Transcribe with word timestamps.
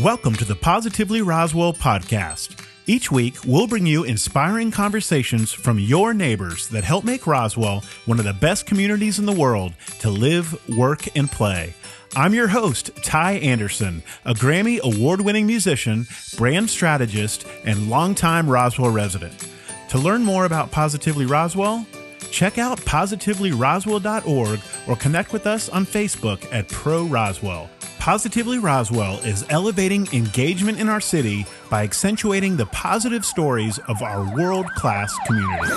Welcome 0.00 0.34
to 0.36 0.46
the 0.46 0.56
Positively 0.56 1.20
Roswell 1.20 1.74
podcast. 1.74 2.66
Each 2.86 3.12
week, 3.12 3.36
we'll 3.46 3.66
bring 3.66 3.84
you 3.84 4.04
inspiring 4.04 4.70
conversations 4.70 5.52
from 5.52 5.78
your 5.78 6.14
neighbors 6.14 6.66
that 6.68 6.82
help 6.82 7.04
make 7.04 7.26
Roswell 7.26 7.84
one 8.06 8.18
of 8.18 8.24
the 8.24 8.32
best 8.32 8.64
communities 8.64 9.18
in 9.18 9.26
the 9.26 9.32
world 9.34 9.74
to 9.98 10.08
live, 10.08 10.58
work, 10.78 11.14
and 11.14 11.30
play. 11.30 11.74
I'm 12.16 12.32
your 12.32 12.48
host, 12.48 12.90
Ty 13.04 13.32
Anderson, 13.32 14.02
a 14.24 14.32
Grammy 14.32 14.80
award 14.80 15.20
winning 15.20 15.46
musician, 15.46 16.06
brand 16.38 16.70
strategist, 16.70 17.46
and 17.66 17.90
longtime 17.90 18.48
Roswell 18.48 18.90
resident. 18.90 19.46
To 19.90 19.98
learn 19.98 20.22
more 20.22 20.46
about 20.46 20.70
Positively 20.70 21.26
Roswell, 21.26 21.86
check 22.32 22.58
out 22.58 22.78
positivelyroswell.org 22.80 24.60
or 24.88 24.96
connect 24.96 25.32
with 25.32 25.46
us 25.46 25.68
on 25.68 25.86
Facebook 25.86 26.44
at 26.50 26.66
Pro 26.68 27.04
Roswell. 27.04 27.70
Positively 27.98 28.58
Roswell 28.58 29.18
is 29.20 29.46
elevating 29.48 30.08
engagement 30.12 30.80
in 30.80 30.88
our 30.88 31.00
city 31.00 31.46
by 31.70 31.84
accentuating 31.84 32.56
the 32.56 32.66
positive 32.66 33.24
stories 33.24 33.78
of 33.86 34.02
our 34.02 34.34
world 34.34 34.66
class 34.74 35.14
community. 35.26 35.72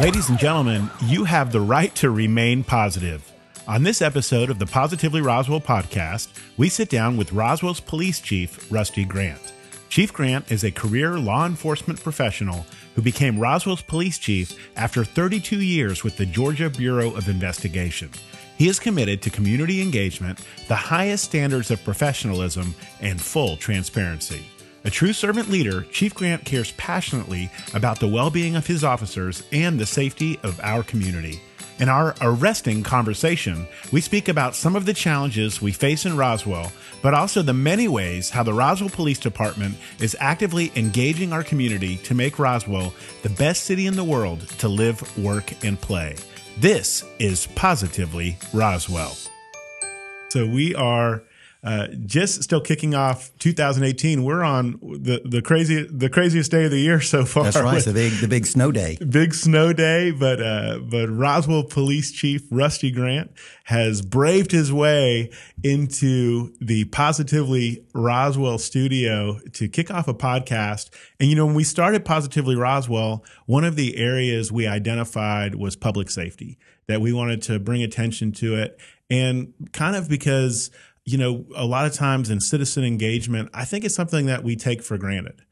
Ladies 0.00 0.28
and 0.30 0.38
gentlemen, 0.38 0.90
you 1.04 1.22
have 1.24 1.52
the 1.52 1.60
right 1.60 1.94
to 1.96 2.10
remain 2.10 2.64
positive. 2.64 3.30
On 3.68 3.84
this 3.84 4.02
episode 4.02 4.50
of 4.50 4.58
the 4.58 4.66
Positively 4.66 5.20
Roswell 5.20 5.60
podcast, 5.60 6.28
we 6.56 6.68
sit 6.68 6.88
down 6.88 7.16
with 7.16 7.32
Roswell's 7.32 7.78
police 7.78 8.20
chief, 8.20 8.66
Rusty 8.72 9.04
Grant. 9.04 9.52
Chief 9.90 10.12
Grant 10.12 10.50
is 10.50 10.64
a 10.64 10.72
career 10.72 11.18
law 11.18 11.46
enforcement 11.46 12.02
professional 12.02 12.66
who 12.94 13.02
became 13.02 13.38
Roswell's 13.38 13.82
police 13.82 14.18
chief 14.18 14.56
after 14.76 15.04
32 15.04 15.60
years 15.60 16.02
with 16.04 16.16
the 16.16 16.26
Georgia 16.26 16.70
Bureau 16.70 17.14
of 17.14 17.28
Investigation. 17.28 18.10
He 18.56 18.68
is 18.68 18.78
committed 18.78 19.22
to 19.22 19.30
community 19.30 19.80
engagement, 19.80 20.40
the 20.68 20.76
highest 20.76 21.24
standards 21.24 21.70
of 21.70 21.82
professionalism, 21.82 22.74
and 23.00 23.20
full 23.20 23.56
transparency. 23.56 24.44
A 24.84 24.90
true 24.90 25.12
servant 25.12 25.50
leader, 25.50 25.82
Chief 25.92 26.14
Grant 26.14 26.44
cares 26.44 26.72
passionately 26.72 27.50
about 27.74 28.00
the 28.00 28.08
well 28.08 28.30
being 28.30 28.56
of 28.56 28.66
his 28.66 28.82
officers 28.82 29.42
and 29.52 29.78
the 29.78 29.86
safety 29.86 30.38
of 30.42 30.58
our 30.62 30.82
community. 30.82 31.40
In 31.80 31.88
our 31.88 32.14
arresting 32.20 32.82
conversation, 32.82 33.66
we 33.90 34.02
speak 34.02 34.28
about 34.28 34.54
some 34.54 34.76
of 34.76 34.84
the 34.84 34.92
challenges 34.92 35.62
we 35.62 35.72
face 35.72 36.04
in 36.04 36.14
Roswell, 36.14 36.70
but 37.00 37.14
also 37.14 37.40
the 37.40 37.54
many 37.54 37.88
ways 37.88 38.28
how 38.28 38.42
the 38.42 38.52
Roswell 38.52 38.90
Police 38.90 39.18
Department 39.18 39.76
is 39.98 40.14
actively 40.20 40.70
engaging 40.76 41.32
our 41.32 41.42
community 41.42 41.96
to 41.96 42.14
make 42.14 42.38
Roswell 42.38 42.92
the 43.22 43.30
best 43.30 43.64
city 43.64 43.86
in 43.86 43.96
the 43.96 44.04
world 44.04 44.46
to 44.58 44.68
live, 44.68 45.00
work, 45.16 45.54
and 45.64 45.80
play. 45.80 46.16
This 46.58 47.02
is 47.18 47.46
Positively 47.54 48.36
Roswell. 48.52 49.16
So 50.28 50.46
we 50.46 50.74
are 50.74 51.22
uh, 51.62 51.88
just 52.06 52.42
still 52.42 52.60
kicking 52.60 52.94
off 52.94 53.30
2018. 53.38 54.24
We're 54.24 54.42
on 54.42 54.78
the 54.80 55.20
the 55.24 55.42
crazy 55.42 55.86
the 55.86 56.08
craziest 56.08 56.50
day 56.50 56.64
of 56.64 56.70
the 56.70 56.80
year 56.80 57.00
so 57.00 57.24
far. 57.26 57.44
That's 57.44 57.60
right. 57.60 57.84
the 57.84 57.92
big 57.92 58.12
the 58.14 58.28
big 58.28 58.46
snow 58.46 58.72
day. 58.72 58.96
Big 59.06 59.34
snow 59.34 59.72
day. 59.72 60.10
But 60.10 60.40
uh, 60.40 60.78
but 60.82 61.08
Roswell 61.08 61.64
Police 61.64 62.12
Chief 62.12 62.42
Rusty 62.50 62.90
Grant 62.90 63.30
has 63.64 64.00
braved 64.00 64.52
his 64.52 64.72
way 64.72 65.30
into 65.62 66.54
the 66.60 66.84
Positively 66.86 67.84
Roswell 67.92 68.58
studio 68.58 69.38
to 69.52 69.68
kick 69.68 69.90
off 69.90 70.08
a 70.08 70.14
podcast. 70.14 70.88
And 71.18 71.28
you 71.28 71.36
know, 71.36 71.44
when 71.44 71.54
we 71.54 71.64
started 71.64 72.06
Positively 72.06 72.56
Roswell, 72.56 73.22
one 73.44 73.64
of 73.64 73.76
the 73.76 73.98
areas 73.98 74.50
we 74.50 74.66
identified 74.66 75.56
was 75.56 75.76
public 75.76 76.10
safety. 76.10 76.58
That 76.86 77.00
we 77.00 77.12
wanted 77.12 77.42
to 77.42 77.60
bring 77.60 77.84
attention 77.84 78.32
to 78.32 78.56
it, 78.56 78.76
and 79.08 79.52
kind 79.72 79.94
of 79.94 80.08
because 80.08 80.72
you 81.04 81.18
know, 81.18 81.44
a 81.56 81.64
lot 81.64 81.86
of 81.86 81.94
times 81.94 82.30
in 82.30 82.40
citizen 82.40 82.84
engagement, 82.84 83.50
I 83.54 83.64
think 83.64 83.84
it's 83.84 83.94
something 83.94 84.26
that 84.26 84.44
we 84.44 84.56
take 84.56 84.82
for 84.82 84.98
granted. 84.98 85.42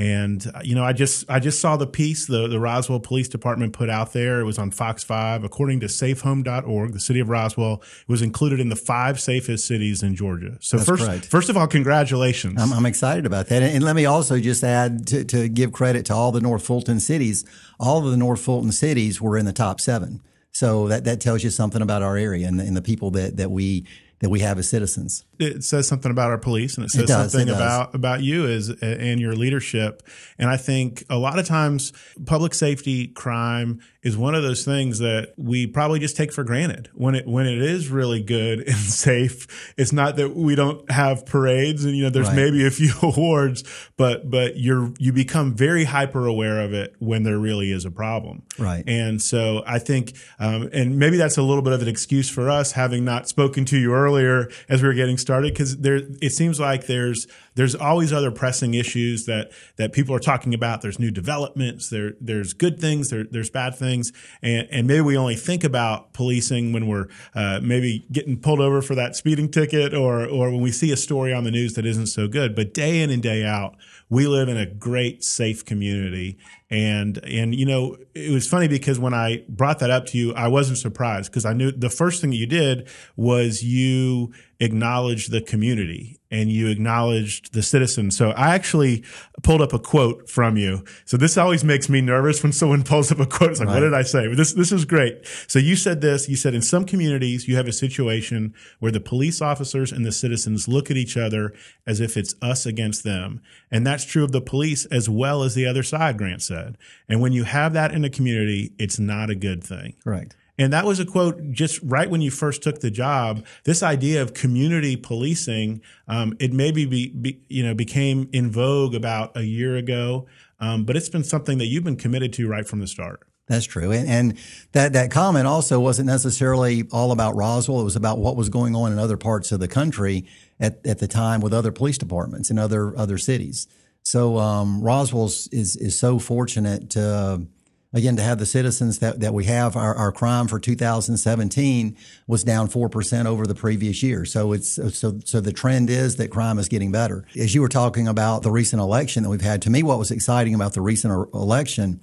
And 0.00 0.46
uh, 0.54 0.60
you 0.62 0.76
know, 0.76 0.84
I 0.84 0.92
just 0.92 1.28
I 1.28 1.40
just 1.40 1.60
saw 1.60 1.76
the 1.76 1.86
piece 1.86 2.26
the 2.26 2.46
the 2.46 2.60
Roswell 2.60 3.00
Police 3.00 3.28
Department 3.28 3.72
put 3.72 3.90
out 3.90 4.12
there. 4.12 4.38
It 4.38 4.44
was 4.44 4.56
on 4.56 4.70
Fox 4.70 5.02
Five. 5.02 5.42
According 5.42 5.80
to 5.80 5.86
SafeHome.org, 5.86 6.92
the 6.92 7.00
city 7.00 7.18
of 7.18 7.28
Roswell 7.28 7.82
was 8.06 8.22
included 8.22 8.60
in 8.60 8.68
the 8.68 8.76
five 8.76 9.18
safest 9.18 9.66
cities 9.66 10.04
in 10.04 10.14
Georgia. 10.14 10.56
So 10.60 10.76
That's 10.76 10.88
first, 10.88 11.04
correct. 11.04 11.26
first 11.26 11.50
of 11.50 11.56
all, 11.56 11.66
congratulations. 11.66 12.62
I'm, 12.62 12.72
I'm 12.72 12.86
excited 12.86 13.26
about 13.26 13.48
that. 13.48 13.60
And 13.60 13.82
let 13.82 13.96
me 13.96 14.06
also 14.06 14.38
just 14.38 14.62
add 14.62 15.04
to, 15.08 15.24
to 15.24 15.48
give 15.48 15.72
credit 15.72 16.06
to 16.06 16.14
all 16.14 16.30
the 16.30 16.40
North 16.40 16.64
Fulton 16.64 17.00
cities. 17.00 17.44
All 17.80 17.98
of 17.98 18.08
the 18.12 18.16
North 18.16 18.40
Fulton 18.40 18.70
cities 18.70 19.20
were 19.20 19.36
in 19.36 19.46
the 19.46 19.52
top 19.52 19.80
seven. 19.80 20.22
So 20.52 20.86
that 20.88 21.04
that 21.04 21.20
tells 21.20 21.42
you 21.42 21.50
something 21.50 21.82
about 21.82 22.02
our 22.02 22.16
area 22.16 22.46
and 22.46 22.60
the, 22.60 22.64
and 22.64 22.76
the 22.76 22.82
people 22.82 23.10
that 23.12 23.36
that 23.36 23.50
we 23.50 23.84
that 24.20 24.30
we 24.30 24.40
have 24.40 24.58
as 24.58 24.68
citizens. 24.68 25.24
It 25.38 25.62
says 25.62 25.86
something 25.86 26.10
about 26.10 26.30
our 26.30 26.38
police, 26.38 26.76
and 26.76 26.84
it 26.84 26.90
says 26.90 27.04
It 27.04 27.06
does, 27.06 27.32
something 27.32 27.48
it 27.48 27.54
about 27.54 27.94
about 27.94 28.22
you 28.22 28.46
as 28.46 28.70
and 28.82 29.20
your 29.20 29.34
leadership. 29.34 30.02
And 30.38 30.50
I 30.50 30.56
think 30.56 31.04
a 31.08 31.16
lot 31.16 31.38
of 31.38 31.46
times, 31.46 31.92
public 32.26 32.54
safety, 32.54 33.08
crime 33.08 33.80
is 34.08 34.16
one 34.16 34.34
of 34.34 34.42
those 34.42 34.64
things 34.64 34.98
that 34.98 35.34
we 35.36 35.66
probably 35.66 36.00
just 36.00 36.16
take 36.16 36.32
for 36.32 36.42
granted. 36.42 36.88
When 36.94 37.14
it 37.14 37.26
when 37.26 37.46
it 37.46 37.60
is 37.62 37.88
really 37.88 38.22
good 38.22 38.58
and 38.66 38.76
safe, 38.76 39.46
it's 39.76 39.92
not 39.92 40.16
that 40.16 40.34
we 40.34 40.54
don't 40.54 40.90
have 40.90 41.24
parades, 41.26 41.84
and 41.84 41.96
you 41.96 42.02
know, 42.04 42.10
there's 42.10 42.28
Right. 42.28 42.36
maybe 42.36 42.66
a 42.66 42.70
few 42.70 42.92
awards, 43.02 43.62
but 43.96 44.28
but 44.30 44.56
you're 44.56 44.92
you 44.98 45.12
become 45.12 45.54
very 45.54 45.84
hyper 45.84 46.26
aware 46.26 46.60
of 46.60 46.72
it 46.72 46.94
when 46.98 47.22
there 47.22 47.38
really 47.38 47.70
is 47.70 47.84
a 47.84 47.90
problem. 47.90 48.42
Right. 48.58 48.82
And 48.88 49.22
so 49.22 49.62
I 49.66 49.78
think, 49.78 50.14
um, 50.40 50.68
and 50.72 50.98
maybe 50.98 51.16
that's 51.16 51.36
a 51.38 51.42
little 51.42 51.62
bit 51.62 51.72
of 51.72 51.82
an 51.82 51.88
excuse 51.88 52.28
for 52.28 52.50
us 52.50 52.72
having 52.72 53.04
not 53.04 53.28
spoken 53.28 53.64
to 53.66 53.78
you 53.78 53.94
earlier 53.94 54.48
as 54.68 54.82
we 54.82 54.88
were 54.88 54.94
getting 54.94 55.18
started, 55.18 55.52
because 55.52 55.76
there, 55.78 56.00
it 56.20 56.30
seems 56.30 56.58
like 56.58 56.86
there's, 56.86 57.26
there's 57.58 57.74
always 57.74 58.12
other 58.12 58.30
pressing 58.30 58.74
issues 58.74 59.26
that, 59.26 59.50
that 59.78 59.92
people 59.92 60.14
are 60.14 60.20
talking 60.20 60.54
about. 60.54 60.80
There's 60.80 61.00
new 61.00 61.10
developments. 61.10 61.90
There, 61.90 62.12
there's 62.20 62.52
good 62.52 62.80
things. 62.80 63.10
There, 63.10 63.24
there's 63.24 63.50
bad 63.50 63.74
things. 63.74 64.12
And, 64.42 64.68
and 64.70 64.86
maybe 64.86 65.00
we 65.00 65.16
only 65.16 65.34
think 65.34 65.64
about 65.64 66.12
policing 66.12 66.72
when 66.72 66.86
we're, 66.86 67.08
uh, 67.34 67.58
maybe 67.60 68.06
getting 68.12 68.38
pulled 68.38 68.60
over 68.60 68.80
for 68.80 68.94
that 68.94 69.16
speeding 69.16 69.50
ticket 69.50 69.92
or, 69.92 70.24
or 70.24 70.52
when 70.52 70.60
we 70.60 70.70
see 70.70 70.92
a 70.92 70.96
story 70.96 71.34
on 71.34 71.42
the 71.42 71.50
news 71.50 71.74
that 71.74 71.84
isn't 71.84 72.06
so 72.06 72.28
good. 72.28 72.54
But 72.54 72.72
day 72.72 73.02
in 73.02 73.10
and 73.10 73.20
day 73.20 73.44
out, 73.44 73.74
we 74.08 74.28
live 74.28 74.48
in 74.48 74.56
a 74.56 74.64
great, 74.64 75.24
safe 75.24 75.64
community. 75.64 76.38
And, 76.70 77.18
and, 77.24 77.56
you 77.56 77.66
know, 77.66 77.96
it 78.14 78.30
was 78.30 78.46
funny 78.46 78.68
because 78.68 79.00
when 79.00 79.14
I 79.14 79.44
brought 79.48 79.80
that 79.80 79.90
up 79.90 80.06
to 80.06 80.18
you, 80.18 80.32
I 80.34 80.46
wasn't 80.46 80.78
surprised 80.78 81.32
because 81.32 81.44
I 81.44 81.54
knew 81.54 81.72
the 81.72 81.90
first 81.90 82.20
thing 82.20 82.30
that 82.30 82.36
you 82.36 82.46
did 82.46 82.88
was 83.16 83.64
you 83.64 84.32
acknowledged 84.60 85.30
the 85.30 85.40
community 85.40 86.18
and 86.30 86.50
you 86.50 86.68
acknowledged 86.68 87.54
the 87.54 87.62
citizens. 87.62 88.16
So 88.16 88.30
I 88.30 88.54
actually 88.54 89.04
pulled 89.42 89.62
up 89.62 89.72
a 89.72 89.78
quote 89.78 90.28
from 90.28 90.56
you. 90.56 90.84
So 91.04 91.16
this 91.16 91.38
always 91.38 91.64
makes 91.64 91.88
me 91.88 92.00
nervous 92.00 92.42
when 92.42 92.52
someone 92.52 92.82
pulls 92.84 93.10
up 93.10 93.20
a 93.20 93.26
quote. 93.26 93.52
It's 93.52 93.60
like, 93.60 93.68
what 93.68 93.80
did 93.80 93.94
I 93.94 94.02
say? 94.02 94.26
This, 94.34 94.52
this 94.52 94.72
is 94.72 94.84
great. 94.84 95.26
So 95.46 95.58
you 95.58 95.76
said 95.76 96.00
this, 96.00 96.28
you 96.28 96.36
said 96.36 96.54
in 96.54 96.62
some 96.62 96.84
communities, 96.84 97.48
you 97.48 97.56
have 97.56 97.68
a 97.68 97.72
situation 97.72 98.52
where 98.78 98.92
the 98.92 99.00
police 99.00 99.40
officers 99.40 99.92
and 99.92 100.04
the 100.04 100.12
citizens 100.12 100.68
look 100.68 100.90
at 100.90 100.96
each 100.96 101.16
other 101.16 101.54
as 101.86 102.00
if 102.00 102.16
it's 102.16 102.34
us 102.42 102.66
against 102.66 103.04
them. 103.04 103.40
And 103.70 103.86
that's 103.86 104.04
true 104.04 104.24
of 104.24 104.32
the 104.32 104.40
police 104.40 104.84
as 104.86 105.08
well 105.08 105.42
as 105.42 105.54
the 105.54 105.66
other 105.66 105.82
side, 105.82 106.18
Grant 106.18 106.42
said. 106.42 106.76
And 107.08 107.20
when 107.20 107.32
you 107.32 107.44
have 107.44 107.72
that 107.72 107.92
in 107.92 108.04
a 108.04 108.10
community, 108.10 108.72
it's 108.78 108.98
not 108.98 109.30
a 109.30 109.34
good 109.34 109.62
thing. 109.64 109.94
Correct. 110.04 110.36
And 110.58 110.72
that 110.72 110.84
was 110.84 110.98
a 110.98 111.06
quote 111.06 111.52
just 111.52 111.80
right 111.82 112.10
when 112.10 112.20
you 112.20 112.30
first 112.30 112.62
took 112.62 112.80
the 112.80 112.90
job. 112.90 113.46
This 113.64 113.82
idea 113.82 114.20
of 114.20 114.34
community 114.34 114.96
policing, 114.96 115.80
um, 116.08 116.34
it 116.40 116.52
maybe 116.52 116.84
be, 116.84 117.10
be, 117.10 117.40
you 117.48 117.62
know, 117.62 117.74
became 117.74 118.28
in 118.32 118.50
vogue 118.50 118.94
about 118.94 119.36
a 119.36 119.42
year 119.42 119.76
ago. 119.76 120.26
Um, 120.60 120.84
but 120.84 120.96
it's 120.96 121.08
been 121.08 121.22
something 121.22 121.58
that 121.58 121.66
you've 121.66 121.84
been 121.84 121.96
committed 121.96 122.32
to 122.34 122.48
right 122.48 122.66
from 122.66 122.80
the 122.80 122.88
start. 122.88 123.20
That's 123.46 123.64
true. 123.64 123.92
And, 123.92 124.08
and 124.08 124.38
that, 124.72 124.92
that 124.92 125.10
comment 125.10 125.46
also 125.46 125.80
wasn't 125.80 126.06
necessarily 126.06 126.84
all 126.92 127.12
about 127.12 127.34
Roswell. 127.34 127.80
It 127.80 127.84
was 127.84 127.96
about 127.96 128.18
what 128.18 128.36
was 128.36 128.48
going 128.48 128.74
on 128.74 128.92
in 128.92 128.98
other 128.98 129.16
parts 129.16 129.52
of 129.52 129.60
the 129.60 129.68
country 129.68 130.26
at, 130.60 130.84
at 130.86 130.98
the 130.98 131.08
time 131.08 131.40
with 131.40 131.54
other 131.54 131.72
police 131.72 131.96
departments 131.96 132.50
in 132.50 132.58
other, 132.58 132.96
other 132.98 133.16
cities. 133.16 133.66
So, 134.02 134.38
um, 134.38 134.82
Roswell's 134.82 135.48
is, 135.48 135.76
is 135.76 135.96
so 135.96 136.18
fortunate 136.18 136.90
to, 136.90 137.46
again, 137.94 138.16
to 138.16 138.22
have 138.22 138.38
the 138.38 138.46
citizens 138.46 138.98
that, 138.98 139.20
that 139.20 139.32
we 139.32 139.44
have. 139.44 139.76
Our, 139.76 139.94
our 139.94 140.12
crime 140.12 140.46
for 140.46 140.60
2017 140.60 141.96
was 142.26 142.44
down 142.44 142.68
4% 142.68 143.26
over 143.26 143.46
the 143.46 143.54
previous 143.54 144.02
year. 144.02 144.24
So 144.24 144.52
it's, 144.52 144.74
so, 144.96 145.18
so 145.24 145.40
the 145.40 145.52
trend 145.52 145.88
is 145.88 146.16
that 146.16 146.30
crime 146.30 146.58
is 146.58 146.68
getting 146.68 146.92
better. 146.92 147.24
As 147.36 147.54
you 147.54 147.62
were 147.62 147.68
talking 147.68 148.06
about 148.06 148.42
the 148.42 148.50
recent 148.50 148.80
election 148.80 149.22
that 149.22 149.30
we've 149.30 149.40
had, 149.40 149.62
to 149.62 149.70
me, 149.70 149.82
what 149.82 149.98
was 149.98 150.10
exciting 150.10 150.54
about 150.54 150.74
the 150.74 150.82
recent 150.82 151.12
er- 151.12 151.28
election 151.32 152.00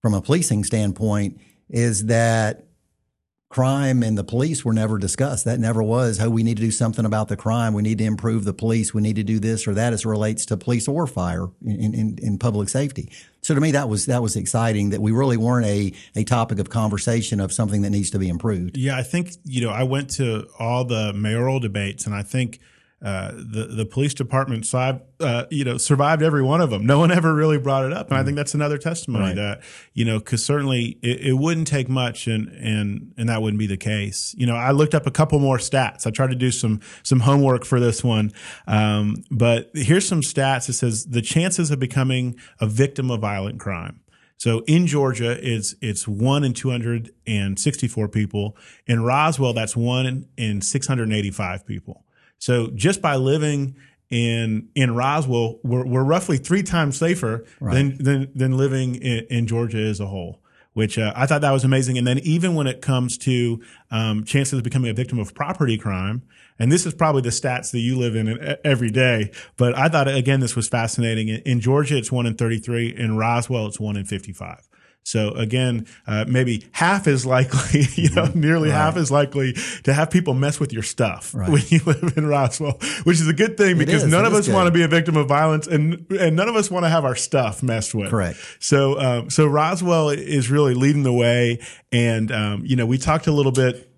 from 0.00 0.14
a 0.14 0.22
policing 0.22 0.64
standpoint 0.64 1.38
is 1.68 2.06
that 2.06 2.64
crime 3.50 4.04
and 4.04 4.16
the 4.16 4.22
police 4.22 4.64
were 4.64 4.72
never 4.72 4.96
discussed. 4.96 5.44
That 5.44 5.58
never 5.58 5.82
was, 5.82 6.20
oh, 6.20 6.30
we 6.30 6.44
need 6.44 6.56
to 6.56 6.62
do 6.62 6.70
something 6.70 7.04
about 7.04 7.26
the 7.26 7.36
crime. 7.36 7.74
We 7.74 7.82
need 7.82 7.98
to 7.98 8.04
improve 8.04 8.44
the 8.44 8.54
police. 8.54 8.94
We 8.94 9.02
need 9.02 9.16
to 9.16 9.24
do 9.24 9.40
this 9.40 9.66
or 9.66 9.74
that 9.74 9.92
as 9.92 10.04
it 10.04 10.08
relates 10.08 10.46
to 10.46 10.56
police 10.56 10.86
or 10.86 11.06
fire 11.08 11.48
in, 11.64 11.92
in, 11.92 12.18
in 12.22 12.38
public 12.38 12.68
safety. 12.68 13.10
So 13.42 13.54
to 13.54 13.60
me, 13.60 13.72
that 13.72 13.88
was 13.88 14.06
that 14.06 14.22
was 14.22 14.36
exciting 14.36 14.90
that 14.90 15.02
we 15.02 15.10
really 15.10 15.36
weren't 15.36 15.66
a, 15.66 15.92
a 16.14 16.22
topic 16.24 16.60
of 16.60 16.70
conversation 16.70 17.40
of 17.40 17.52
something 17.52 17.82
that 17.82 17.90
needs 17.90 18.10
to 18.10 18.20
be 18.20 18.28
improved. 18.28 18.76
Yeah, 18.76 18.96
I 18.96 19.02
think, 19.02 19.32
you 19.44 19.62
know, 19.62 19.70
I 19.70 19.82
went 19.82 20.10
to 20.10 20.46
all 20.58 20.84
the 20.84 21.12
mayoral 21.12 21.58
debates 21.58 22.06
and 22.06 22.14
I 22.14 22.22
think 22.22 22.60
uh, 23.02 23.32
the 23.32 23.66
the 23.74 23.86
police 23.86 24.12
department 24.12 24.66
survived, 24.66 25.00
uh, 25.20 25.44
you 25.50 25.64
know, 25.64 25.78
survived 25.78 26.22
every 26.22 26.42
one 26.42 26.60
of 26.60 26.68
them. 26.70 26.84
No 26.84 26.98
one 26.98 27.10
ever 27.18 27.32
really 27.34 27.56
brought 27.58 27.84
it 27.86 27.92
up, 27.92 28.10
and 28.10 28.18
I 28.18 28.22
think 28.24 28.36
that's 28.36 28.52
another 28.54 28.76
testimony 28.76 29.24
Right. 29.24 29.36
that 29.36 29.62
you 29.94 30.04
know, 30.04 30.18
because 30.18 30.44
certainly 30.44 30.98
it, 31.02 31.20
it 31.28 31.32
wouldn't 31.32 31.66
take 31.66 31.88
much, 31.88 32.26
and 32.26 32.48
and 32.48 33.14
and 33.16 33.28
that 33.28 33.40
wouldn't 33.40 33.58
be 33.58 33.66
the 33.66 33.78
case. 33.78 34.34
You 34.36 34.46
know, 34.46 34.54
I 34.54 34.72
looked 34.72 34.94
up 34.94 35.06
a 35.06 35.10
couple 35.10 35.38
more 35.38 35.56
stats. 35.58 36.06
I 36.06 36.10
tried 36.10 36.30
to 36.30 36.36
do 36.36 36.50
some 36.50 36.80
some 37.02 37.20
homework 37.20 37.64
for 37.64 37.80
this 37.80 38.04
one, 38.04 38.32
um, 38.66 39.16
but 39.30 39.70
here's 39.74 40.06
some 40.06 40.20
stats. 40.20 40.68
It 40.68 40.74
says 40.74 41.06
the 41.06 41.22
chances 41.22 41.70
of 41.70 41.78
becoming 41.78 42.36
a 42.60 42.66
victim 42.66 43.10
of 43.10 43.20
violent 43.20 43.58
crime. 43.60 44.00
So 44.36 44.62
in 44.66 44.86
Georgia, 44.86 45.38
it's 45.40 45.74
it's 45.80 46.06
one 46.08 46.44
in 46.44 46.52
two 46.54 46.70
hundred 46.70 47.12
and 47.26 47.58
sixty 47.58 47.88
four 47.88 48.08
people. 48.08 48.56
In 48.86 49.02
Roswell, 49.02 49.52
that's 49.54 49.76
one 49.76 50.06
in, 50.06 50.28
in 50.36 50.60
six 50.62 50.86
hundred 50.86 51.04
and 51.04 51.12
eighty 51.14 51.30
five 51.30 51.66
people. 51.66 52.04
So 52.40 52.70
just 52.74 53.00
by 53.00 53.14
living 53.14 53.76
in 54.10 54.70
in 54.74 54.96
Roswell, 54.96 55.60
we're, 55.62 55.86
we're 55.86 56.02
roughly 56.02 56.36
three 56.36 56.64
times 56.64 56.96
safer 56.96 57.44
than, 57.60 57.96
than 58.02 58.32
than 58.34 58.56
living 58.56 58.96
in, 58.96 59.26
in 59.30 59.46
Georgia 59.46 59.78
as 59.78 60.00
a 60.00 60.06
whole. 60.06 60.42
Which 60.72 60.98
uh, 60.98 61.12
I 61.16 61.26
thought 61.26 61.40
that 61.40 61.50
was 61.50 61.64
amazing. 61.64 61.98
And 61.98 62.06
then 62.06 62.20
even 62.20 62.54
when 62.54 62.68
it 62.68 62.80
comes 62.80 63.18
to 63.18 63.60
um, 63.90 64.22
chances 64.22 64.56
of 64.56 64.62
becoming 64.62 64.88
a 64.88 64.94
victim 64.94 65.18
of 65.18 65.34
property 65.34 65.76
crime, 65.76 66.22
and 66.60 66.70
this 66.70 66.86
is 66.86 66.94
probably 66.94 67.22
the 67.22 67.30
stats 67.30 67.72
that 67.72 67.80
you 67.80 67.98
live 67.98 68.14
in 68.14 68.56
every 68.64 68.90
day, 68.90 69.32
but 69.56 69.76
I 69.76 69.88
thought 69.88 70.06
again 70.06 70.38
this 70.38 70.54
was 70.54 70.68
fascinating. 70.68 71.28
In, 71.28 71.40
in 71.40 71.60
Georgia, 71.60 71.96
it's 71.96 72.12
one 72.12 72.24
in 72.24 72.36
thirty 72.36 72.58
three. 72.58 72.88
In 72.88 73.16
Roswell, 73.16 73.66
it's 73.66 73.80
one 73.80 73.96
in 73.96 74.04
fifty 74.04 74.32
five. 74.32 74.68
So 75.02 75.30
again, 75.30 75.86
uh, 76.06 76.24
maybe 76.28 76.66
half 76.72 77.06
as 77.06 77.26
likely, 77.26 77.82
you 77.94 78.10
know, 78.10 78.26
nearly 78.34 78.70
half 78.70 78.96
as 78.96 79.10
likely 79.10 79.54
to 79.84 79.92
have 79.92 80.10
people 80.10 80.34
mess 80.34 80.60
with 80.60 80.72
your 80.72 80.82
stuff 80.82 81.34
Right. 81.34 81.50
when 81.50 81.62
you 81.68 81.80
live 81.84 82.14
in 82.16 82.26
Roswell, 82.26 82.78
which 83.04 83.20
is 83.20 83.28
a 83.28 83.32
good 83.32 83.56
thing 83.56 83.78
because 83.78 84.04
is. 84.04 84.10
none 84.10 84.24
of 84.24 84.34
us 84.34 84.48
want 84.48 84.66
to 84.66 84.70
be 84.70 84.82
a 84.82 84.88
victim 84.88 85.16
of 85.16 85.26
violence 85.26 85.66
and, 85.66 86.06
and 86.10 86.36
none 86.36 86.48
of 86.48 86.56
us 86.56 86.70
want 86.70 86.84
to 86.84 86.88
have 86.90 87.04
our 87.04 87.16
stuff 87.16 87.62
messed 87.62 87.94
with. 87.94 88.10
Correct. 88.10 88.38
So, 88.60 89.00
um, 89.00 89.30
so 89.30 89.46
Roswell 89.46 90.10
is 90.10 90.50
really 90.50 90.74
leading 90.74 91.02
the 91.02 91.12
way. 91.12 91.60
And, 91.90 92.30
um, 92.30 92.62
you 92.64 92.76
know, 92.76 92.86
we 92.86 92.98
talked 92.98 93.26
a 93.26 93.32
little 93.32 93.52
bit 93.52 93.88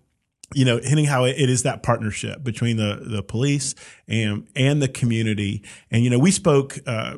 you 0.54 0.66
know, 0.66 0.78
hitting 0.82 1.06
how 1.06 1.24
it, 1.24 1.36
it 1.38 1.48
is 1.48 1.62
that 1.62 1.82
partnership 1.82 2.44
between 2.44 2.76
the 2.76 3.00
the 3.02 3.22
police 3.22 3.74
and 4.06 4.46
and 4.54 4.82
the 4.82 4.88
community. 4.88 5.62
And 5.90 6.04
you 6.04 6.10
know, 6.10 6.18
we 6.18 6.30
spoke 6.30 6.78
uh, 6.86 7.16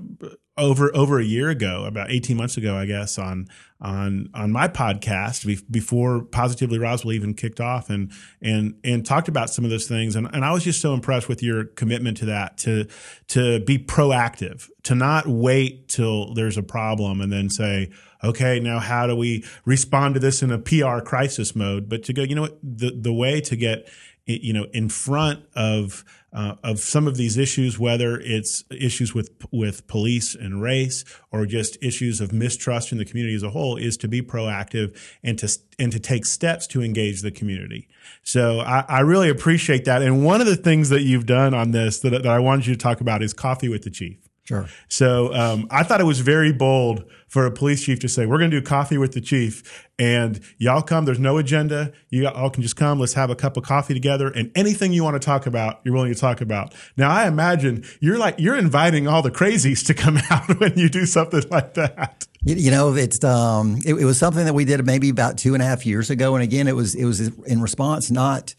over 0.57 0.95
over 0.95 1.19
a 1.19 1.25
year 1.25 1.51
ago, 1.51 1.85
about 1.85 2.11
eighteen 2.11 2.37
months 2.37 2.57
ago, 2.57 2.77
I 2.77 2.87
guess, 2.87 3.19
on 3.19 3.49
on 3.81 4.31
on 4.35 4.53
my 4.53 4.69
podcast 4.69 5.71
before 5.71 6.23
Positively 6.23 6.79
Roswell 6.79 7.13
even 7.13 7.35
kicked 7.35 7.61
off, 7.61 7.91
and 7.91 8.13
and 8.41 8.79
and 8.85 9.05
talked 9.05 9.29
about 9.29 9.51
some 9.51 9.65
of 9.65 9.71
those 9.71 9.89
things. 9.89 10.15
And 10.15 10.29
and 10.33 10.45
I 10.45 10.53
was 10.53 10.65
just 10.65 10.81
so 10.81 10.95
impressed 10.95 11.29
with 11.29 11.43
your 11.43 11.65
commitment 11.65 12.17
to 12.19 12.27
that 12.27 12.57
to 12.59 12.87
to 13.29 13.61
be 13.65 13.79
proactive, 13.79 14.69
to 14.85 14.95
not 14.95 15.27
wait 15.27 15.89
till 15.89 16.35
there's 16.35 16.57
a 16.57 16.63
problem 16.63 17.21
and 17.21 17.33
then 17.33 17.51
say, 17.51 17.91
okay, 18.23 18.61
now 18.61 18.79
how 18.79 19.07
do 19.07 19.17
we 19.17 19.45
respond 19.65 20.15
to 20.15 20.21
this 20.21 20.43
in 20.43 20.53
a 20.53 20.59
PR 20.59 21.01
crisis 21.01 21.57
mode? 21.57 21.89
But 21.89 22.05
to 22.05 22.13
go, 22.13 22.23
you 22.23 22.35
know 22.35 22.43
what, 22.43 22.59
the 22.63 22.91
the 22.91 23.13
way 23.13 23.41
to 23.41 23.57
get 23.57 23.89
you 24.27 24.53
know 24.53 24.67
in 24.73 24.89
front 24.89 25.45
of 25.55 26.05
uh, 26.33 26.57
of 26.65 26.81
some 26.81 27.07
of 27.07 27.17
these 27.17 27.39
issues, 27.39 27.79
whether 27.79 28.19
it's 28.19 28.65
issues 28.71 29.15
with 29.15 29.31
with 29.53 29.87
police 29.87 30.35
and 30.35 30.61
race 30.61 31.05
or 31.31 31.47
just 31.47 31.81
issues 31.83 32.21
of 32.21 32.33
mistrust 32.33 32.91
in 32.91 32.99
the 32.99 33.05
community 33.05 33.35
as 33.35 33.43
a 33.43 33.51
whole, 33.51 33.77
is 33.77 33.97
to 33.99 34.09
be 34.09 34.21
proactive 34.21 34.99
and 35.23 35.39
to 35.39 35.49
and 35.79 35.93
to 35.93 36.01
take 36.01 36.27
steps 36.27 36.67
to 36.67 36.83
engage 36.83 37.23
the 37.23 37.31
community. 37.31 37.89
So 38.23 38.61
I, 38.61 38.85
I 38.89 39.01
really 39.01 39.29
appreciate 39.29 39.85
that. 39.85 40.03
And 40.03 40.25
one 40.25 40.41
of 40.41 40.47
the 40.47 40.57
things 40.57 40.89
that 40.89 41.03
you've 41.03 41.27
done 41.27 41.55
on 41.55 41.71
this 41.71 42.01
that, 42.01 42.11
that 42.11 42.27
I 42.27 42.41
wanted 42.41 42.67
you 42.67 42.75
to 42.75 42.81
talk 42.81 43.01
about 43.01 43.23
is 43.23 43.33
coffee 43.33 43.69
with 43.69 43.83
the 43.83 43.91
chief. 43.91 44.24
Sure. 44.45 44.69
So 44.89 45.33
um, 45.33 45.67
I 45.71 45.85
thought 45.85 46.03
it 46.03 46.05
was 46.05 46.21
very 46.21 46.53
bold 46.53 47.05
for 47.29 47.47
a 47.47 47.51
police 47.51 47.83
chief 47.83 47.99
to 48.01 48.09
say, 48.09 48.27
"We're 48.27 48.37
going 48.37 48.51
to 48.51 48.61
do 48.61 48.65
coffee 48.65 48.99
with 48.99 49.13
the 49.13 49.23
chief, 49.23 49.89
and 49.99 50.39
y'all 50.59 50.83
come. 50.83 51.07
There's 51.07 51.19
no 51.19 51.39
agenda. 51.39 51.93
You 52.11 52.29
all 52.29 52.51
can 52.51 52.63
just 52.63 52.77
come. 52.77 53.01
Let's 53.01 53.15
have 53.15 53.31
a 53.31 53.35
cup 53.35 53.57
of 53.57 53.65
coffee 53.65 53.95
together, 53.95 54.29
and 54.29 54.53
anything 54.55 54.93
you 54.93 55.03
want 55.03 55.15
to 55.15 55.25
talk 55.25 55.47
about, 55.47 55.81
you're 55.83 55.95
willing 55.95 56.13
to 56.13 56.21
talk 56.21 56.43
about." 56.43 56.75
Now 56.99 57.11
I 57.11 57.27
imagine 57.27 57.85
you're 58.01 58.19
like 58.19 58.35
you're 58.39 58.57
inviting 58.57 59.09
all 59.09 59.23
the 59.23 59.31
crazies 59.31 59.85
to 59.87 59.95
come 59.95 60.19
out 60.31 60.61
when 60.61 60.77
you 60.77 60.91
do 60.91 61.07
something 61.07 61.43
like 61.51 61.73
that. 61.75 62.27
You, 62.47 62.71
know, 62.71 62.95
it's 62.95 63.25
um, 63.25 63.79
it, 63.87 63.95
it 63.95 64.05
was 64.05 64.19
something 64.19 64.45
that 64.45 64.53
we 64.53 64.67
did 64.67 64.85
maybe 64.85 65.09
about 65.09 65.39
two 65.39 65.55
and 65.55 65.63
a 65.63 65.67
half 65.67 65.87
years 65.87 66.11
ago, 66.11 66.35
and 66.35 66.45
again, 66.45 66.69
it 66.69 66.77
was 66.77 66.95
it 66.95 67.07
was 67.07 67.21
in 67.21 67.63
response 67.63 68.11
not 68.11 68.55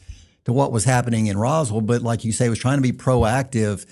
to 0.45 0.53
what 0.53 0.71
was 0.71 0.83
happening 0.83 1.27
in 1.27 1.37
Roswell, 1.37 1.81
but 1.81 2.01
like 2.01 2.25
you 2.25 2.31
say, 2.31 2.47
it 2.47 2.49
was 2.49 2.57
trying 2.57 2.77
to 2.77 2.81
be 2.81 2.91
proactive, 2.91 3.85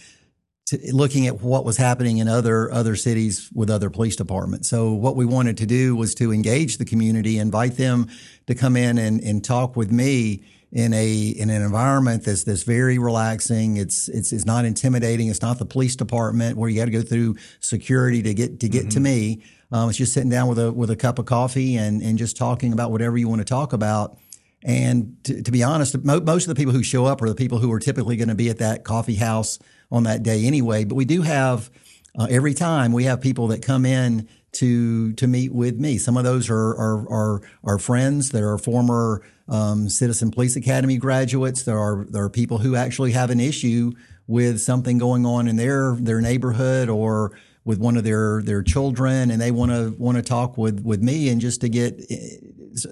looking 0.92 1.28
at 1.28 1.42
what 1.42 1.66
was 1.66 1.78
happening 1.78 2.20
in 2.20 2.28
other 2.28 2.72
other 2.72 2.96
cities 2.96 3.50
with 3.54 3.70
other 3.70 3.90
police 3.90 4.16
departments. 4.16 4.70
So 4.70 4.94
what 4.94 5.16
we 5.16 5.26
wanted 5.26 5.58
to 5.58 5.66
do 5.66 5.96
was 5.96 6.16
to 6.16 6.32
engage 6.32 6.78
the 6.78 6.86
community, 6.86 7.38
invite 7.38 7.78
them 7.78 8.08
to 8.48 8.56
come 8.56 8.78
in 8.78 8.98
and, 8.98 9.22
and 9.22 9.44
talk 9.44 9.76
with 9.76 9.92
me 9.92 10.44
in 10.72 10.94
a 10.94 11.28
in 11.38 11.50
an 11.50 11.62
environment 11.62 12.24
that's 12.24 12.44
that's 12.44 12.64
very 12.64 12.98
relaxing. 12.98 13.78
It's 13.78 14.08
it's 14.08 14.32
it's 14.32 14.46
not 14.46 14.64
intimidating. 14.66 15.28
It's 15.28 15.42
not 15.42 15.60
the 15.60 15.66
police 15.66 15.96
department 15.96 16.58
where 16.58 16.70
you 16.70 16.80
got 16.80 16.86
to 16.86 16.92
go 16.92 17.02
through 17.02 17.36
security 17.60 18.24
to 18.24 18.34
get 18.34 18.60
to 18.62 18.70
get 18.70 18.90
to 18.92 19.00
me. 19.00 19.44
Um, 19.72 19.90
it's 19.90 19.98
just 19.98 20.14
sitting 20.14 20.30
down 20.30 20.48
with 20.48 20.60
a 20.60 20.72
with 20.72 20.90
a 20.90 20.96
cup 20.96 21.20
of 21.20 21.26
coffee 21.26 21.76
and 21.76 22.02
and 22.02 22.18
just 22.18 22.38
talking 22.38 22.72
about 22.72 22.90
whatever 22.90 23.18
you 23.18 23.28
want 23.28 23.40
to 23.40 23.46
talk 23.46 23.74
about. 23.74 24.18
And 24.66 25.18
to, 25.26 25.44
to 25.44 25.52
be 25.52 25.62
honest, 25.62 26.02
mo- 26.06 26.22
most 26.22 26.46
of 26.46 26.56
the 26.56 26.56
people 26.56 26.74
who 26.74 26.84
show 26.84 27.06
up 27.06 27.22
are 27.22 27.28
the 27.28 27.36
people 27.36 27.60
who 27.60 27.72
are 27.74 27.80
typically 27.80 28.16
going 28.16 28.30
to 28.30 28.36
be 28.36 28.50
at 28.50 28.60
that 28.60 28.86
coffee 28.86 29.16
house 29.16 29.60
on 29.94 30.04
that 30.04 30.24
day 30.24 30.46
anyway. 30.46 30.84
But 30.84 30.96
we 30.96 31.06
do 31.06 31.22
have 31.22 31.70
uh, 32.20 32.28
every 32.30 32.54
time 32.54 32.92
we 32.92 33.06
have 33.06 33.22
people 33.22 33.48
that 33.48 33.62
come 33.62 33.86
in 33.86 34.28
to 34.54 35.14
to 35.14 35.28
meet 35.28 35.54
with 35.54 35.80
me. 35.80 35.98
Some 35.98 36.18
of 36.18 36.24
those 36.24 36.50
are 36.50 36.56
are 36.56 37.10
are, 37.10 37.42
are 37.64 37.80
friends 37.80 38.32
that 38.32 38.44
are 38.44 38.58
former 38.58 39.24
um, 39.48 39.88
Citizen 39.90 40.32
Police 40.32 40.56
Academy 40.56 40.98
graduates. 40.98 41.64
There 41.64 41.80
are 41.80 42.06
there 42.10 42.24
are 42.24 42.30
people 42.30 42.58
who 42.58 42.76
actually 42.76 43.12
have 43.12 43.30
an 43.30 43.40
issue 43.40 43.94
with 44.28 44.62
something 44.62 44.98
going 44.98 45.26
on 45.26 45.48
in 45.48 45.56
their 45.56 45.96
their 45.96 46.22
neighborhood 46.22 46.90
or 46.90 47.38
with 47.66 47.80
one 47.80 47.96
of 47.96 48.04
their 48.04 48.42
their 48.44 48.64
children, 48.64 49.32
and 49.32 49.42
they 49.42 49.52
want 49.52 49.72
to 49.72 49.96
want 49.98 50.18
to 50.18 50.24
talk 50.24 50.58
with 50.58 50.82
with 50.82 51.02
me 51.02 51.30
and 51.30 51.40
just 51.40 51.62
to 51.62 51.70
get 51.70 52.00
eh, 52.10 52.38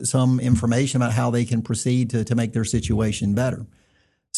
some 0.04 0.40
information 0.40 1.02
about 1.02 1.14
how 1.14 1.32
they 1.32 1.46
can 1.46 1.62
proceed 1.62 2.10
to 2.12 2.24
to 2.24 2.36
make 2.36 2.54
their 2.54 2.66
situation 2.66 3.34
better. 3.34 3.66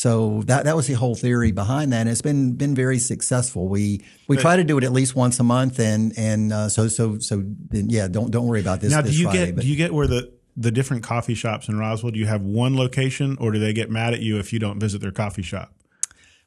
So 0.04 0.42
that 0.48 0.66
that 0.66 0.76
was 0.76 0.88
the 0.88 0.96
whole 0.96 1.16
theory 1.16 1.54
behind 1.54 1.94
that. 1.94 2.02
And 2.02 2.10
it's 2.10 2.22
been 2.22 2.56
been 2.56 2.76
very 2.76 3.00
successful. 3.00 3.70
We 3.70 4.04
we 4.28 4.36
try 4.36 4.58
to 4.58 4.66
do 4.66 4.78
it 4.78 4.84
at 4.84 4.92
least 4.92 5.16
once 5.16 5.40
a 5.40 5.44
month, 5.44 5.80
and 5.80 6.12
and 6.18 6.52
uh, 6.52 6.68
so 6.68 6.90
so 6.90 7.20
so 7.20 7.42
then, 7.70 7.90
yeah. 7.90 8.10
Don't 8.10 8.30
don't 8.30 8.46
worry 8.46 8.60
about 8.60 8.82
this. 8.82 8.92
Now, 8.92 9.00
this 9.00 9.14
do 9.14 9.18
you 9.20 9.24
Friday, 9.28 9.46
get 9.46 9.56
but- 9.56 9.62
do 9.62 9.68
you 9.70 9.78
get 9.78 9.94
where 9.94 10.08
the 10.08 10.34
the 10.58 10.72
different 10.72 11.04
coffee 11.04 11.36
shops 11.36 11.70
in 11.70 11.78
Roswell? 11.78 12.12
Do 12.12 12.20
you 12.20 12.26
have 12.26 12.42
one 12.42 12.76
location, 12.76 13.38
or 13.40 13.54
do 13.54 13.60
they 13.60 13.72
get 13.72 13.90
mad 13.90 14.14
at 14.14 14.20
you 14.20 14.40
if 14.40 14.52
you 14.52 14.60
don't 14.60 14.78
visit 14.78 15.00
their 15.00 15.14
coffee 15.14 15.42
shop? 15.42 15.74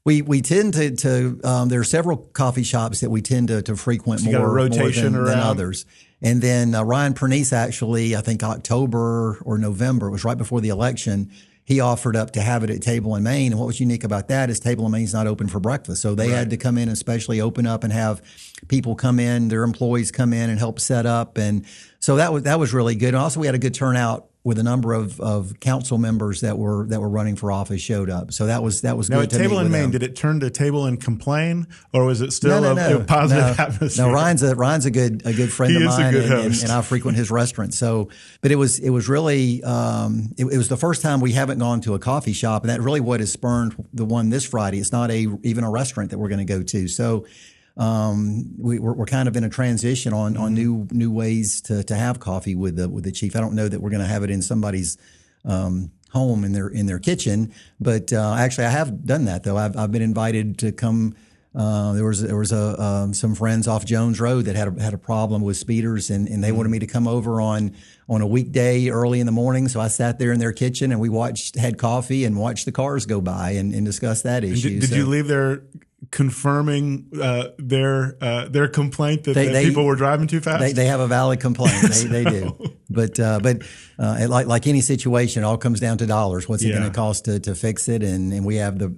We 0.05 0.21
we 0.21 0.43
tend 0.43 0.75
to 0.75 0.95
to 0.95 1.41
um, 1.43 1.71
there 1.71 1.81
are 1.81 1.85
several 1.85 2.19
coffee 2.19 2.63
shops 2.63 3.01
that 3.01 3.09
we 3.09 3.23
tend 3.23 3.49
to, 3.49 3.63
to 3.63 3.75
frequent 3.75 4.21
you 4.21 4.33
more, 4.33 4.53
rotation 4.53 5.15
more 5.15 5.25
than, 5.25 5.39
than 5.39 5.39
others. 5.39 5.87
And 6.21 6.43
then 6.43 6.75
uh, 6.75 6.83
Ryan 6.83 7.15
Pernice 7.15 7.55
actually, 7.55 8.17
I 8.17 8.21
think 8.21 8.43
October 8.43 9.39
or 9.47 9.57
November, 9.57 10.09
it 10.09 10.11
was 10.11 10.25
right 10.25 10.37
before 10.37 10.61
the 10.61 10.69
election. 10.69 11.31
He 11.67 11.81
offered 11.81 12.15
up 12.15 12.31
to 12.31 12.41
have 12.41 12.63
it 12.63 12.71
at 12.71 12.81
Table 12.81 13.19
& 13.19 13.21
Main. 13.21 13.51
And 13.51 13.59
what 13.59 13.67
was 13.67 13.81
unique 13.81 14.05
about 14.05 14.29
that 14.29 14.51
is 14.51 14.61
Table 14.61 14.89
& 14.89 14.91
Main's 14.91 15.13
not 15.13 15.27
open 15.27 15.49
for 15.49 15.59
breakfast. 15.59 16.01
So 16.01 16.15
they 16.15 16.29
had 16.29 16.49
to 16.51 16.57
come 16.57 16.79
in 16.79 16.85
and 16.85 16.93
especially 16.93 17.41
open 17.41 17.67
up 17.67 17.83
and 17.83 17.93
have 17.93 18.23
people 18.69 18.95
come 18.95 19.19
in, 19.19 19.49
their 19.49 19.65
employees 19.65 20.13
come 20.13 20.33
in 20.33 20.49
and 20.49 20.61
help 20.61 20.79
set 20.79 21.07
up. 21.07 21.37
And 21.37 21.67
so 21.99 22.15
that 22.17 22.33
was 22.33 22.45
that 22.45 22.61
was 22.61 22.73
really 22.73 22.95
good. 22.95 23.09
And 23.09 23.17
also 23.17 23.41
we 23.41 23.47
had 23.47 23.57
a 23.57 23.59
good 23.59 23.75
turnout 23.75 24.29
with 24.47 24.61
a 24.61 24.63
number 24.63 24.93
of, 24.93 25.19
of 25.19 25.59
council 25.59 25.99
members 25.99 26.41
that 26.41 26.57
were 26.57 26.87
that 26.87 27.01
were 27.01 27.09
running 27.09 27.35
for 27.35 27.51
office 27.51 27.81
showed 27.81 28.09
up. 28.09 28.33
So 28.33 28.47
that 28.47 28.63
was 28.63 28.83
that 28.83 28.97
was 28.97 29.11
Now, 29.11 29.23
good 29.23 29.31
to 29.31 29.39
Table 29.39 29.65
& 29.65 29.69
Main, 29.69 29.91
did 29.91 30.05
it 30.05 30.15
turn 30.15 30.39
to 30.39 30.51
Table 30.51 30.87
and 30.87 31.03
complain, 31.03 31.67
or 31.93 32.05
was 32.05 32.21
it 32.21 32.33
still 32.33 32.61
no, 32.61 32.71
a, 32.71 32.75
no, 32.77 32.91
no, 32.91 32.97
a 32.99 33.05
positive 33.05 33.59
no. 33.59 33.65
atmosphere? 33.65 34.07
No, 34.07 34.13
Ryan's 34.13 34.45
a 34.45 34.55
Ryan's 34.55 34.87
a 34.87 34.93
good 34.93 35.27
a 35.27 35.33
good 35.33 35.53
friend 35.53 35.73
He 35.73 35.79
of 35.79 35.87
mine, 35.87 36.13
good 36.13 36.31
and, 36.31 36.53
and, 36.53 36.63
and 36.63 36.71
I 36.71 36.81
frequent 36.83 37.17
his 37.17 37.29
restaurant. 37.29 37.75
So, 37.75 38.09
but 38.41 38.53
it 38.53 38.55
was 38.55 38.79
it 38.79 38.91
was 38.91 39.09
really 39.09 39.65
um, 39.65 40.33
it, 40.39 40.45
it 40.45 40.57
was 40.57 40.69
the 40.69 40.77
first 40.77 41.03
time 41.03 41.19
we 41.19 41.33
haven't 41.33 41.59
gone 41.59 41.81
to 41.81 41.95
a 41.95 41.99
coffee 41.99 42.33
shop, 42.33 42.63
and 42.63 42.71
that 42.71 42.81
really 42.81 43.01
what 43.01 43.19
has 43.19 43.33
spurned 43.33 43.75
the 43.93 44.05
one 44.05 44.31
this 44.31 44.45
Friday. 44.45 44.79
It's 44.79 44.93
not 44.93 45.11
a 45.11 45.27
even 45.43 45.65
a 45.65 45.71
restaurant 45.71 46.11
that 46.11 46.19
we're 46.19 46.29
going 46.29 46.47
to 46.47 46.53
go 46.53 46.63
to. 46.63 46.87
So. 46.87 47.27
Um, 47.77 48.55
we, 48.59 48.79
we're, 48.79 48.95
we're 48.95 49.07
kind 49.07 49.29
of 49.29 49.37
in 49.37 49.45
a 49.45 49.49
transition 49.49 50.13
on, 50.13 50.37
on 50.37 50.55
new 50.55 50.89
new 50.91 51.11
ways 51.11 51.61
to, 51.63 51.85
to 51.85 51.95
have 51.95 52.19
coffee 52.19 52.55
with 52.55 52.77
the 52.77 52.89
with 52.89 53.05
the 53.05 53.13
chief. 53.13 53.37
I 53.37 53.41
don't 53.41 53.55
know 53.55 53.69
that 53.69 53.81
we're 53.81 53.91
going 53.91 54.03
to 54.03 54.09
have 54.09 54.23
it 54.23 54.31
in 54.31 54.43
somebody's 54.43 54.97
um, 55.45 55.91
home 56.11 56.45
in 56.45 56.53
their 56.53 56.69
in 56.69 56.87
their 56.87 56.99
kitchen. 56.99 57.53
But 57.79 58.13
uh, 58.13 58.37
actually, 58.39 58.67
I 58.67 58.71
have 58.71 59.05
done 59.05 59.27
that 59.27 59.43
though. 59.43 59.57
I've 59.57 59.77
I've 59.77 59.93
been 59.93 60.03
invited 60.03 60.59
to 60.59 60.73
come 60.73 61.15
Uh, 61.57 61.95
there 61.95 62.05
was 62.05 62.21
there 62.21 62.37
was 62.37 62.53
a 62.53 62.79
um, 62.79 63.15
some 63.15 63.35
friends 63.35 63.67
off 63.67 63.83
Jones 63.87 64.21
Road 64.21 64.45
that 64.45 64.57
had 64.57 64.69
a, 64.69 64.83
had 64.83 64.93
a 64.93 64.99
problem 64.99 65.43
with 65.43 65.57
speeders, 65.57 66.11
and, 66.11 66.29
and 66.29 66.45
they 66.45 66.53
wanted 66.53 66.69
me 66.69 66.79
to 66.81 66.87
come 66.87 67.09
over 67.09 67.41
on 67.41 67.73
on 68.09 68.21
a 68.21 68.27
weekday 68.27 68.91
early 68.91 69.21
in 69.21 69.27
the 69.27 69.33
morning. 69.33 69.69
So 69.69 69.81
I 69.81 69.89
sat 69.89 70.19
there 70.19 70.33
in 70.33 70.39
their 70.39 70.53
kitchen 70.53 70.93
and 70.93 71.01
we 71.01 71.09
watched, 71.09 71.57
had 71.57 71.79
coffee, 71.79 72.27
and 72.27 72.37
watched 72.37 72.67
the 72.67 72.73
cars 72.73 73.07
go 73.07 73.23
by 73.23 73.53
and, 73.53 73.75
and 73.75 73.87
discuss 73.87 74.21
that 74.23 74.45
issue. 74.45 74.69
Did, 74.69 74.81
did 74.81 74.91
so, 74.91 74.97
you 74.97 75.07
leave 75.07 75.29
there 75.29 75.63
confirming 76.11 77.07
uh, 77.21 77.49
their 77.59 78.17
uh, 78.21 78.49
their 78.49 78.69
complaint 78.69 79.25
that, 79.25 79.35
They- 79.35 79.47
that 79.47 79.53
they- 79.53 79.65
people 79.67 79.85
were 79.85 79.97
driving 79.97 80.27
too 80.27 80.41
fast? 80.41 80.61
They, 80.61 80.73
they 80.73 80.87
have 80.87 81.01
a 81.01 81.07
valid 81.07 81.41
complaint. 81.41 81.75
They, 81.83 82.05
they 82.05 82.25
do. 82.25 82.59
But 82.89 83.19
uh, 83.21 83.41
but 83.43 83.63
uh, 83.99 84.27
like 84.31 84.47
like 84.47 84.67
any 84.69 84.81
situation, 84.81 85.43
it 85.43 85.47
all 85.47 85.59
comes 85.59 85.81
down 85.81 85.99
to 85.99 86.07
dollars. 86.07 86.49
What's 86.49 86.63
it 86.63 86.69
Yeah. 86.69 86.79
going 86.79 86.91
to 86.91 86.97
cost 86.97 87.25
to, 87.27 87.41
to 87.41 87.55
fix 87.55 87.89
it? 87.89 88.03
And 88.03 88.33
and 88.33 88.47
we 88.47 88.57
have 88.57 88.79
the 88.79 88.95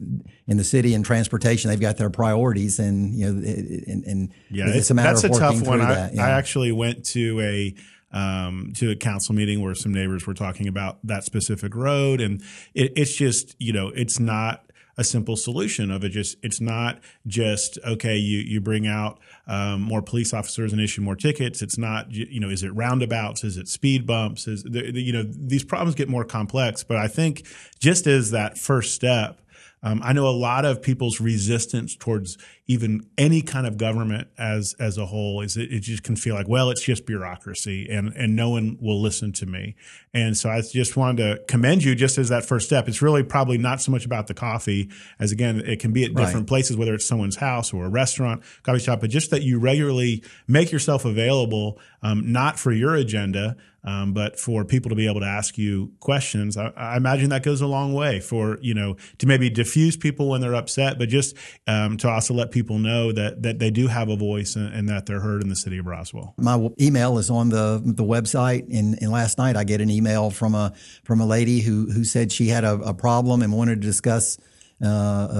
in 0.46 0.56
the 0.58 0.62
city 0.62 0.92
and 0.94 1.04
transportation, 1.04 1.70
they've 1.70 1.80
got 1.80 1.96
their 1.96 2.10
priorities, 2.10 2.78
and 2.78 3.14
you 3.18 3.24
know, 3.24 3.30
and, 3.30 4.04
and 4.04 4.32
Yeah, 4.50 4.66
it's 4.68 4.90
a 4.90 4.94
matter 4.94 5.14
that's 5.14 5.24
of 5.24 5.30
a 5.32 5.38
tough 5.38 5.66
one. 5.66 5.80
I, 5.80 5.94
that. 5.94 6.18
I 6.18 6.30
actually 6.30 6.70
went 6.70 7.06
to 7.06 7.40
a 7.40 7.74
um, 8.12 8.72
to 8.76 8.90
a 8.90 8.94
council 8.96 9.34
meeting 9.34 9.62
where 9.62 9.74
some 9.74 9.92
neighbors 9.92 10.26
were 10.26 10.34
talking 10.34 10.68
about 10.68 10.98
that 11.06 11.24
specific 11.24 11.74
road, 11.74 12.20
and 12.20 12.42
it, 12.74 12.92
it's 12.94 13.16
just 13.16 13.56
you 13.58 13.72
know 13.72 13.88
it's 13.88 14.20
not 14.20 14.67
a 14.98 15.04
simple 15.04 15.36
solution 15.36 15.90
of 15.90 16.04
it. 16.04 16.10
Just 16.10 16.36
it's 16.42 16.60
not 16.60 16.98
just 17.26 17.78
okay. 17.86 18.16
You 18.16 18.40
you 18.40 18.60
bring 18.60 18.86
out 18.86 19.18
um, 19.46 19.80
more 19.80 20.02
police 20.02 20.34
officers 20.34 20.72
and 20.72 20.80
issue 20.82 21.00
more 21.00 21.16
tickets. 21.16 21.62
It's 21.62 21.78
not 21.78 22.10
you 22.12 22.40
know 22.40 22.50
is 22.50 22.62
it 22.62 22.74
roundabouts? 22.74 23.44
Is 23.44 23.56
it 23.56 23.68
speed 23.68 24.06
bumps? 24.06 24.46
Is 24.46 24.64
the, 24.64 24.90
the- 24.92 25.00
you 25.02 25.12
know 25.12 25.22
these 25.24 25.64
problems 25.64 25.94
get 25.94 26.08
more 26.10 26.24
complex. 26.24 26.82
But 26.84 26.98
I 26.98 27.08
think 27.08 27.46
just 27.78 28.06
as 28.06 28.32
that 28.32 28.58
first 28.58 28.94
step. 28.94 29.40
Um, 29.80 30.00
I 30.02 30.12
know 30.12 30.26
a 30.26 30.34
lot 30.34 30.64
of 30.64 30.82
people's 30.82 31.20
resistance 31.20 31.94
towards 31.94 32.36
even 32.70 33.00
any 33.16 33.40
kind 33.40 33.66
of 33.66 33.78
government 33.78 34.28
as 34.36 34.74
as 34.78 34.98
a 34.98 35.06
whole 35.06 35.40
is 35.40 35.56
it, 35.56 35.72
it 35.72 35.80
just 35.80 36.02
can 36.02 36.14
feel 36.14 36.34
like 36.34 36.46
well 36.46 36.68
it's 36.70 36.82
just 36.82 37.06
bureaucracy 37.06 37.88
and 37.90 38.12
and 38.14 38.36
no 38.36 38.50
one 38.50 38.76
will 38.80 39.00
listen 39.00 39.32
to 39.32 39.46
me. 39.46 39.74
And 40.12 40.36
so 40.36 40.50
I 40.50 40.60
just 40.60 40.96
wanted 40.96 41.16
to 41.22 41.44
commend 41.48 41.82
you 41.82 41.94
just 41.94 42.18
as 42.18 42.28
that 42.28 42.44
first 42.44 42.66
step. 42.66 42.86
It's 42.88 43.00
really 43.00 43.22
probably 43.22 43.56
not 43.58 43.80
so 43.80 43.90
much 43.90 44.04
about 44.04 44.26
the 44.26 44.34
coffee 44.34 44.90
as 45.18 45.32
again 45.32 45.60
it 45.64 45.80
can 45.80 45.92
be 45.92 46.04
at 46.04 46.14
different 46.14 46.28
Right. 46.40 46.46
places 46.46 46.76
whether 46.76 46.94
it's 46.94 47.06
someone's 47.06 47.36
house 47.36 47.72
or 47.72 47.86
a 47.86 47.88
restaurant 47.88 48.42
coffee 48.62 48.80
shop 48.80 49.00
but 49.00 49.08
just 49.10 49.30
that 49.30 49.42
you 49.42 49.58
regularly 49.58 50.22
make 50.46 50.70
yourself 50.70 51.06
available 51.06 51.78
um, 52.02 52.30
not 52.30 52.58
for 52.58 52.70
your 52.70 52.94
agenda 52.94 53.56
um, 53.84 54.12
but 54.12 54.38
for 54.38 54.64
people 54.64 54.88
to 54.90 54.96
be 54.96 55.06
able 55.08 55.20
to 55.20 55.26
ask 55.26 55.56
you 55.56 55.92
questions, 56.00 56.56
I, 56.56 56.72
I 56.76 56.96
imagine 56.96 57.30
that 57.30 57.44
goes 57.44 57.60
a 57.60 57.66
long 57.66 57.94
way 57.94 58.18
for 58.20 58.58
you 58.60 58.74
know 58.74 58.96
to 59.18 59.26
maybe 59.26 59.48
diffuse 59.48 59.96
people 59.96 60.28
when 60.28 60.40
they're 60.40 60.54
upset, 60.54 60.98
but 60.98 61.08
just 61.08 61.36
um, 61.68 61.96
to 61.98 62.08
also 62.08 62.34
let 62.34 62.50
people 62.50 62.57
know 62.62 63.12
that 63.12 63.42
that 63.42 63.58
they 63.58 63.70
do 63.70 63.86
have 63.86 64.08
a 64.08 64.16
voice 64.16 64.56
and, 64.56 64.72
and 64.74 64.88
that 64.88 65.06
they're 65.06 65.20
heard 65.20 65.42
in 65.42 65.48
the 65.48 65.56
city 65.56 65.78
of 65.78 65.86
Roswell. 65.86 66.34
my 66.36 66.68
email 66.80 67.18
is 67.18 67.30
on 67.30 67.48
the 67.48 67.80
the 67.84 68.04
website 68.04 68.66
and, 68.72 68.98
and 69.00 69.10
last 69.10 69.38
night 69.38 69.56
I 69.56 69.64
get 69.64 69.80
an 69.80 69.90
email 69.90 70.30
from 70.30 70.54
a 70.54 70.72
from 71.04 71.20
a 71.20 71.26
lady 71.26 71.60
who 71.60 71.90
who 71.90 72.04
said 72.04 72.32
she 72.32 72.48
had 72.48 72.64
a, 72.64 72.74
a 72.74 72.94
problem 72.94 73.42
and 73.42 73.52
wanted 73.52 73.80
to 73.80 73.86
discuss 73.86 74.38
uh, 74.82 74.86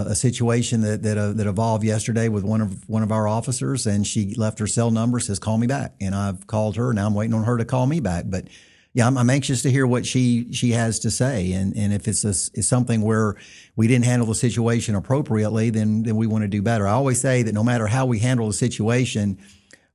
a, 0.07 0.11
a 0.11 0.15
situation 0.15 0.81
that 0.81 1.03
that, 1.03 1.17
uh, 1.17 1.33
that 1.33 1.47
evolved 1.47 1.85
yesterday 1.85 2.29
with 2.29 2.45
one 2.45 2.61
of 2.61 2.89
one 2.89 3.03
of 3.03 3.13
our 3.13 3.29
officers 3.29 3.87
and 3.87 4.07
she 4.07 4.35
left 4.35 4.59
her 4.59 4.67
cell 4.67 4.91
number 4.91 5.21
says 5.21 5.39
call 5.39 5.59
me 5.59 5.67
back 5.67 5.95
and 6.01 6.15
I've 6.15 6.47
called 6.47 6.77
her 6.77 6.93
now 6.93 7.07
I'm 7.07 7.15
waiting 7.15 7.35
on 7.35 7.45
her 7.45 7.57
to 7.57 7.65
call 7.65 7.87
me 7.87 8.01
back 8.01 8.25
but 8.27 8.49
yeah, 8.95 9.07
I'm, 9.07 9.17
I'm 9.19 9.31
anxious 9.31 9.63
to 9.63 9.71
hear 9.71 9.87
what 9.87 10.07
she 10.07 10.53
she 10.53 10.71
has 10.73 10.99
to 11.01 11.11
say, 11.11 11.53
and 11.53 11.77
and 11.77 11.93
if 11.93 12.09
it's 12.09 12.25
a, 12.25 12.31
it's 12.31 12.69
something 12.69 13.03
where 13.03 13.37
we 13.77 13.87
didn't 13.87 14.07
handle 14.07 14.27
the 14.27 14.35
situation 14.35 14.95
appropriately, 14.95 15.71
then 15.71 16.03
then 16.03 16.17
we 16.17 16.27
want 16.27 16.43
to 16.43 16.49
do 16.49 16.63
better. 16.63 16.87
I 16.87 16.93
always 16.93 17.21
say 17.21 17.43
that 17.43 17.53
no 17.53 17.63
matter 17.63 17.87
how 17.87 18.07
we 18.07 18.19
handle 18.19 18.47
the 18.47 18.53
situation, 18.53 19.39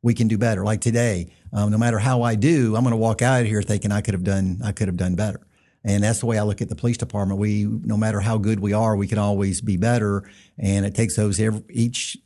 we 0.02 0.14
can 0.14 0.28
do 0.28 0.38
better. 0.38 0.64
Like 0.64 0.82
today, 0.82 1.34
um, 1.52 1.72
no 1.72 1.78
matter 1.78 1.98
how 2.00 2.22
I 2.22 2.36
do, 2.36 2.76
I'm 2.76 2.84
going 2.84 2.92
to 2.92 2.98
walk 2.98 3.22
out 3.22 3.42
of 3.42 3.48
here 3.48 3.62
thinking 3.62 3.92
I 3.92 4.02
could 4.02 4.14
have 4.14 4.24
done 4.24 4.60
I 4.64 4.72
could 4.72 4.88
have 4.88 4.98
done 4.98 5.16
better. 5.16 5.42
And 5.84 6.04
that's 6.04 6.20
the 6.20 6.28
way 6.28 6.38
I 6.38 6.44
look 6.44 6.62
at 6.62 6.70
the 6.70 6.76
police 6.76 6.98
department. 6.98 7.40
We, 7.42 7.66
no 7.66 7.98
matter 7.98 8.22
how 8.22 8.38
good 8.38 8.62
we 8.62 8.72
are, 8.72 8.96
we 8.96 9.08
can 9.08 9.18
always 9.18 9.60
be 9.60 9.76
better. 9.76 10.24
And 10.58 10.86
it 10.86 10.96
takes 10.96 11.18
those 11.18 11.42
every, 11.42 11.62
each 11.70 12.18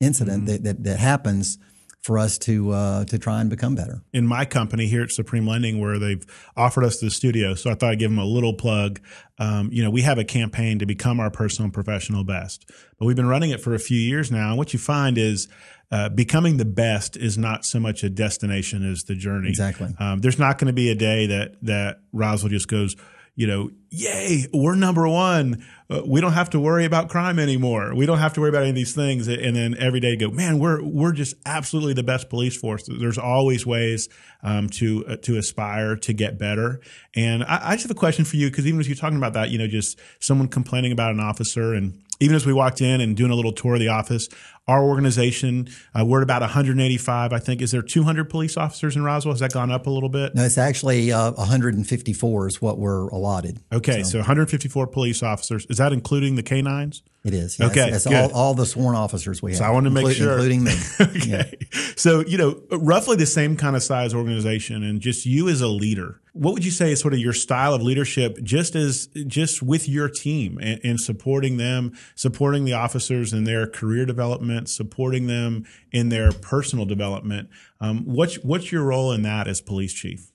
incident 0.00 0.46
that, 0.46 0.64
that 0.64 0.82
that 0.84 0.98
happens 0.98 1.58
for 2.06 2.20
us 2.20 2.38
to 2.38 2.70
uh, 2.70 3.04
to 3.04 3.18
try 3.18 3.40
and 3.40 3.50
become 3.50 3.74
better. 3.74 4.00
in 4.12 4.24
my 4.24 4.44
company 4.44 4.86
here 4.86 5.02
at 5.02 5.10
Supreme 5.10 5.44
Lending, 5.44 5.80
where 5.80 5.98
they've 5.98 6.24
offered 6.56 6.84
us 6.84 7.00
the 7.00 7.10
studio. 7.10 7.54
So 7.54 7.68
I 7.68 7.74
thought 7.74 7.90
I'd 7.90 7.98
give 7.98 8.12
them 8.12 8.20
a 8.20 8.24
little 8.24 8.54
plug. 8.54 9.00
Um, 9.40 9.70
you 9.72 9.82
know, 9.82 9.90
we 9.90 10.02
have 10.02 10.16
a 10.16 10.24
campaign 10.24 10.78
to 10.78 10.86
become 10.86 11.18
our 11.18 11.32
personal 11.32 11.64
and 11.64 11.74
professional 11.74 12.22
best, 12.22 12.70
but 12.96 13.06
we've 13.06 13.16
been 13.16 13.26
running 13.26 13.50
it 13.50 13.60
for 13.60 13.74
a 13.74 13.80
few 13.80 13.98
years 13.98 14.30
now. 14.30 14.50
And 14.50 14.56
what 14.56 14.72
you 14.72 14.78
find 14.78 15.18
is 15.18 15.48
uh, 15.90 16.08
becoming 16.08 16.58
the 16.58 16.64
best 16.64 17.16
is 17.16 17.36
not 17.36 17.64
so 17.64 17.80
much 17.80 18.04
a 18.04 18.08
destination 18.08 18.88
as 18.88 19.02
the 19.02 19.16
journey. 19.16 19.48
Exactly. 19.48 19.92
Um, 19.98 20.20
there's 20.20 20.38
not 20.38 20.58
going 20.58 20.68
to 20.68 20.72
be 20.72 20.90
a 20.90 20.94
day 20.94 21.26
that 21.26 21.56
that 21.62 21.98
Roswell 22.12 22.50
just 22.50 22.68
goes, 22.68 22.94
you 23.36 23.46
know, 23.46 23.70
yay, 23.90 24.46
we're 24.52 24.74
number 24.74 25.06
one. 25.06 25.64
Uh, 25.88 26.00
we 26.04 26.20
don't 26.20 26.32
have 26.32 26.50
to 26.50 26.58
worry 26.58 26.84
about 26.84 27.08
crime 27.08 27.38
anymore. 27.38 27.94
We 27.94 28.06
don't 28.06 28.18
have 28.18 28.32
to 28.32 28.40
worry 28.40 28.48
about 28.48 28.62
any 28.62 28.70
of 28.70 28.74
these 28.74 28.94
things. 28.94 29.28
And 29.28 29.54
then 29.54 29.76
every 29.78 30.00
day 30.00 30.16
go, 30.16 30.30
man, 30.30 30.58
we're 30.58 30.82
we're 30.82 31.12
just 31.12 31.34
absolutely 31.44 31.92
the 31.92 32.02
best 32.02 32.28
police 32.30 32.56
force. 32.56 32.88
There's 32.88 33.18
always 33.18 33.66
ways 33.66 34.08
um, 34.42 34.68
to 34.70 35.04
uh, 35.06 35.16
to 35.22 35.36
aspire 35.36 35.96
to 35.96 36.12
get 36.14 36.38
better. 36.38 36.80
And 37.14 37.44
I, 37.44 37.60
I 37.62 37.72
just 37.74 37.84
have 37.84 37.90
a 37.90 37.94
question 37.94 38.24
for 38.24 38.36
you 38.36 38.48
because 38.50 38.66
even 38.66 38.80
as 38.80 38.88
you're 38.88 38.96
talking 38.96 39.18
about 39.18 39.34
that, 39.34 39.50
you 39.50 39.58
know, 39.58 39.68
just 39.68 40.00
someone 40.18 40.48
complaining 40.48 40.90
about 40.90 41.12
an 41.12 41.20
officer 41.20 41.74
and 41.74 42.02
even 42.20 42.36
as 42.36 42.46
we 42.46 42.52
walked 42.52 42.80
in 42.80 43.00
and 43.00 43.16
doing 43.16 43.30
a 43.30 43.34
little 43.34 43.52
tour 43.52 43.74
of 43.74 43.80
the 43.80 43.88
office, 43.88 44.28
our 44.68 44.82
organization, 44.82 45.68
uh, 45.98 46.04
we're 46.04 46.18
at 46.20 46.22
about 46.24 46.42
185, 46.42 47.32
I 47.32 47.38
think. 47.38 47.62
Is 47.62 47.70
there 47.70 47.82
200 47.82 48.28
police 48.28 48.56
officers 48.56 48.96
in 48.96 49.04
Roswell? 49.04 49.32
Has 49.32 49.40
that 49.40 49.52
gone 49.52 49.70
up 49.70 49.86
a 49.86 49.90
little 49.90 50.08
bit? 50.08 50.34
No, 50.34 50.44
it's 50.44 50.58
actually 50.58 51.12
uh, 51.12 51.32
154 51.32 52.48
is 52.48 52.60
what 52.60 52.78
we're 52.78 53.08
allotted. 53.08 53.60
Okay, 53.72 54.02
so, 54.02 54.18
154 54.18 54.88
police 54.88 55.22
officers. 55.22 55.66
Is 55.70 55.78
that 55.78 55.92
including 55.92 56.34
the 56.34 56.42
canines? 56.42 57.02
It 57.24 57.34
is. 57.34 57.58
Yeah, 57.58 57.66
Okay, 57.66 57.88
It's, 57.88 58.06
it's 58.06 58.14
all, 58.14 58.32
all 58.32 58.54
the 58.54 58.66
sworn 58.66 58.96
officers 58.96 59.42
we 59.42 59.52
have. 59.52 59.58
So 59.58 59.64
I 59.64 59.70
wanted 59.70 59.90
to 59.90 59.94
make 59.94 60.06
inclu- 60.06 60.14
sure. 60.14 60.32
Including 60.32 60.64
me. 60.64 60.74
okay. 61.00 61.52
So, 61.96 62.20
you 62.20 62.38
know, 62.38 62.60
roughly 62.70 63.16
the 63.16 63.26
same 63.26 63.56
kind 63.56 63.76
of 63.76 63.82
size 63.82 64.14
organization 64.14 64.82
and 64.82 65.00
just 65.00 65.26
you 65.26 65.48
as 65.48 65.60
a 65.60 65.68
leader. 65.68 66.20
What 66.36 66.52
would 66.54 66.64
you 66.64 66.70
say 66.70 66.92
is 66.92 67.00
sort 67.00 67.14
of 67.14 67.20
your 67.20 67.32
style 67.32 67.72
of 67.74 67.82
leadership 67.82 68.38
just 68.42 68.74
as 68.74 69.06
just 69.26 69.62
with 69.62 69.88
your 69.88 70.08
team 70.08 70.58
and, 70.60 70.80
and 70.84 71.00
supporting 71.00 71.56
them, 71.56 71.92
supporting 72.14 72.64
the 72.64 72.74
officers 72.74 73.32
in 73.32 73.44
their 73.44 73.66
career 73.66 74.04
development, 74.04 74.68
supporting 74.68 75.26
them 75.26 75.64
in 75.92 76.10
their 76.10 76.32
personal 76.32 76.84
development? 76.84 77.48
Um, 77.80 78.04
what's 78.04 78.36
what's 78.36 78.70
your 78.70 78.82
role 78.84 79.12
in 79.12 79.22
that 79.22 79.48
as 79.48 79.60
police 79.60 79.92
chief? 79.92 80.30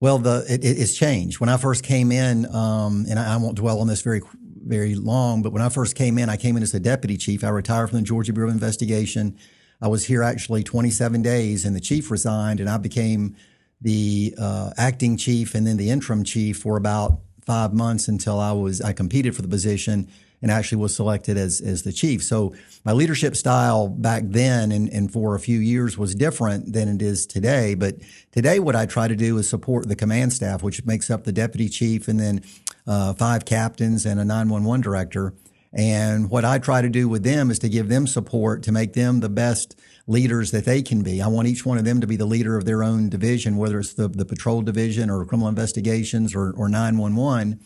Well, 0.00 0.18
the 0.18 0.44
it, 0.48 0.64
it- 0.64 0.78
it's 0.78 0.94
changed. 0.96 1.40
When 1.40 1.48
I 1.48 1.56
first 1.56 1.84
came 1.84 2.10
in, 2.10 2.46
um, 2.54 3.06
and 3.08 3.18
I, 3.18 3.34
I 3.34 3.36
won't 3.36 3.56
dwell 3.56 3.80
on 3.80 3.86
this 3.86 4.02
very 4.02 4.20
very 4.62 4.94
long, 4.94 5.42
but 5.42 5.52
when 5.52 5.62
I 5.62 5.68
first 5.68 5.94
came 5.94 6.18
in, 6.18 6.28
I 6.28 6.36
came 6.36 6.56
in 6.56 6.62
as 6.62 6.74
a 6.74 6.80
deputy 6.80 7.16
chief. 7.16 7.42
I 7.44 7.48
retired 7.48 7.88
from 7.90 7.98
the 7.98 8.04
Georgia 8.04 8.32
Bureau 8.32 8.48
of 8.48 8.54
Investigation. 8.54 9.36
I 9.82 9.88
was 9.88 10.04
here 10.06 10.22
actually 10.22 10.62
27 10.62 11.22
days, 11.22 11.64
and 11.64 11.74
the 11.74 11.80
chief 11.80 12.10
resigned, 12.10 12.60
and 12.60 12.68
I 12.68 12.76
became 12.76 13.36
the 13.80 14.34
uh, 14.38 14.70
acting 14.76 15.16
chief 15.16 15.54
and 15.54 15.66
then 15.66 15.76
the 15.76 15.90
interim 15.90 16.24
chief 16.24 16.58
for 16.58 16.76
about 16.76 17.20
five 17.46 17.72
months 17.72 18.08
until 18.08 18.38
I 18.38 18.52
was 18.52 18.80
I 18.80 18.92
competed 18.92 19.34
for 19.34 19.42
the 19.42 19.48
position 19.48 20.08
and 20.42 20.50
actually 20.50 20.78
was 20.78 20.94
selected 20.94 21.36
as 21.36 21.60
as 21.60 21.82
the 21.82 21.92
chief. 21.92 22.22
So 22.22 22.54
my 22.84 22.92
leadership 22.92 23.36
style 23.36 23.88
back 23.88 24.22
then 24.26 24.72
and, 24.72 24.88
and 24.88 25.12
for 25.12 25.34
a 25.34 25.40
few 25.40 25.58
years 25.58 25.98
was 25.98 26.14
different 26.14 26.72
than 26.72 26.88
it 26.88 27.02
is 27.02 27.26
today. 27.26 27.74
But 27.74 27.96
today, 28.32 28.58
what 28.58 28.76
I 28.76 28.86
try 28.86 29.08
to 29.08 29.16
do 29.16 29.36
is 29.38 29.48
support 29.48 29.88
the 29.88 29.96
command 29.96 30.32
staff, 30.32 30.62
which 30.62 30.84
makes 30.84 31.10
up 31.10 31.24
the 31.24 31.32
deputy 31.32 31.68
chief 31.68 32.08
and 32.08 32.18
then 32.18 32.42
uh, 32.86 33.14
five 33.14 33.44
captains 33.44 34.06
and 34.06 34.18
a 34.18 34.24
911 34.24 34.80
director. 34.80 35.34
And 35.72 36.30
what 36.30 36.44
I 36.44 36.58
try 36.58 36.82
to 36.82 36.88
do 36.88 37.08
with 37.08 37.22
them 37.22 37.50
is 37.50 37.60
to 37.60 37.68
give 37.68 37.88
them 37.88 38.06
support 38.06 38.64
to 38.64 38.72
make 38.72 38.94
them 38.94 39.20
the 39.20 39.28
best 39.28 39.78
leaders 40.06 40.50
that 40.50 40.64
they 40.64 40.82
can 40.82 41.02
be. 41.02 41.22
I 41.22 41.28
want 41.28 41.46
each 41.46 41.64
one 41.64 41.78
of 41.78 41.84
them 41.84 42.00
to 42.00 42.06
be 42.06 42.16
the 42.16 42.26
leader 42.26 42.56
of 42.56 42.64
their 42.64 42.82
own 42.82 43.08
division, 43.08 43.56
whether 43.56 43.78
it's 43.78 43.94
the, 43.94 44.08
the 44.08 44.24
patrol 44.24 44.62
division 44.62 45.10
or 45.10 45.24
criminal 45.24 45.48
investigations 45.48 46.34
or, 46.34 46.52
or 46.52 46.68
911 46.68 47.60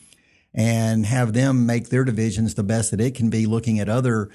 and 0.55 1.05
have 1.05 1.33
them 1.33 1.65
make 1.65 1.89
their 1.89 2.05
divisions 2.05 2.55
the 2.55 2.63
best 2.63 2.91
that 2.91 3.01
it 3.01 3.13
can 3.13 3.29
be 3.29 3.45
looking 3.45 3.79
at 3.79 3.89
other 3.89 4.29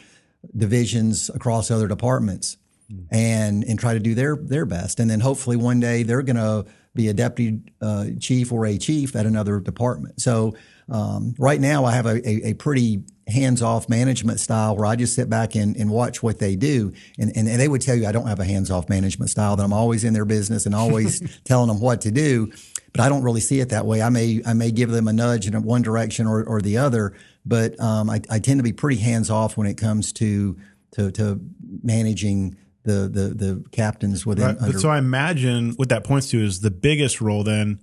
divisions 0.57 1.31
across 1.31 1.71
other 1.71 1.89
departments 1.89 2.59
hmm. 2.89 3.03
and 3.11 3.65
and 3.65 3.79
try 3.79 3.95
to 3.95 4.01
do 4.01 4.15
their 4.15 4.37
their 4.37 4.67
best 4.67 5.01
and 5.01 5.11
then 5.11 5.21
hopefully 5.21 5.57
one 5.57 5.81
day 5.81 6.03
they're 6.03 6.23
going 6.23 6.37
to 6.37 6.65
be 6.95 7.09
a 7.09 7.15
deputy 7.15 7.61
uh, 7.81 8.07
chief 8.19 8.53
or 8.53 8.67
a 8.67 8.77
chief 8.79 9.15
at 9.15 9.27
another 9.27 9.61
department. 9.61 10.21
So 10.21 10.55
um, 10.91 11.35
right 11.39 11.61
now 11.61 11.85
i 11.85 11.93
have 11.93 12.07
a, 12.07 12.29
a, 12.29 12.51
a 12.51 12.55
pretty 12.55 13.05
hands-off 13.29 13.89
management 13.89 14.41
style 14.41 14.77
where 14.77 14.87
i 14.87 14.97
just 14.97 15.15
sit 15.15 15.31
back 15.31 15.55
and, 15.55 15.77
and 15.77 15.89
watch 15.89 16.21
what 16.21 16.41
they 16.41 16.57
do. 16.57 16.93
And, 17.17 17.31
and, 17.37 17.49
and 17.49 17.61
they 17.61 17.69
would 17.69 17.81
tell 17.81 17.95
you 17.95 18.07
i 18.07 18.13
don't 18.13 18.27
have 18.27 18.41
a 18.41 18.45
hands-off 18.45 18.89
management 18.89 19.31
style 19.31 19.55
that 19.57 19.63
i'm 19.63 19.73
always 19.73 20.03
in 20.03 20.15
their 20.15 20.25
business 20.25 20.67
and 20.67 20.75
always 20.75 21.41
telling 21.45 21.69
them 21.69 21.81
what 21.81 22.01
to 22.03 22.11
do. 22.11 22.53
But 22.93 23.03
I 23.03 23.09
don't 23.09 23.23
really 23.23 23.41
see 23.41 23.61
it 23.61 23.69
that 23.69 23.87
way. 23.87 24.03
I 24.03 24.09
may 24.09 24.43
I 24.45 24.53
may 24.53 24.73
give 24.73 24.91
them 24.91 25.07
a 25.07 25.13
nudge 25.13 25.47
in 25.47 25.63
one 25.63 25.83
direction 25.83 26.27
or, 26.27 26.43
or 26.43 26.61
the 26.61 26.79
other, 26.79 27.17
but 27.47 27.79
um, 27.79 28.11
I, 28.11 28.21
I 28.29 28.41
tend 28.41 28.59
to 28.59 28.65
be 28.65 28.73
pretty 28.73 29.01
hands 29.01 29.31
off 29.31 29.57
when 29.57 29.69
it 29.69 29.77
comes 29.77 30.13
to 30.15 30.57
to, 30.93 31.13
to 31.13 31.41
managing 31.85 32.57
the, 32.85 33.09
the, 33.09 33.35
the 33.35 33.65
captains 33.73 34.25
within. 34.25 34.47
Right. 34.47 34.59
Under, 34.61 34.79
so 34.79 34.89
I 34.89 34.99
imagine 34.99 35.73
what 35.77 35.89
that 35.91 36.05
points 36.05 36.31
to 36.31 36.43
is 36.43 36.61
the 36.61 36.71
biggest 36.71 37.21
role 37.21 37.45
then. 37.45 37.81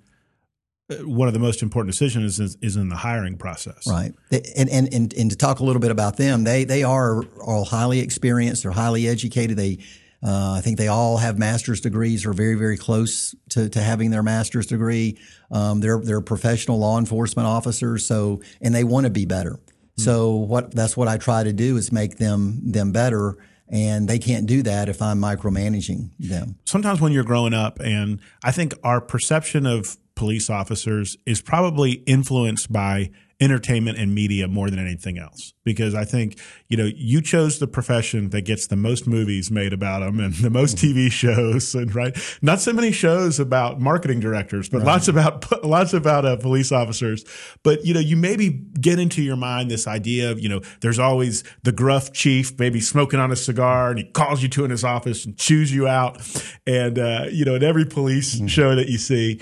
uh, 0.89 0.95
One 1.05 1.27
of 1.27 1.33
the 1.33 1.39
most 1.39 1.61
important 1.61 1.93
decisions 1.93 2.39
is, 2.39 2.57
is 2.61 2.75
in 2.75 2.89
the 2.89 2.95
hiring 2.95 3.37
process. 3.37 3.85
Right. 3.87 4.13
And, 4.55 4.69
and, 4.69 4.93
and, 4.93 5.13
and 5.13 5.31
to 5.31 5.37
talk 5.37 5.59
a 5.59 5.63
little 5.63 5.79
bit 5.79 5.91
about 5.91 6.17
them, 6.17 6.43
they, 6.43 6.63
they 6.63 6.83
are 6.83 7.23
all 7.41 7.65
highly 7.65 7.99
experienced. 7.99 8.63
They're 8.63 8.71
highly 8.71 9.07
educated. 9.07 9.57
They, 9.57 9.79
uh, 10.23 10.53
I 10.53 10.61
think 10.61 10.77
they 10.77 10.87
all 10.87 11.17
have 11.17 11.37
master's 11.37 11.79
degrees 11.79 12.25
or 12.25 12.33
very, 12.33 12.55
very 12.55 12.77
close 12.77 13.35
to, 13.49 13.69
to 13.69 13.81
having 13.81 14.09
their 14.09 14.23
master's 14.23 14.65
degree. 14.65 15.19
Um, 15.51 15.79
they're, 15.79 15.99
they're 15.99 16.21
professional 16.21 16.79
law 16.79 16.97
enforcement 16.97 17.47
officers. 17.47 18.05
So, 18.05 18.41
and 18.61 18.73
they 18.73 18.83
want 18.83 19.05
to 19.05 19.11
be 19.11 19.25
better. 19.25 19.59
So 19.99 20.35
what, 20.35 20.75
that's 20.75 20.95
what 20.95 21.07
I 21.07 21.17
try 21.17 21.43
to 21.43 21.51
do 21.51 21.75
is 21.75 21.91
make 21.91 22.17
them, 22.17 22.61
them 22.71 22.91
better. 22.91 23.35
And 23.69 24.07
they 24.07 24.19
can't 24.19 24.45
do 24.45 24.63
that 24.63 24.87
if 24.87 25.01
I'm 25.01 25.19
micromanaging 25.19 26.11
them. 26.19 26.57
sometimes 26.65 27.01
when 27.01 27.11
you're 27.11 27.23
growing 27.23 27.53
up, 27.53 27.79
and 27.79 28.19
I 28.43 28.51
think 28.51 28.73
our 28.83 29.01
perception 29.01 29.65
of 29.65 29.97
police 30.15 30.49
officers 30.49 31.17
is 31.25 31.41
probably 31.41 31.91
influenced 32.05 32.71
by 32.71 33.11
entertainment 33.39 33.99
and 33.99 34.15
media 34.15 34.47
more 34.47 34.69
than 34.69 34.79
anything 34.79 35.19
else. 35.19 35.53
Because 35.63 35.93
I 35.93 36.05
think, 36.05 36.39
you 36.69 36.77
know, 36.77 36.89
you 36.95 37.21
chose 37.21 37.59
the 37.59 37.67
profession 37.67 38.29
that 38.29 38.41
gets 38.41 38.67
the 38.67 38.75
most 38.75 39.05
movies 39.05 39.51
made 39.51 39.73
about 39.73 39.99
them 39.99 40.19
and 40.19 40.33
the 40.35 40.49
most 40.49 40.77
TV 40.77 41.11
shows 41.11 41.75
and 41.75 41.93
right. 41.93 42.17
Not 42.41 42.61
so 42.61 42.73
many 42.73 42.91
shows 42.91 43.39
about 43.39 43.79
marketing 43.79 44.19
directors, 44.19 44.69
but 44.69 44.81
lots 44.81 45.07
about, 45.07 45.63
lots 45.63 45.93
about 45.93 46.25
uh, 46.25 46.37
police 46.37 46.71
officers. 46.71 47.25
But, 47.61 47.85
you 47.85 47.93
know, 47.93 47.99
you 47.99 48.17
maybe 48.17 48.49
get 48.81 48.97
into 48.97 49.21
your 49.21 49.35
mind 49.35 49.69
this 49.69 49.85
idea 49.85 50.31
of, 50.31 50.39
you 50.39 50.49
know, 50.49 50.61
there's 50.81 50.99
always 50.99 51.43
the 51.63 51.71
gruff 51.71 52.13
chief, 52.13 52.57
maybe 52.57 52.79
smoking 52.79 53.19
on 53.19 53.31
a 53.31 53.35
cigar 53.35 53.91
and 53.91 53.99
he 53.99 54.05
calls 54.05 54.41
you 54.41 54.49
to 54.49 54.65
in 54.65 54.71
his 54.71 54.83
office 54.83 55.25
and 55.25 55.37
chews 55.37 55.71
you 55.71 55.87
out. 55.87 56.17
And, 56.65 56.97
uh, 56.97 57.27
you 57.31 57.45
know, 57.45 57.55
in 57.55 57.63
every 57.63 57.85
police 57.85 58.41
show 58.49 58.75
that 58.75 58.89
you 58.89 58.97
see. 58.97 59.41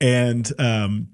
And, 0.00 0.48
um, 0.60 1.08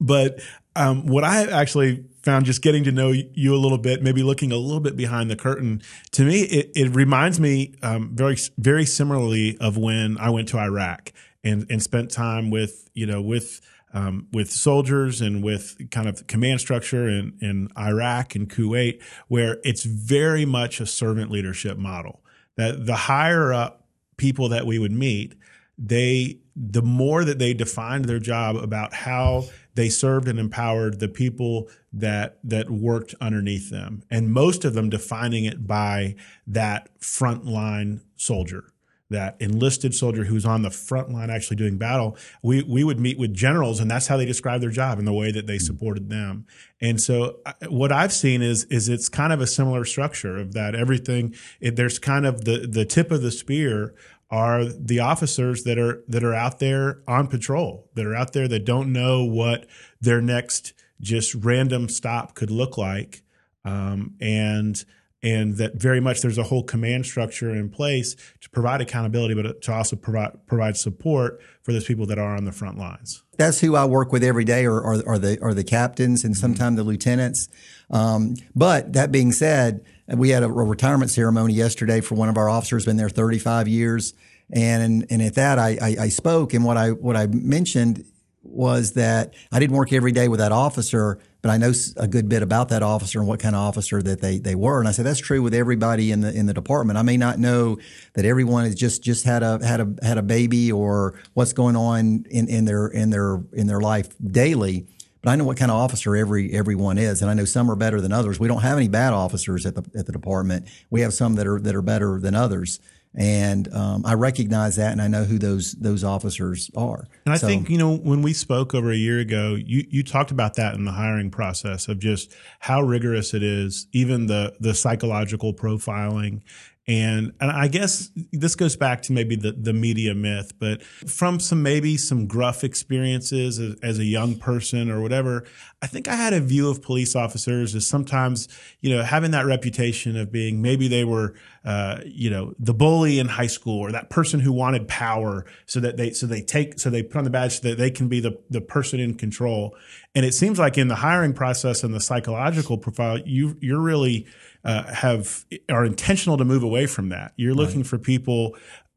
but 0.00 0.40
um, 0.78 1.06
what 1.06 1.24
I 1.24 1.42
actually 1.50 2.04
found 2.22 2.46
just 2.46 2.62
getting 2.62 2.84
to 2.84 2.92
know 2.92 3.10
you 3.10 3.54
a 3.54 3.58
little 3.58 3.78
bit, 3.78 4.00
maybe 4.00 4.22
looking 4.22 4.52
a 4.52 4.56
little 4.56 4.80
bit 4.80 4.96
behind 4.96 5.28
the 5.28 5.36
curtain, 5.36 5.82
to 6.12 6.24
me, 6.24 6.42
it, 6.42 6.70
it 6.76 6.94
reminds 6.94 7.40
me 7.40 7.74
um, 7.82 8.14
very, 8.14 8.36
very 8.56 8.84
similarly 8.84 9.58
of 9.60 9.76
when 9.76 10.16
I 10.18 10.30
went 10.30 10.48
to 10.48 10.58
Iraq 10.58 11.12
and, 11.42 11.66
and 11.68 11.82
spent 11.82 12.12
time 12.12 12.50
with, 12.50 12.88
you 12.94 13.06
know, 13.06 13.20
with, 13.20 13.60
um, 13.92 14.28
with 14.32 14.50
soldiers 14.50 15.20
and 15.20 15.42
with 15.42 15.90
kind 15.90 16.08
of 16.08 16.26
command 16.28 16.60
structure 16.60 17.08
in, 17.08 17.36
in 17.40 17.68
Iraq 17.76 18.36
and 18.36 18.48
Kuwait, 18.48 19.02
where 19.26 19.58
it's 19.64 19.82
very 19.82 20.44
much 20.44 20.80
a 20.80 20.86
servant 20.86 21.30
leadership 21.30 21.76
model. 21.76 22.20
That 22.56 22.86
the 22.86 22.96
higher 22.96 23.52
up 23.52 23.86
people 24.16 24.48
that 24.50 24.66
we 24.66 24.78
would 24.78 24.92
meet, 24.92 25.34
they 25.76 26.40
the 26.56 26.82
more 26.82 27.24
that 27.24 27.38
they 27.38 27.54
defined 27.54 28.06
their 28.06 28.18
job 28.18 28.56
about 28.56 28.92
how 28.92 29.44
they 29.78 29.88
served 29.88 30.26
and 30.26 30.40
empowered 30.40 30.98
the 30.98 31.06
people 31.06 31.68
that 31.92 32.40
that 32.42 32.68
worked 32.68 33.14
underneath 33.20 33.70
them 33.70 34.02
and 34.10 34.32
most 34.32 34.64
of 34.64 34.74
them 34.74 34.90
defining 34.90 35.44
it 35.44 35.68
by 35.68 36.16
that 36.48 36.88
frontline 36.98 38.00
soldier 38.16 38.72
that 39.10 39.36
enlisted 39.40 39.94
soldier 39.94 40.24
who's 40.24 40.44
on 40.44 40.62
the 40.62 40.70
front 40.70 41.10
line 41.10 41.30
actually 41.30 41.56
doing 41.56 41.78
battle. 41.78 42.16
We 42.42 42.62
we 42.62 42.84
would 42.84 43.00
meet 43.00 43.18
with 43.18 43.32
generals 43.32 43.80
and 43.80 43.90
that's 43.90 44.08
how 44.08 44.16
they 44.16 44.26
described 44.26 44.62
their 44.62 44.70
job 44.70 44.98
and 44.98 45.06
the 45.06 45.12
way 45.12 45.30
that 45.32 45.46
they 45.46 45.58
supported 45.58 46.10
them. 46.10 46.44
And 46.80 47.00
so 47.00 47.38
I- 47.46 47.54
what 47.68 47.92
i've 47.92 48.12
seen 48.12 48.42
is 48.42 48.64
is 48.64 48.88
it's 48.88 49.08
kind 49.08 49.32
of 49.32 49.40
a 49.40 49.46
similar 49.46 49.84
structure 49.84 50.36
of 50.36 50.52
that 50.54 50.74
everything 50.74 51.34
it, 51.60 51.76
there's 51.76 51.98
kind 51.98 52.26
of 52.26 52.44
the 52.44 52.66
the 52.68 52.84
tip 52.84 53.10
of 53.10 53.22
the 53.22 53.30
spear 53.30 53.94
are 54.30 54.64
the 54.64 55.00
officers 55.00 55.64
that 55.64 55.78
are 55.78 56.02
that 56.08 56.22
are 56.22 56.34
out 56.34 56.58
there 56.58 57.02
on 57.08 57.26
patrol 57.26 57.88
that 57.94 58.06
are 58.06 58.14
out 58.14 58.32
there 58.32 58.46
that 58.48 58.64
don't 58.64 58.92
know 58.92 59.24
what 59.24 59.66
their 60.00 60.20
next 60.20 60.74
just 61.00 61.34
random 61.34 61.88
stop 61.88 62.34
could 62.34 62.50
look 62.50 62.76
like. 62.76 63.22
Um, 63.64 64.14
and 64.20 64.84
and 65.22 65.56
that 65.56 65.74
very 65.74 66.00
much 66.00 66.22
there's 66.22 66.38
a 66.38 66.44
whole 66.44 66.62
command 66.62 67.04
structure 67.04 67.50
in 67.50 67.68
place 67.70 68.14
to 68.40 68.50
provide 68.50 68.80
accountability 68.80 69.34
but 69.34 69.60
to 69.62 69.72
also 69.72 69.96
provide 69.96 70.46
provide 70.46 70.76
support 70.76 71.40
for 71.62 71.72
those 71.72 71.84
people 71.84 72.06
that 72.06 72.18
are 72.18 72.36
on 72.36 72.44
the 72.44 72.52
front 72.52 72.78
lines. 72.78 73.24
That's 73.36 73.60
who 73.60 73.76
I 73.76 73.84
work 73.84 74.12
with 74.12 74.22
every 74.22 74.44
day, 74.44 74.66
or, 74.66 74.80
or, 74.80 75.02
or 75.06 75.18
the 75.18 75.38
are 75.42 75.54
the 75.54 75.64
captains 75.64 76.24
and 76.24 76.36
sometimes 76.36 76.76
the 76.76 76.84
lieutenants. 76.84 77.48
Um, 77.90 78.34
but 78.54 78.92
that 78.92 79.10
being 79.10 79.32
said, 79.32 79.84
we 80.08 80.30
had 80.30 80.42
a, 80.42 80.48
retirement 80.48 81.10
ceremony 81.10 81.54
yesterday 81.54 82.00
for 82.00 82.14
one 82.14 82.28
of 82.28 82.36
our 82.36 82.48
officers. 82.48 82.84
Been 82.84 82.96
there 82.96 83.08
35 83.08 83.68
years, 83.68 84.14
and 84.50 85.06
and 85.10 85.22
at 85.22 85.34
that 85.34 85.58
I, 85.58 85.78
I, 85.80 85.96
I 86.00 86.08
spoke, 86.08 86.54
and 86.54 86.64
what 86.64 86.76
I 86.76 86.90
what 86.90 87.16
I 87.16 87.26
mentioned 87.26 88.04
was 88.42 88.92
that 88.92 89.34
I 89.52 89.58
didn't 89.58 89.76
work 89.76 89.92
every 89.92 90.12
day 90.12 90.28
with 90.28 90.40
that 90.40 90.52
officer, 90.52 91.18
but 91.42 91.50
I 91.50 91.58
know 91.58 91.72
a 91.96 92.08
good 92.08 92.28
bit 92.28 92.42
about 92.42 92.70
that 92.70 92.82
officer 92.82 93.18
and 93.18 93.28
what 93.28 93.40
kind 93.40 93.54
of 93.54 93.60
officer 93.60 94.02
that 94.02 94.20
they, 94.20 94.38
they 94.38 94.54
were. 94.54 94.78
And 94.78 94.88
I 94.88 94.92
said 94.92 95.04
that's 95.04 95.20
true 95.20 95.42
with 95.42 95.54
everybody 95.54 96.10
in 96.10 96.20
the 96.20 96.32
in 96.32 96.46
the 96.46 96.54
department. 96.54 96.98
I 96.98 97.02
may 97.02 97.16
not 97.16 97.38
know 97.38 97.78
that 98.14 98.24
everyone 98.24 98.64
has 98.64 98.74
just 98.74 99.02
just 99.02 99.24
had 99.24 99.42
a 99.42 99.64
had 99.64 99.80
a 99.80 99.94
had 100.02 100.18
a 100.18 100.22
baby 100.22 100.72
or 100.72 101.14
what's 101.34 101.52
going 101.52 101.76
on 101.76 102.24
in, 102.30 102.48
in 102.48 102.64
their 102.64 102.88
in 102.88 103.10
their 103.10 103.42
in 103.52 103.66
their 103.66 103.80
life 103.80 104.08
daily. 104.24 104.86
But 105.22 105.30
I 105.30 105.36
know 105.36 105.44
what 105.44 105.56
kind 105.56 105.70
of 105.70 105.76
officer 105.76 106.14
every 106.16 106.52
everyone 106.52 106.96
is, 106.98 107.22
and 107.22 107.30
I 107.30 107.34
know 107.34 107.44
some 107.44 107.70
are 107.70 107.76
better 107.76 108.00
than 108.00 108.12
others. 108.12 108.38
We 108.38 108.48
don't 108.48 108.62
have 108.62 108.76
any 108.78 108.88
bad 108.88 109.12
officers 109.12 109.66
at 109.66 109.74
the 109.74 109.84
at 109.98 110.06
the 110.06 110.12
department. 110.12 110.66
We 110.90 111.00
have 111.00 111.12
some 111.12 111.34
that 111.34 111.46
are 111.46 111.58
that 111.60 111.74
are 111.74 111.82
better 111.82 112.20
than 112.20 112.34
others, 112.36 112.78
and 113.14 113.72
um, 113.74 114.06
I 114.06 114.14
recognize 114.14 114.76
that, 114.76 114.92
and 114.92 115.02
I 115.02 115.08
know 115.08 115.24
who 115.24 115.38
those 115.38 115.72
those 115.72 116.04
officers 116.04 116.70
are. 116.76 117.08
And 117.26 117.34
I 117.34 117.38
So- 117.38 117.46
think, 117.48 117.68
you 117.68 117.78
know, 117.78 117.96
when 117.96 118.22
we 118.22 118.32
spoke 118.32 118.74
over 118.74 118.92
a 118.92 118.96
year 118.96 119.18
ago, 119.18 119.56
you, 119.56 119.84
you 119.90 120.02
talked 120.04 120.30
about 120.30 120.54
that 120.54 120.74
in 120.74 120.84
the 120.84 120.92
hiring 120.92 121.30
process 121.30 121.88
of 121.88 121.98
just 121.98 122.32
how 122.60 122.80
rigorous 122.82 123.34
it 123.34 123.42
is, 123.42 123.88
even 123.92 124.26
the, 124.26 124.54
the 124.60 124.72
psychological 124.74 125.52
profiling. 125.52 126.42
And, 126.88 127.34
and 127.38 127.50
I 127.50 127.68
guess 127.68 128.10
this 128.32 128.54
goes 128.54 128.74
back 128.74 129.02
to 129.02 129.12
maybe 129.12 129.36
the, 129.36 129.52
the 129.52 129.74
media 129.74 130.14
myth, 130.14 130.52
but 130.58 130.82
from 130.82 131.38
some, 131.38 131.62
maybe 131.62 131.98
some 131.98 132.26
gruff 132.26 132.64
experiences 132.64 133.58
as, 133.58 133.76
as 133.82 133.98
a 133.98 134.06
young 134.06 134.36
person 134.36 134.90
or 134.90 135.02
whatever, 135.02 135.44
I 135.82 135.86
think 135.86 136.08
I 136.08 136.14
had 136.14 136.32
a 136.32 136.40
view 136.40 136.70
of 136.70 136.80
police 136.80 137.14
officers 137.14 137.74
as 137.74 137.86
sometimes, 137.86 138.48
you 138.80 138.96
know, 138.96 139.02
having 139.02 139.32
that 139.32 139.44
reputation 139.44 140.16
of 140.16 140.32
being 140.32 140.62
maybe 140.62 140.88
they 140.88 141.04
were, 141.04 141.34
uh, 141.62 142.00
you 142.06 142.30
know, 142.30 142.54
the 142.58 142.72
bully 142.72 143.18
in 143.18 143.28
high 143.28 143.48
school 143.48 143.78
or 143.80 143.92
that 143.92 144.08
person 144.08 144.40
who 144.40 144.50
wanted 144.50 144.88
power 144.88 145.44
so 145.66 145.80
that 145.80 145.98
they, 145.98 146.12
so 146.12 146.26
they 146.26 146.40
take, 146.40 146.80
so 146.80 146.88
they 146.88 147.02
put 147.02 147.18
on 147.18 147.24
the 147.24 147.30
badge 147.30 147.60
so 147.60 147.68
that 147.68 147.76
they 147.76 147.90
can 147.90 148.08
be 148.08 148.20
the, 148.20 148.40
the 148.48 148.62
person 148.62 148.98
in 148.98 149.12
control. 149.12 149.76
And 150.14 150.24
it 150.24 150.32
seems 150.32 150.58
like 150.58 150.78
in 150.78 150.88
the 150.88 150.94
hiring 150.94 151.34
process 151.34 151.84
and 151.84 151.92
the 151.92 152.00
psychological 152.00 152.78
profile, 152.78 153.18
you, 153.18 153.58
you're 153.60 153.78
really, 153.78 154.26
uh, 154.64 154.94
have, 154.94 155.44
are 155.68 155.84
intentional 155.84 156.36
to 156.36 156.44
move 156.44 156.62
away 156.62 156.86
from 156.86 157.08
that. 157.10 157.32
You're 157.36 157.54
looking 157.54 157.84
for 157.84 157.98
people 157.98 158.56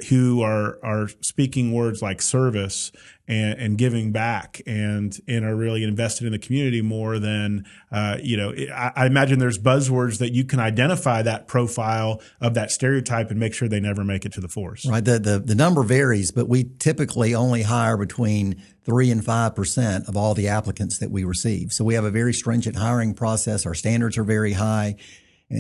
who 0.10 0.42
are 0.42 0.80
are 0.84 1.08
speaking 1.22 1.72
words 1.72 2.02
like 2.02 2.22
service 2.22 2.92
and, 3.28 3.60
and 3.60 3.78
giving 3.78 4.12
back 4.12 4.62
and 4.66 5.20
and 5.28 5.46
are 5.46 5.56
really 5.56 5.84
invested 5.84 6.26
in 6.26 6.32
the 6.32 6.40
community 6.40 6.82
more 6.82 7.20
than 7.20 7.66
uh, 7.92 8.18
you 8.22 8.36
know. 8.36 8.54
I, 8.74 8.92
I 8.96 9.06
imagine 9.06 9.40
there's 9.40 9.60
buzzwords 9.60 10.18
that 10.20 10.34
you 10.34 10.44
can 10.44 10.60
identify 10.60 11.22
that 11.22 11.48
profile 11.48 12.22
of 12.40 12.56
that 12.56 12.72
stereotype 12.72 13.30
and 13.30 13.40
make 13.40 13.54
sure 13.54 13.68
they 13.68 13.80
never 13.80 14.04
make 14.04 14.26
it 14.26 14.34
to 14.34 14.42
the 14.42 14.48
force. 14.48 14.86
Right. 14.86 15.04
The, 15.04 15.20
the, 15.20 15.40
the 15.40 15.56
number 15.56 15.84
varies, 15.84 16.32
but 16.32 16.50
we 16.50 16.72
typically 16.80 17.36
only 17.36 17.62
hire 17.62 17.98
between 17.98 18.62
three 18.84 19.12
and 19.12 19.24
five 19.24 19.56
percent 19.56 20.10
of 20.10 20.18
all 20.18 20.34
the 20.34 20.48
applicants 20.48 20.98
that 20.98 21.12
we 21.12 21.24
receive. 21.24 21.72
So 21.72 21.86
we 21.86 21.94
have 21.94 22.06
a 22.06 22.12
very 22.12 22.34
stringent 22.34 22.76
hiring 22.76 23.14
process. 23.14 23.66
Our 23.66 23.76
standards 23.76 24.18
are 24.18 24.24
very 24.24 24.54
high. 24.54 24.96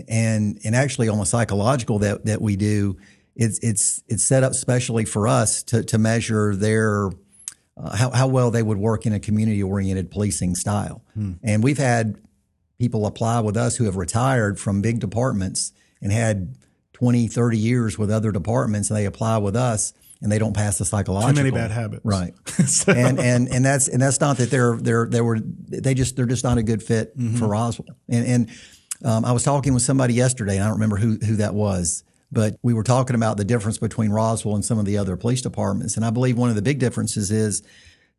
And, 0.07 0.59
and 0.63 0.75
actually 0.75 1.09
on 1.09 1.17
the 1.17 1.25
psychological 1.25 1.99
that, 1.99 2.25
that 2.25 2.41
we 2.41 2.55
do, 2.55 2.97
it's, 3.35 3.59
it's, 3.59 4.01
it's 4.07 4.23
set 4.23 4.43
up 4.43 4.53
specially 4.53 5.05
for 5.05 5.27
us 5.27 5.63
to, 5.63 5.83
to 5.83 5.97
measure 5.97 6.55
their, 6.55 7.09
uh, 7.77 7.95
how, 7.95 8.11
how 8.11 8.27
well 8.27 8.51
they 8.51 8.63
would 8.63 8.77
work 8.77 9.05
in 9.05 9.13
a 9.13 9.19
community 9.19 9.61
oriented 9.61 10.11
policing 10.11 10.55
style. 10.55 11.03
And 11.43 11.63
we've 11.63 11.77
had 11.77 12.21
people 12.79 13.05
apply 13.05 13.41
with 13.41 13.57
us 13.57 13.77
who 13.77 13.85
have 13.85 13.95
retired 13.95 14.59
from 14.59 14.81
big 14.81 14.99
departments 14.99 15.71
and 16.01 16.11
had 16.11 16.55
20, 16.93 17.27
30 17.27 17.57
years 17.57 17.97
with 17.97 18.11
other 18.11 18.31
departments 18.31 18.89
and 18.89 18.97
they 18.97 19.05
apply 19.05 19.37
with 19.39 19.55
us 19.55 19.93
and 20.21 20.31
they 20.31 20.37
don't 20.37 20.53
pass 20.55 20.77
the 20.77 20.85
psychological. 20.85 21.33
Too 21.33 21.43
many 21.43 21.51
bad 21.51 21.71
habits. 21.71 22.05
Right. 22.05 22.33
and, 22.87 23.19
and, 23.19 23.49
and 23.49 23.65
that's, 23.65 23.87
and 23.87 24.01
that's 24.01 24.21
not 24.21 24.37
that 24.37 24.51
they're, 24.51 24.77
they're, 24.77 25.07
they 25.07 25.21
were, 25.21 25.39
they 25.41 25.93
just, 25.93 26.15
they're 26.15 26.25
just 26.25 26.43
not 26.43 26.57
a 26.57 26.63
good 26.63 26.83
fit 26.83 27.13
for 27.37 27.47
Roswell. 27.47 27.97
And, 28.07 28.27
and, 28.27 28.49
um, 29.03 29.25
I 29.25 29.31
was 29.31 29.43
talking 29.43 29.73
with 29.73 29.83
somebody 29.83 30.13
yesterday 30.13 30.55
and 30.55 30.63
I 30.63 30.67
don't 30.67 30.75
remember 30.75 30.97
who, 30.97 31.17
who 31.17 31.35
that 31.37 31.53
was, 31.53 32.03
but 32.31 32.57
we 32.61 32.73
were 32.73 32.83
talking 32.83 33.15
about 33.15 33.37
the 33.37 33.45
difference 33.45 33.77
between 33.77 34.11
Roswell 34.11 34.55
and 34.55 34.63
some 34.63 34.79
of 34.79 34.85
the 34.85 34.97
other 34.97 35.17
police 35.17 35.41
departments. 35.41 35.95
And 35.95 36.05
I 36.05 36.09
believe 36.09 36.37
one 36.37 36.49
of 36.49 36.55
the 36.55 36.61
big 36.61 36.79
differences 36.79 37.31
is 37.31 37.63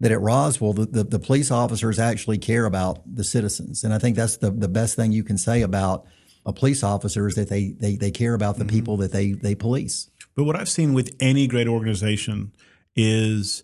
that 0.00 0.12
at 0.12 0.20
Roswell, 0.20 0.72
the, 0.72 0.86
the, 0.86 1.04
the 1.04 1.18
police 1.18 1.50
officers 1.50 1.98
actually 1.98 2.38
care 2.38 2.64
about 2.64 3.02
the 3.06 3.24
citizens. 3.24 3.84
And 3.84 3.94
I 3.94 3.98
think 3.98 4.16
that's 4.16 4.36
the, 4.36 4.50
the 4.50 4.68
best 4.68 4.96
thing 4.96 5.12
you 5.12 5.24
can 5.24 5.38
say 5.38 5.62
about 5.62 6.04
a 6.44 6.52
police 6.52 6.82
officer 6.82 7.28
is 7.28 7.36
that 7.36 7.48
they, 7.48 7.70
they, 7.70 7.96
they 7.96 8.10
care 8.10 8.34
about 8.34 8.58
the 8.58 8.64
people 8.64 8.96
that 8.98 9.12
they, 9.12 9.32
they 9.32 9.54
police. 9.54 10.10
But 10.34 10.44
what 10.44 10.56
I've 10.56 10.68
seen 10.68 10.92
with 10.92 11.14
any 11.20 11.46
great 11.46 11.68
organization 11.68 12.52
is 12.96 13.62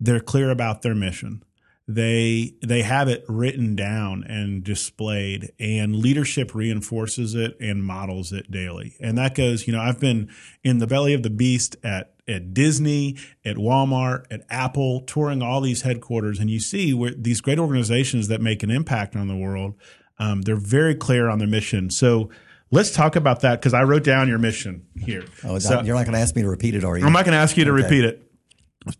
they're 0.00 0.20
clear 0.20 0.50
about 0.50 0.82
their 0.82 0.94
mission. 0.94 1.42
They 1.88 2.54
they 2.66 2.82
have 2.82 3.06
it 3.06 3.24
written 3.28 3.76
down 3.76 4.24
and 4.24 4.64
displayed, 4.64 5.52
and 5.60 5.94
leadership 5.94 6.52
reinforces 6.52 7.36
it 7.36 7.56
and 7.60 7.84
models 7.84 8.32
it 8.32 8.50
daily. 8.50 8.96
And 9.00 9.16
that 9.18 9.36
goes, 9.36 9.68
you 9.68 9.72
know, 9.72 9.80
I've 9.80 10.00
been 10.00 10.28
in 10.64 10.78
the 10.78 10.88
belly 10.88 11.14
of 11.14 11.22
the 11.22 11.30
beast 11.30 11.76
at 11.84 12.12
at 12.26 12.52
Disney, 12.52 13.16
at 13.44 13.54
Walmart, 13.54 14.24
at 14.32 14.42
Apple, 14.50 15.02
touring 15.02 15.42
all 15.42 15.60
these 15.60 15.82
headquarters, 15.82 16.40
and 16.40 16.50
you 16.50 16.58
see 16.58 16.92
where 16.92 17.12
these 17.16 17.40
great 17.40 17.60
organizations 17.60 18.26
that 18.26 18.40
make 18.40 18.64
an 18.64 18.70
impact 18.70 19.14
on 19.14 19.28
the 19.28 19.36
world, 19.36 19.74
um, 20.18 20.42
they're 20.42 20.56
very 20.56 20.96
clear 20.96 21.28
on 21.28 21.38
their 21.38 21.46
mission. 21.46 21.88
So 21.88 22.30
let's 22.72 22.90
talk 22.90 23.14
about 23.14 23.42
that 23.42 23.60
because 23.60 23.74
I 23.74 23.84
wrote 23.84 24.02
down 24.02 24.26
your 24.26 24.38
mission 24.38 24.86
here. 24.96 25.22
Oh, 25.44 25.60
So- 25.60 25.82
you're 25.82 25.94
not 25.94 26.04
going 26.04 26.14
to 26.14 26.18
ask 26.18 26.34
me 26.34 26.42
to 26.42 26.48
repeat 26.48 26.74
it, 26.74 26.82
are 26.82 26.98
you? 26.98 27.06
I'm 27.06 27.12
not 27.12 27.24
going 27.24 27.34
to 27.34 27.38
ask 27.38 27.56
you 27.56 27.64
to 27.66 27.72
repeat 27.72 28.04
it, 28.04 28.25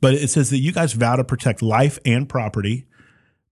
but 0.00 0.14
it 0.14 0.28
says 0.28 0.50
that 0.50 0.58
you 0.58 0.72
guys 0.72 0.92
vow 0.92 1.16
to 1.16 1.24
protect 1.24 1.62
life 1.62 1.98
and 2.04 2.28
property, 2.28 2.86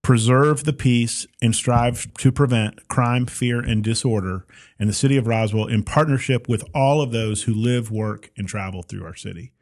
preserve 0.02 0.64
the 0.64 0.72
peace, 0.72 1.26
and 1.40 1.54
strive 1.54 2.12
to 2.14 2.32
prevent 2.32 2.88
crime, 2.88 3.26
fear, 3.26 3.60
and 3.60 3.82
disorder 3.82 4.46
in 4.78 4.86
the 4.86 4.92
city 4.92 5.16
of 5.16 5.26
Roswell 5.26 5.66
in 5.66 5.82
partnership 5.82 6.48
with 6.48 6.64
all 6.74 7.00
of 7.00 7.12
those 7.12 7.44
who 7.44 7.54
live, 7.54 7.90
work, 7.90 8.30
and 8.36 8.48
travel 8.48 8.82
through 8.82 9.04
our 9.04 9.14
city. 9.14 9.52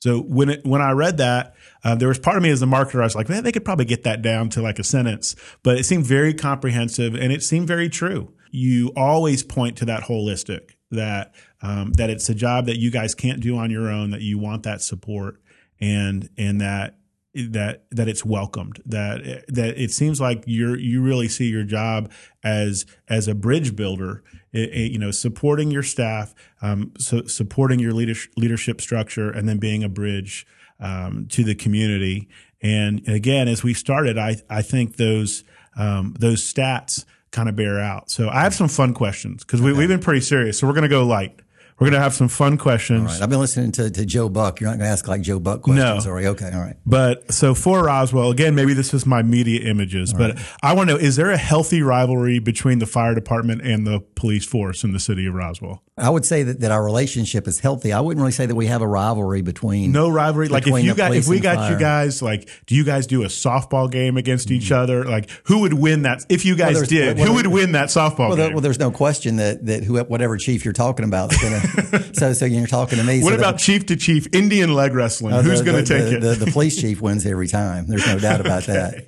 So 0.00 0.20
when 0.20 0.48
it, 0.48 0.64
when 0.64 0.80
I 0.80 0.92
read 0.92 1.18
that, 1.18 1.54
uh, 1.84 1.94
there 1.94 2.08
was 2.08 2.18
part 2.18 2.38
of 2.38 2.42
me 2.42 2.48
as 2.48 2.62
a 2.62 2.66
marketer, 2.66 3.00
I 3.00 3.04
was 3.04 3.14
like, 3.14 3.28
man, 3.28 3.44
they 3.44 3.52
could 3.52 3.66
probably 3.66 3.84
get 3.84 4.04
that 4.04 4.22
down 4.22 4.48
to 4.50 4.62
like 4.62 4.78
a 4.78 4.84
sentence, 4.84 5.36
but 5.62 5.76
it 5.76 5.84
seemed 5.84 6.06
very 6.06 6.32
comprehensive 6.32 7.14
and 7.14 7.32
it 7.32 7.42
seemed 7.42 7.68
very 7.68 7.90
true. 7.90 8.32
You 8.50 8.92
always 8.96 9.42
point 9.42 9.76
to 9.78 9.84
that 9.84 10.04
holistic, 10.04 10.70
that 10.90 11.34
um, 11.62 11.92
that 11.92 12.08
it's 12.08 12.28
a 12.30 12.34
job 12.34 12.66
that 12.66 12.78
you 12.78 12.90
guys 12.90 13.14
can't 13.14 13.40
do 13.40 13.58
on 13.58 13.70
your 13.70 13.90
own, 13.90 14.10
that 14.10 14.22
you 14.22 14.38
want 14.38 14.62
that 14.62 14.80
support, 14.80 15.40
and 15.80 16.28
and 16.36 16.60
that 16.60 16.96
that 17.34 17.84
that 17.92 18.08
it's 18.08 18.24
welcomed 18.24 18.82
that 18.84 19.44
that 19.48 19.80
it 19.80 19.92
seems 19.92 20.20
like 20.20 20.42
you're 20.46 20.76
you 20.76 21.00
really 21.00 21.28
see 21.28 21.48
your 21.48 21.62
job 21.62 22.10
as 22.42 22.84
as 23.08 23.28
a 23.28 23.34
bridge 23.34 23.76
builder 23.76 24.24
it- 24.52 24.70
it, 24.72 24.90
you 24.92 24.98
know 24.98 25.12
supporting 25.12 25.70
your 25.70 25.84
staff 25.84 26.34
um, 26.60 26.92
so 26.98 27.22
supporting 27.26 27.78
your 27.78 27.92
leadership 27.92 28.32
leadership 28.36 28.80
structure 28.80 29.30
and 29.30 29.48
then 29.48 29.58
being 29.58 29.84
a 29.84 29.88
bridge 29.88 30.44
um, 30.80 31.26
to 31.28 31.44
the 31.44 31.54
community. 31.54 32.28
And 32.62 33.06
again 33.08 33.46
as 33.48 33.62
we 33.62 33.74
started 33.74 34.18
i 34.18 34.36
i 34.50 34.60
think 34.62 34.96
those 34.96 35.44
um, 35.76 36.16
those 36.18 36.42
stats 36.42 37.04
kind 37.30 37.48
of 37.48 37.54
bear 37.54 37.78
out. 37.78 38.10
So 38.10 38.28
i 38.28 38.40
have 38.42 38.54
some 38.54 38.68
fun 38.68 38.92
questions 38.92 39.44
because 39.44 39.62
we, 39.62 39.72
we've 39.72 39.88
been 39.88 40.00
pretty 40.00 40.20
serious. 40.20 40.58
So 40.58 40.66
we're 40.66 40.72
going 40.72 40.82
to 40.82 40.88
go 40.88 41.06
light 41.06 41.38
we're 41.80 41.86
going 41.86 41.98
to 41.98 42.00
have 42.00 42.12
some 42.14 42.28
fun 42.28 42.58
questions 42.58 43.00
All 43.00 43.06
right. 43.06 43.22
I've 43.22 43.30
been 43.30 43.40
listening 43.40 43.72
to, 43.72 43.90
to 43.90 44.04
Joe 44.04 44.28
Buck. 44.28 44.60
You're 44.60 44.68
not 44.68 44.76
going 44.76 44.86
to 44.86 44.92
ask 44.92 45.08
like 45.08 45.22
Joe 45.22 45.40
Buck 45.40 45.62
questions, 45.62 45.84
No. 45.84 46.00
Sorry. 46.00 46.26
Okay. 46.26 46.50
All 46.52 46.60
right. 46.60 46.76
But 46.84 47.32
so 47.32 47.54
for 47.54 47.84
Roswell, 47.84 48.30
again, 48.30 48.54
maybe 48.54 48.74
this 48.74 48.92
is 48.92 49.06
my 49.06 49.22
media 49.22 49.68
images, 49.68 50.12
but 50.12 50.38
I 50.62 50.74
want 50.74 50.90
to 50.90 50.96
know: 50.96 51.00
is 51.00 51.16
there 51.16 51.30
a 51.30 51.38
healthy 51.38 51.82
rivalry 51.82 52.38
between 52.38 52.78
the 52.78 52.86
fire 52.86 53.14
department 53.14 53.62
and 53.62 53.86
the 53.86 54.00
police 54.14 54.44
force 54.44 54.84
in 54.84 54.92
the 54.92 55.00
city 55.00 55.26
of 55.26 55.34
Roswell? 55.34 55.82
I 56.00 56.08
would 56.08 56.24
say 56.24 56.42
that, 56.44 56.60
that 56.60 56.70
our 56.70 56.82
relationship 56.82 57.46
is 57.46 57.60
healthy. 57.60 57.92
I 57.92 58.00
wouldn't 58.00 58.20
really 58.20 58.32
say 58.32 58.46
that 58.46 58.54
we 58.54 58.66
have 58.66 58.80
a 58.80 58.86
rivalry 58.86 59.42
between. 59.42 59.92
No 59.92 60.08
rivalry. 60.08 60.48
Like 60.48 60.66
if 60.66 60.82
you 60.82 60.94
got, 60.94 61.14
if 61.14 61.28
we 61.28 61.40
got 61.40 61.56
fire. 61.56 61.72
you 61.72 61.78
guys, 61.78 62.22
like, 62.22 62.48
do 62.66 62.74
you 62.74 62.84
guys 62.84 63.06
do 63.06 63.22
a 63.22 63.26
softball 63.26 63.90
game 63.90 64.16
against 64.16 64.50
each 64.50 64.64
mm-hmm. 64.64 64.82
other? 64.82 65.04
Like, 65.04 65.28
who 65.44 65.60
would 65.60 65.74
win 65.74 66.02
that? 66.02 66.24
If 66.28 66.44
you 66.44 66.56
guys 66.56 66.74
there's- 66.74 66.88
did, 66.88 67.18
well, 67.18 67.26
who 67.26 67.34
would 67.34 67.46
win 67.46 67.72
that 67.72 67.88
softball 67.88 68.28
Well, 68.28 68.36
game? 68.36 68.52
well, 68.52 68.62
there's 68.62 68.78
no 68.78 68.90
question 68.90 69.36
that 69.36 69.66
that 69.66 69.84
who, 69.84 69.98
whatever 70.04 70.36
chief 70.36 70.64
you're 70.64 70.72
talking 70.72 71.04
about 71.04 71.32
is 71.32 71.40
going 71.40 71.60
to. 71.60 71.69
so, 72.12 72.32
so 72.32 72.44
you're 72.44 72.66
talking 72.66 72.98
to 72.98 73.04
me. 73.04 73.22
what 73.22 73.30
so 73.30 73.36
the- 73.36 73.42
about 73.48 73.58
chief 73.58 73.86
to 73.86 73.96
chief 73.96 74.26
Indian 74.34 74.74
leg 74.74 74.94
wrestling? 74.94 75.34
uh, 75.34 75.42
Who's 75.42 75.62
going 75.62 75.82
to 75.84 75.92
the- 75.94 75.98
take 76.00 76.12
it? 76.14 76.20
The, 76.20 76.44
the 76.44 76.50
police 76.50 76.80
chief 76.80 77.00
wins 77.00 77.24
every 77.26 77.48
time. 77.48 77.86
There's 77.86 78.06
no 78.06 78.18
doubt 78.18 78.40
about 78.40 78.64
that. 78.66 79.06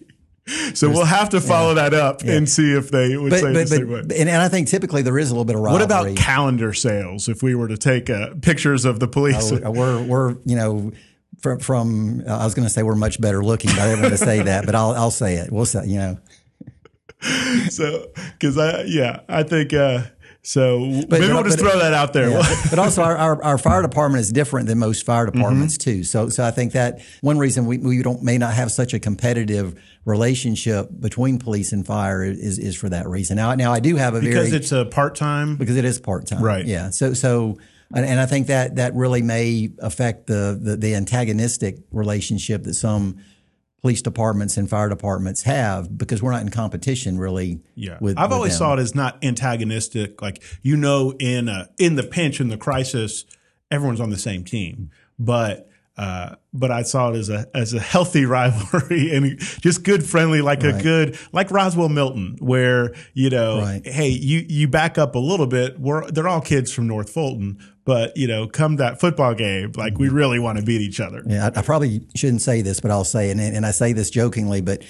so 0.75 0.91
we'll 0.91 1.05
have 1.05 1.29
to 1.31 1.41
follow 1.41 1.75
that 1.75 1.95
up 1.95 2.23
and 2.23 2.49
see 2.49 2.73
if 2.73 2.91
they 2.91 3.17
would 3.17 3.31
But 3.31 3.41
say 3.41 3.47
the 3.53 3.53
but, 3.61 3.69
same 3.69 3.89
way. 3.89 4.03
but 4.03 4.13
and, 4.17 4.29
and 4.29 4.43
I 4.43 4.49
think 4.49 4.67
typically 4.69 5.03
there 5.03 5.17
is 5.19 5.31
a 5.31 5.35
little 5.35 5.45
bit 5.45 5.55
of 5.55 5.63
rivalry. 5.63 5.81
What 5.81 5.85
about 5.85 6.17
calendar 6.17 6.73
sales? 6.73 7.29
If 7.29 7.43
we 7.45 7.55
were 7.55 7.69
to 7.69 7.77
take 7.79 8.11
uh, 8.11 8.31
pictures 8.43 8.85
of 8.85 8.99
the 8.99 9.07
police, 9.07 9.53
Uh, 9.53 9.71
we're 9.71 10.03
we're 10.03 10.31
you 10.45 10.57
know 10.57 10.91
from 11.41 11.61
from 11.61 12.23
I 12.29 12.45
was 12.45 12.55
going 12.55 12.67
to 12.67 12.73
say 12.73 12.83
we're 12.83 12.97
much 12.97 13.21
better 13.21 13.45
looking, 13.45 13.71
I 13.71 13.87
didn't 13.89 14.03
want 14.03 14.13
to 14.15 14.19
say 14.19 14.43
that, 14.43 14.67
but 14.67 14.75
I'll 14.75 14.91
I'll 14.93 15.11
say 15.13 15.35
it. 15.37 15.53
We'll 15.53 15.65
say 15.65 15.87
you 15.87 15.99
know. 15.99 16.19
so 17.71 18.09
because 18.33 18.59
I 18.59 18.83
yeah 18.83 19.21
I 19.29 19.45
think 19.45 19.73
so 20.45 20.81
maybe 20.81 21.07
but- 21.07 21.21
we'll 21.21 21.43
just 21.45 21.59
but- 21.59 21.71
throw 21.71 21.79
that 21.79 21.95
out 21.95 22.13
there. 22.13 22.31
Yeah. 22.31 22.43
but 22.71 22.79
also 22.79 23.03
our, 23.03 23.17
our, 23.17 23.43
our 23.45 23.59
fire 23.59 23.83
department 23.83 24.21
is 24.21 24.33
different 24.33 24.67
than 24.67 24.79
most 24.79 25.07
fire 25.07 25.27
mm-hmm. 25.27 25.39
departments 25.39 25.79
too. 25.79 26.05
So 26.05 26.29
so 26.29 26.45
I 26.45 26.51
think 26.51 26.73
that 26.73 27.01
one 27.21 27.39
reason 27.39 27.67
we, 27.67 27.79
we 27.79 28.03
don't 28.03 28.23
may 28.23 28.39
not 28.39 28.55
have 28.55 28.73
such 28.73 28.93
a 28.95 28.99
competitive 28.99 29.81
relationship 30.05 30.89
between 30.99 31.39
police 31.39 31.73
and 31.73 31.87
fire 31.87 32.25
is 32.25 32.59
is 32.59 32.77
for 32.77 32.89
that 32.89 33.09
reason. 33.09 33.37
Now 33.37 33.55
now 33.55 33.73
I 33.73 33.81
do 33.81 33.97
have 33.97 34.15
a 34.15 34.21
because 34.21 34.35
very 34.35 34.47
because 34.47 34.61
it's 34.61 34.73
a 34.73 34.85
part 34.85 35.15
time. 35.15 35.57
because 35.57 35.77
it 35.77 35.85
is 35.85 36.01
part 36.01 36.27
time. 36.27 36.43
Right. 36.43 36.67
Yeah. 36.67 36.91
So 36.91 37.15
so 37.15 37.59
and, 37.95 38.05
and 38.05 38.21
I 38.21 38.27
think 38.27 38.49
that 38.49 38.77
that 38.77 38.95
really 38.95 39.23
may 39.23 39.71
affect 39.79 40.27
the, 40.27 40.59
the 40.61 40.77
the 40.77 40.95
antagonistic 40.95 41.77
relationship 41.91 42.65
that 42.65 42.75
some 42.75 43.19
police 43.83 44.01
departments 44.01 44.57
and 44.57 44.71
fire 44.71 44.89
departments 44.89 45.43
have 45.43 45.99
because 45.99 46.23
we're 46.23 46.31
not 46.31 46.41
in 46.43 46.51
competition 46.51 47.19
really. 47.19 47.61
Yeah, 47.75 47.99
With, 48.01 48.17
I've 48.17 48.31
with 48.31 48.37
always 48.37 48.53
them. 48.53 48.59
saw 48.59 48.75
it 48.75 48.79
as 48.79 48.95
not 48.95 49.23
antagonistic. 49.23 50.23
Like 50.23 50.43
you 50.63 50.77
know, 50.77 51.15
in 51.19 51.49
a, 51.49 51.69
in 51.79 51.97
the 51.97 52.05
pinch, 52.05 52.41
in 52.41 52.49
the 52.49 52.57
crisis, 52.57 53.25
everyone's 53.71 54.01
on 54.01 54.11
the 54.11 54.19
same 54.19 54.45
team. 54.45 54.91
But 55.19 55.69
uh, 55.97 56.37
but 56.55 56.71
I 56.71 56.83
saw 56.83 57.11
it 57.11 57.17
as 57.17 57.29
a 57.29 57.47
as 57.55 57.75
a 57.75 57.81
healthy 57.81 58.25
rivalry 58.37 59.15
and 59.15 59.39
just 59.39 59.85
good, 59.85 60.05
friendly, 60.05 60.41
like 60.41 60.63
a 60.65 60.73
good 60.83 61.19
like 61.33 61.51
Roswell 61.51 61.89
Milton, 61.91 62.37
where 62.41 62.95
you 63.15 63.29
know, 63.31 63.61
Right. 63.61 63.87
hey, 63.87 64.09
you 64.09 64.45
you 64.49 64.69
back 64.69 64.97
up 64.99 65.15
a 65.15 65.19
little 65.19 65.47
bit. 65.47 65.79
We're 65.79 66.11
they're 66.11 66.29
all 66.29 66.41
kids 66.41 66.73
from 66.73 66.87
North 66.87 67.11
Fulton, 67.11 67.59
but 67.85 68.17
you 68.17 68.27
know, 68.27 68.47
come 68.47 68.77
that 68.77 69.01
football 69.01 69.35
game, 69.35 69.73
like 69.77 69.99
we 69.99 70.09
really 70.09 70.39
want 70.39 70.59
to 70.59 70.65
beat 70.65 70.81
each 70.81 70.99
other. 71.01 71.23
Yeah, 71.27 71.51
I, 71.55 71.59
I 71.59 71.63
probably 71.63 72.07
shouldn't 72.17 72.43
say 72.43 72.63
this, 72.63 72.81
but 72.81 72.91
I'll 72.91 73.05
say 73.05 73.29
it, 73.29 73.33
and, 73.33 73.41
and 73.41 73.67
I 73.67 73.71
say 73.71 73.93
this 73.93 74.09
jokingly, 74.09 74.63
but 74.63 74.83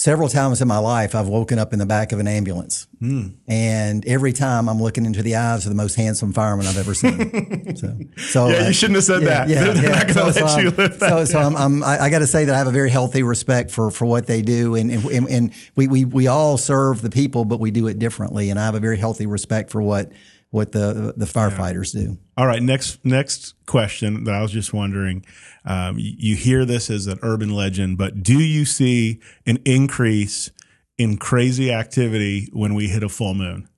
several 0.00 0.30
times 0.30 0.62
in 0.62 0.66
my 0.68 0.78
life, 0.78 1.14
I've 1.14 1.28
woken 1.28 1.58
up 1.58 1.74
in 1.74 1.78
the 1.78 1.84
back 1.84 2.12
of 2.12 2.20
an 2.20 2.26
ambulance, 2.26 2.86
Hmm. 3.00 3.28
and 3.46 4.06
every 4.06 4.32
time 4.32 4.66
I'm 4.66 4.80
looking 4.80 5.04
into 5.04 5.22
the 5.22 5.36
eyes 5.36 5.66
of 5.66 5.70
the 5.70 5.74
most 5.76 5.94
handsome 5.96 6.32
fireman 6.32 6.66
I've 6.66 6.78
ever 6.78 6.94
seen. 6.94 7.76
so, 7.76 7.98
so 8.16 8.48
Yeah, 8.50 8.56
uh, 8.64 8.66
you 8.68 8.72
shouldn't 8.72 8.94
have 8.96 9.04
said 9.04 9.22
yeah, 9.22 9.28
that. 9.28 9.48
Yeah, 9.50 9.64
They're 9.74 9.82
yeah. 9.82 9.88
not 9.90 10.06
going 10.06 10.06
to 10.06 10.14
So- 10.14 10.24
let 10.24 10.34
so 10.50 10.58
you 10.58 10.68
I'm- 10.68 10.76
live 10.76 10.98
that. 11.00 11.08
So, 11.10 11.24
so 11.26 11.38
I'm, 11.38 11.54
I'm, 11.56 11.84
I, 11.84 12.04
I 12.04 12.10
got 12.10 12.20
to 12.20 12.26
say 12.26 12.46
that 12.46 12.54
I 12.54 12.58
have 12.58 12.66
a 12.66 12.70
very 12.72 12.88
healthy 12.90 13.22
respect 13.22 13.70
for 13.70 13.90
for 13.90 14.06
what 14.06 14.26
they 14.26 14.40
do, 14.40 14.74
and 14.74 14.90
and, 14.90 15.04
and, 15.04 15.28
and 15.28 15.52
we, 15.76 15.86
we 15.86 16.04
we 16.06 16.26
all 16.28 16.56
serve 16.56 17.02
the 17.02 17.10
people, 17.10 17.44
but 17.44 17.60
we 17.60 17.70
do 17.70 17.86
it 17.86 17.98
differently, 17.98 18.48
and 18.48 18.58
I 18.58 18.64
have 18.64 18.74
a 18.74 18.80
very 18.80 18.96
healthy 18.96 19.26
respect 19.26 19.70
for 19.70 19.82
what 19.82 20.12
what 20.50 20.72
the 20.72 21.14
the 21.16 21.24
firefighters 21.26 21.92
do. 21.92 22.18
All 22.36 22.46
right, 22.46 22.62
next 22.62 23.04
next 23.04 23.54
question 23.66 24.24
that 24.24 24.34
I 24.34 24.42
was 24.42 24.50
just 24.52 24.72
wondering. 24.72 25.24
Um, 25.64 25.96
you, 25.98 26.36
hear 26.36 26.64
this 26.64 26.88
as 26.88 27.06
an 27.06 27.18
urban 27.22 27.50
legend, 27.54 27.98
but 27.98 28.22
do 28.22 28.40
you 28.40 28.64
see 28.64 29.20
an 29.46 29.58
increase 29.66 30.50
in 30.96 31.18
crazy 31.18 31.70
activity 31.70 32.48
when 32.52 32.74
we 32.74 32.88
hit 32.88 33.02
a 33.02 33.08
full 33.10 33.34
moon? 33.34 33.68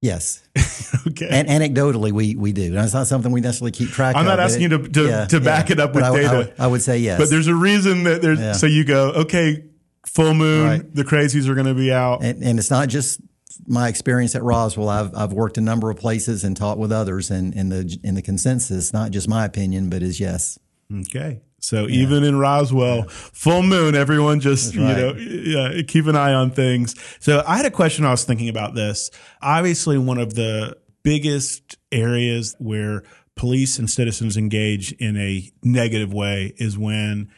Yes. 0.00 0.42
Okay, 1.06 1.28
And 1.30 1.48
anecdotally, 1.48 2.12
we 2.12 2.34
we 2.34 2.52
do. 2.52 2.64
And 2.66 2.78
it's 2.78 2.94
not 2.94 3.06
something 3.06 3.30
we 3.30 3.40
necessarily 3.40 3.72
keep 3.72 3.90
track 3.90 4.14
of. 4.14 4.20
I'm 4.20 4.26
not 4.26 4.40
asking 4.40 4.64
it- 4.64 4.70
you 4.72 4.78
to 4.78 4.88
to, 4.88 5.26
to 5.28 5.40
back 5.40 5.70
it 5.70 5.78
up 5.80 5.94
with 5.94 6.04
I, 6.04 6.10
would- 6.10 6.24
I 6.24 6.42
data, 6.44 6.54
I 6.58 6.66
would 6.66 6.80
say 6.82 6.98
yes. 6.98 7.18
but 7.18 7.28
there's 7.28 7.46
a 7.46 7.54
reason 7.54 8.04
that 8.04 8.22
there's. 8.22 8.40
Yeah. 8.40 8.52
So 8.52 8.66
you 8.66 8.84
go, 8.84 9.10
okay, 9.10 9.64
full 10.08 10.34
moon, 10.34 10.66
Right. 10.66 10.94
the 10.94 11.04
crazies 11.04 11.48
are 11.48 11.54
going 11.54 11.66
to 11.66 11.74
be 11.74 11.92
out. 11.92 12.22
and, 12.22 12.42
and 12.42 12.58
it's 12.58 12.70
not 12.70 12.88
just 12.88 13.20
my 13.66 13.88
experience 13.88 14.34
at 14.34 14.42
Roswell. 14.42 14.88
I've 14.88 15.14
I've 15.14 15.32
worked 15.32 15.58
a 15.58 15.60
number 15.60 15.90
of 15.90 15.96
places 15.98 16.44
and 16.44 16.56
taught 16.56 16.78
with 16.78 16.92
others, 16.92 17.30
and 17.30 17.54
and 17.54 17.70
the 17.72 17.98
in 18.04 18.14
the 18.14 18.22
consensus, 18.22 18.92
not 18.92 19.10
just 19.10 19.28
my 19.28 19.44
opinion, 19.44 19.90
but 19.90 20.02
is 20.02 20.20
yes. 20.20 20.58
Okay. 20.92 21.40
So 21.60 21.88
even 21.88 22.22
in 22.22 22.38
Roswell, 22.38 23.02
full 23.08 23.62
moon, 23.64 23.96
everyone 23.96 24.38
just, 24.38 24.74
you 24.74 24.80
know, 24.80 25.12
yeah, 25.16 25.82
keep 25.82 26.06
an 26.06 26.14
eye 26.14 26.32
on 26.32 26.52
things. 26.52 26.94
So 27.18 27.42
I 27.46 27.56
had 27.56 27.66
a 27.66 27.70
question 27.70 28.04
I 28.04 28.12
was 28.12 28.22
thinking 28.24 28.48
about 28.48 28.74
this. 28.76 29.10
Obviously, 29.42 29.98
one 29.98 30.18
of 30.18 30.34
the 30.34 30.76
biggest 31.02 31.76
areas 31.90 32.54
where 32.60 33.02
police 33.34 33.76
and 33.78 33.90
citizens 33.90 34.36
engage 34.36 34.92
in 34.92 35.16
a 35.16 35.50
negative 35.64 36.12
way 36.14 36.54
is 36.58 36.78
when 36.78 37.28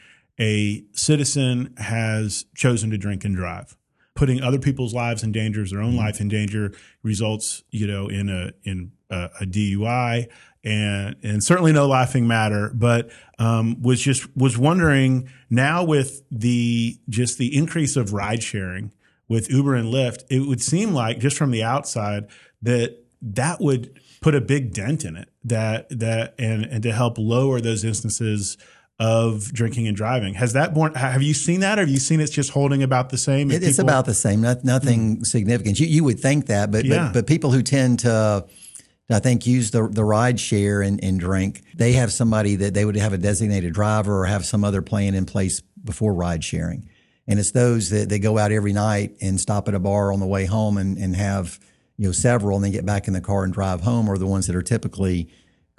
a 0.40 0.84
citizen 0.92 1.74
has 1.76 2.46
chosen 2.54 2.90
to 2.90 2.98
drink 2.98 3.24
and 3.24 3.36
drive. 3.36 3.76
Putting 4.14 4.42
other 4.42 4.58
people's 4.58 4.92
lives 4.92 5.22
in 5.22 5.32
danger, 5.32 5.64
their 5.64 5.80
own 5.80 5.96
life 5.96 6.20
in 6.20 6.28
danger, 6.28 6.72
results, 7.02 7.62
you 7.70 7.86
know, 7.86 8.08
in 8.08 8.28
a 8.28 8.52
in 8.64 8.92
a, 9.08 9.30
a 9.40 9.46
DUI, 9.46 10.26
and 10.64 11.16
and 11.22 11.44
certainly 11.44 11.72
no 11.72 11.86
laughing 11.86 12.26
matter. 12.26 12.70
But 12.74 13.10
um, 13.38 13.80
was 13.80 14.00
just 14.00 14.34
was 14.36 14.58
wondering 14.58 15.30
now 15.48 15.84
with 15.84 16.22
the 16.30 16.98
just 17.08 17.38
the 17.38 17.56
increase 17.56 17.96
of 17.96 18.12
ride 18.12 18.42
sharing, 18.42 18.92
with 19.30 19.48
Uber 19.48 19.76
and 19.76 19.94
Lyft, 19.94 20.24
it 20.28 20.40
would 20.40 20.60
seem 20.60 20.92
like 20.92 21.20
just 21.20 21.38
from 21.38 21.52
the 21.52 21.62
outside 21.62 22.26
that 22.62 23.04
that 23.22 23.60
would 23.60 23.98
put 24.20 24.34
a 24.34 24.40
big 24.40 24.72
dent 24.72 25.04
in 25.04 25.16
it. 25.16 25.30
That 25.44 25.88
that 25.98 26.34
and 26.36 26.64
and 26.64 26.82
to 26.82 26.92
help 26.92 27.16
lower 27.16 27.60
those 27.60 27.84
instances 27.84 28.58
of 29.00 29.50
drinking 29.52 29.88
and 29.88 29.96
driving. 29.96 30.34
Has 30.34 30.52
that 30.52 30.74
born? 30.74 30.94
Have 30.94 31.22
you 31.22 31.32
seen 31.32 31.60
that? 31.60 31.78
Or 31.78 31.82
have 31.82 31.88
you 31.88 31.98
seen 31.98 32.20
it's 32.20 32.30
just 32.30 32.50
holding 32.50 32.82
about 32.82 33.08
the 33.08 33.16
same? 33.16 33.50
It, 33.50 33.62
it's 33.62 33.78
people, 33.78 33.88
about 33.88 34.04
the 34.04 34.14
same. 34.14 34.42
Not, 34.42 34.62
nothing 34.62 35.18
mm. 35.18 35.26
significant. 35.26 35.80
You, 35.80 35.86
you 35.86 36.04
would 36.04 36.20
think 36.20 36.46
that, 36.46 36.70
but, 36.70 36.84
yeah. 36.84 37.06
but 37.06 37.14
but 37.14 37.26
people 37.26 37.50
who 37.50 37.62
tend 37.62 38.00
to. 38.00 38.46
I 39.12 39.18
think 39.18 39.44
use 39.44 39.72
the 39.72 39.88
the 39.88 40.04
ride 40.04 40.38
share 40.38 40.82
and, 40.82 41.02
and 41.02 41.18
drink. 41.18 41.62
They 41.74 41.94
have 41.94 42.12
somebody 42.12 42.54
that 42.56 42.74
they 42.74 42.84
would 42.84 42.94
have 42.94 43.12
a 43.12 43.18
designated 43.18 43.74
driver 43.74 44.20
or 44.20 44.26
have 44.26 44.44
some 44.44 44.62
other 44.62 44.82
plan 44.82 45.16
in 45.16 45.26
place 45.26 45.60
before 45.82 46.14
ride 46.14 46.44
sharing. 46.44 46.88
And 47.26 47.38
it's 47.40 47.50
those 47.50 47.90
that, 47.90 48.08
that 48.08 48.20
go 48.20 48.38
out 48.38 48.52
every 48.52 48.72
night 48.72 49.16
and 49.20 49.40
stop 49.40 49.66
at 49.66 49.74
a 49.74 49.80
bar 49.80 50.12
on 50.12 50.20
the 50.20 50.26
way 50.26 50.46
home 50.46 50.76
and, 50.78 50.96
and 50.96 51.16
have, 51.16 51.58
you 51.96 52.06
know, 52.06 52.12
several 52.12 52.56
and 52.56 52.64
then 52.64 52.72
get 52.72 52.86
back 52.86 53.08
in 53.08 53.12
the 53.14 53.20
car 53.20 53.42
and 53.42 53.52
drive 53.52 53.80
home 53.80 54.08
are 54.08 54.18
the 54.18 54.26
ones 54.26 54.46
that 54.46 54.54
are 54.54 54.62
typically 54.62 55.28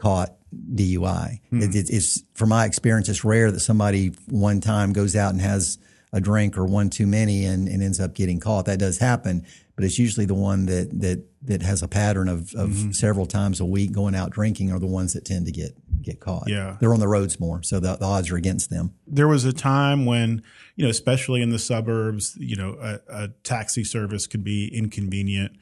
caught 0.01 0.35
DUI. 0.73 1.39
Mm-hmm. 1.51 1.61
It, 1.61 1.89
it's 1.89 2.23
from 2.33 2.49
my 2.49 2.65
experience, 2.65 3.07
it's 3.07 3.23
rare 3.23 3.51
that 3.51 3.59
somebody 3.59 4.11
one 4.29 4.59
time 4.59 4.93
goes 4.93 5.15
out 5.15 5.31
and 5.31 5.41
has 5.41 5.77
a 6.11 6.19
drink 6.19 6.57
or 6.57 6.65
one 6.65 6.89
too 6.89 7.07
many 7.07 7.45
and, 7.45 7.67
and 7.67 7.81
ends 7.81 7.99
up 7.99 8.13
getting 8.15 8.39
caught. 8.39 8.65
That 8.65 8.79
does 8.79 8.97
happen, 8.97 9.45
but 9.75 9.85
it's 9.85 9.97
usually 9.97 10.25
the 10.25 10.33
one 10.33 10.65
that 10.65 10.99
that 10.99 11.23
that 11.43 11.61
has 11.61 11.81
a 11.81 11.87
pattern 11.87 12.27
of, 12.27 12.53
of 12.53 12.69
mm-hmm. 12.69 12.91
several 12.91 13.25
times 13.25 13.59
a 13.59 13.65
week 13.65 13.91
going 13.91 14.13
out 14.13 14.31
drinking 14.31 14.71
are 14.71 14.79
the 14.79 14.87
ones 14.87 15.13
that 15.13 15.23
tend 15.23 15.45
to 15.45 15.51
get 15.51 15.71
get 16.01 16.19
caught. 16.19 16.49
Yeah, 16.49 16.77
they're 16.79 16.93
on 16.93 16.99
the 16.99 17.07
roads 17.07 17.39
more, 17.39 17.63
so 17.63 17.79
the, 17.79 17.95
the 17.95 18.05
odds 18.05 18.31
are 18.31 18.35
against 18.35 18.69
them. 18.69 18.93
There 19.07 19.27
was 19.27 19.45
a 19.45 19.53
time 19.53 20.05
when 20.05 20.41
you 20.75 20.83
know, 20.83 20.89
especially 20.89 21.41
in 21.41 21.51
the 21.51 21.59
suburbs, 21.59 22.35
you 22.39 22.55
know, 22.55 22.75
a, 22.81 22.99
a 23.07 23.27
taxi 23.43 23.83
service 23.83 24.27
could 24.27 24.43
be 24.43 24.67
inconvenient 24.67 25.53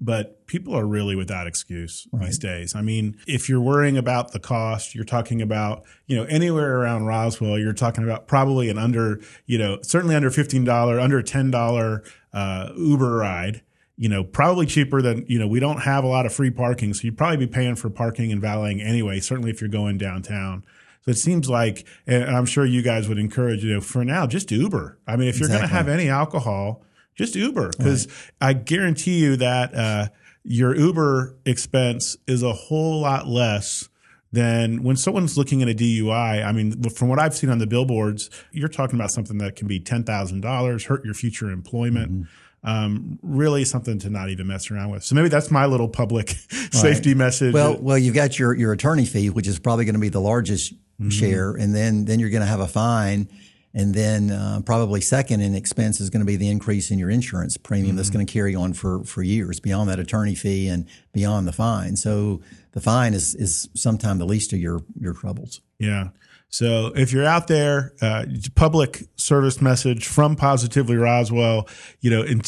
but 0.00 0.46
people 0.46 0.76
are 0.76 0.86
really 0.86 1.16
without 1.16 1.46
excuse 1.46 2.06
right. 2.12 2.26
these 2.26 2.38
days. 2.38 2.74
I 2.74 2.82
mean, 2.82 3.16
if 3.26 3.48
you're 3.48 3.60
worrying 3.60 3.96
about 3.96 4.32
the 4.32 4.38
cost, 4.38 4.94
you're 4.94 5.04
talking 5.04 5.42
about, 5.42 5.82
you 6.06 6.16
know, 6.16 6.24
anywhere 6.24 6.78
around 6.78 7.06
Roswell, 7.06 7.58
you're 7.58 7.72
talking 7.72 8.04
about 8.04 8.28
probably 8.28 8.68
an 8.68 8.78
under, 8.78 9.20
you 9.46 9.58
know, 9.58 9.78
certainly 9.82 10.14
under 10.14 10.30
$15, 10.30 11.02
under 11.02 11.22
$10 11.22 12.12
uh, 12.32 12.72
Uber 12.76 13.16
ride. 13.16 13.62
You 14.00 14.08
know, 14.08 14.22
probably 14.22 14.66
cheaper 14.66 15.02
than, 15.02 15.24
you 15.26 15.40
know, 15.40 15.48
we 15.48 15.58
don't 15.58 15.80
have 15.80 16.04
a 16.04 16.06
lot 16.06 16.24
of 16.24 16.32
free 16.32 16.52
parking. 16.52 16.94
So 16.94 17.02
you'd 17.02 17.18
probably 17.18 17.38
be 17.38 17.48
paying 17.48 17.74
for 17.74 17.90
parking 17.90 18.30
and 18.30 18.40
valeting 18.40 18.80
anyway, 18.80 19.18
certainly 19.18 19.50
if 19.50 19.60
you're 19.60 19.68
going 19.68 19.98
downtown. 19.98 20.62
So 21.02 21.10
it 21.10 21.16
seems 21.16 21.48
like, 21.48 21.84
and 22.06 22.24
I'm 22.24 22.46
sure 22.46 22.64
you 22.64 22.80
guys 22.80 23.08
would 23.08 23.18
encourage, 23.18 23.64
you 23.64 23.74
know, 23.74 23.80
for 23.80 24.04
now, 24.04 24.28
just 24.28 24.52
Uber. 24.52 25.00
I 25.04 25.16
mean, 25.16 25.26
if 25.26 25.40
you're 25.40 25.48
going 25.48 25.62
to 25.62 25.66
have 25.66 25.88
any 25.88 26.08
alcohol, 26.08 26.84
just 27.18 27.34
Uber 27.34 27.70
because 27.76 28.06
right. 28.06 28.16
I 28.40 28.52
guarantee 28.54 29.18
you 29.18 29.36
that 29.36 29.74
uh, 29.74 30.08
your 30.44 30.74
Uber 30.74 31.36
expense 31.44 32.16
is 32.26 32.42
a 32.42 32.52
whole 32.52 33.00
lot 33.00 33.26
less 33.26 33.88
than 34.30 34.82
when 34.82 34.96
someone's 34.96 35.36
looking 35.36 35.60
at 35.62 35.68
a 35.68 35.74
DUI. 35.74 36.44
I 36.44 36.52
mean, 36.52 36.82
from 36.90 37.08
what 37.08 37.18
I've 37.18 37.34
seen 37.34 37.50
on 37.50 37.58
the 37.58 37.66
billboards, 37.66 38.30
you're 38.52 38.68
talking 38.68 38.98
about 38.98 39.10
something 39.10 39.38
that 39.38 39.56
can 39.56 39.66
be 39.66 39.80
ten 39.80 40.04
thousand 40.04 40.40
dollars, 40.40 40.84
hurt 40.84 41.04
your 41.04 41.14
future 41.14 41.50
employment. 41.50 42.12
Mm-hmm. 42.12 42.22
Um, 42.64 43.20
really 43.22 43.64
something 43.64 44.00
to 44.00 44.10
not 44.10 44.30
even 44.30 44.48
mess 44.48 44.68
around 44.70 44.90
with. 44.90 45.04
So 45.04 45.14
maybe 45.14 45.28
that's 45.28 45.48
my 45.48 45.66
little 45.66 45.88
public 45.88 46.30
safety 46.72 47.14
message. 47.14 47.54
Well, 47.54 47.78
well, 47.80 47.96
you've 47.96 48.16
got 48.16 48.38
your 48.38 48.54
your 48.54 48.72
attorney 48.72 49.06
fee, 49.06 49.30
which 49.30 49.46
is 49.46 49.58
probably 49.58 49.84
going 49.84 49.94
to 49.94 50.00
be 50.00 50.08
the 50.08 50.20
largest 50.20 50.74
mm-hmm. 50.74 51.08
share, 51.08 51.52
and 51.52 51.74
then 51.74 52.04
then 52.04 52.20
you're 52.20 52.30
going 52.30 52.42
to 52.42 52.48
have 52.48 52.60
a 52.60 52.66
fine 52.68 53.28
and 53.74 53.94
then 53.94 54.30
uh, 54.30 54.60
probably 54.64 55.00
second 55.00 55.40
in 55.40 55.54
expense 55.54 56.00
is 56.00 56.10
going 56.10 56.20
to 56.20 56.26
be 56.26 56.36
the 56.36 56.48
increase 56.48 56.90
in 56.90 56.98
your 56.98 57.10
insurance 57.10 57.56
premium 57.56 57.90
mm-hmm. 57.90 57.96
that's 57.96 58.10
going 58.10 58.24
to 58.24 58.32
carry 58.32 58.54
on 58.54 58.72
for, 58.72 59.04
for 59.04 59.22
years 59.22 59.60
beyond 59.60 59.90
that 59.90 59.98
attorney 59.98 60.34
fee 60.34 60.68
and 60.68 60.86
beyond 61.12 61.46
the 61.46 61.52
fine. 61.52 61.96
So 61.96 62.40
the 62.72 62.80
fine 62.80 63.14
is, 63.14 63.34
is 63.34 63.68
sometime 63.74 64.18
the 64.18 64.24
least 64.24 64.52
of 64.52 64.58
your, 64.58 64.80
your 64.98 65.12
troubles. 65.12 65.60
Yeah. 65.78 66.08
So 66.50 66.92
if 66.96 67.12
you're 67.12 67.26
out 67.26 67.46
there, 67.46 67.92
uh, 68.00 68.24
public 68.54 69.04
service 69.16 69.60
message 69.60 70.06
from 70.06 70.34
Positively 70.34 70.96
Roswell, 70.96 71.68
you 72.00 72.10
know, 72.10 72.22
and, 72.22 72.42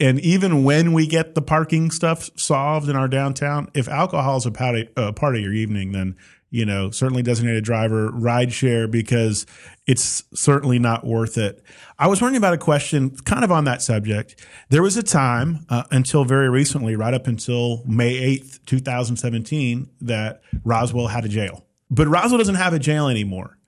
and, 0.00 0.20
even 0.20 0.64
when 0.64 0.94
we 0.94 1.06
get 1.06 1.34
the 1.34 1.42
parking 1.42 1.90
stuff 1.90 2.30
solved 2.36 2.88
in 2.88 2.96
our 2.96 3.08
downtown, 3.08 3.68
if 3.74 3.88
alcohol 3.88 4.38
is 4.38 4.46
a 4.46 4.50
part 4.50 4.76
of, 4.76 4.88
uh, 4.96 5.12
part 5.12 5.36
of 5.36 5.42
your 5.42 5.52
evening, 5.52 5.92
then 5.92 6.16
you 6.50 6.64
know, 6.64 6.90
certainly 6.90 7.22
designated 7.22 7.64
driver, 7.64 8.10
ride 8.10 8.52
share, 8.52 8.86
because 8.86 9.46
it's 9.86 10.24
certainly 10.34 10.78
not 10.78 11.04
worth 11.04 11.36
it. 11.36 11.62
I 11.98 12.06
was 12.06 12.20
wondering 12.20 12.38
about 12.38 12.54
a 12.54 12.58
question 12.58 13.10
kind 13.10 13.44
of 13.44 13.50
on 13.50 13.64
that 13.64 13.82
subject. 13.82 14.44
There 14.68 14.82
was 14.82 14.96
a 14.96 15.02
time 15.02 15.66
uh, 15.68 15.84
until 15.90 16.24
very 16.24 16.48
recently, 16.48 16.96
right 16.96 17.14
up 17.14 17.26
until 17.26 17.82
May 17.86 18.38
8th, 18.38 18.64
2017, 18.66 19.90
that 20.02 20.40
Roswell 20.64 21.08
had 21.08 21.24
a 21.24 21.28
jail. 21.28 21.66
But 21.90 22.08
Roswell 22.08 22.38
doesn't 22.38 22.56
have 22.56 22.72
a 22.72 22.78
jail 22.78 23.08
anymore. 23.08 23.58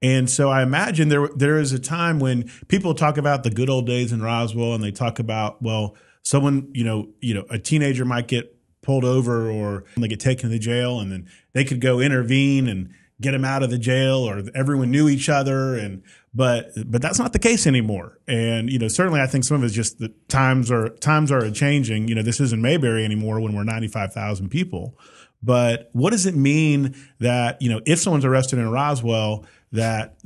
And 0.00 0.30
so 0.30 0.48
I 0.48 0.62
imagine 0.62 1.08
there 1.08 1.28
there 1.34 1.58
is 1.58 1.72
a 1.72 1.78
time 1.78 2.20
when 2.20 2.48
people 2.68 2.94
talk 2.94 3.16
about 3.18 3.42
the 3.42 3.50
good 3.50 3.68
old 3.68 3.86
days 3.86 4.12
in 4.12 4.22
Roswell 4.22 4.74
and 4.74 4.82
they 4.82 4.92
talk 4.92 5.18
about, 5.18 5.60
well, 5.60 5.96
someone, 6.22 6.70
you 6.72 6.84
know, 6.84 7.08
you 7.20 7.34
know, 7.34 7.44
a 7.50 7.58
teenager 7.58 8.04
might 8.04 8.28
get 8.28 8.54
pulled 8.88 9.04
over 9.04 9.50
or 9.50 9.84
they 9.98 10.08
get 10.08 10.18
taken 10.18 10.44
to 10.44 10.48
the 10.48 10.58
jail 10.58 10.98
and 10.98 11.12
then 11.12 11.28
they 11.52 11.62
could 11.62 11.78
go 11.78 12.00
intervene 12.00 12.66
and 12.66 12.90
get 13.20 13.32
them 13.32 13.44
out 13.44 13.62
of 13.62 13.68
the 13.68 13.76
jail 13.76 14.26
or 14.26 14.42
everyone 14.54 14.90
knew 14.90 15.10
each 15.10 15.28
other 15.28 15.74
and 15.74 16.02
but 16.32 16.70
but 16.86 17.02
that's 17.02 17.18
not 17.18 17.34
the 17.34 17.38
case 17.38 17.66
anymore. 17.66 18.16
And 18.26 18.70
you 18.70 18.78
know 18.78 18.88
certainly 18.88 19.20
i 19.20 19.26
think 19.26 19.44
some 19.44 19.58
of 19.58 19.64
it's 19.64 19.74
just 19.74 19.98
the 19.98 20.08
times 20.28 20.70
are 20.70 20.88
times 20.88 21.30
are 21.30 21.50
changing. 21.50 22.08
You 22.08 22.14
know 22.14 22.22
this 22.22 22.40
isn't 22.40 22.62
mayberry 22.62 23.04
anymore 23.04 23.40
when 23.40 23.54
we're 23.54 23.64
95000 23.64 24.48
people. 24.48 24.98
But 25.42 25.90
what 25.92 26.10
does 26.10 26.24
it 26.24 26.34
mean 26.34 26.96
that 27.20 27.60
you 27.60 27.68
know 27.68 27.82
if 27.84 27.98
someone's 27.98 28.24
arrested 28.24 28.58
in 28.58 28.70
roswell 28.70 29.44
that 29.72 30.16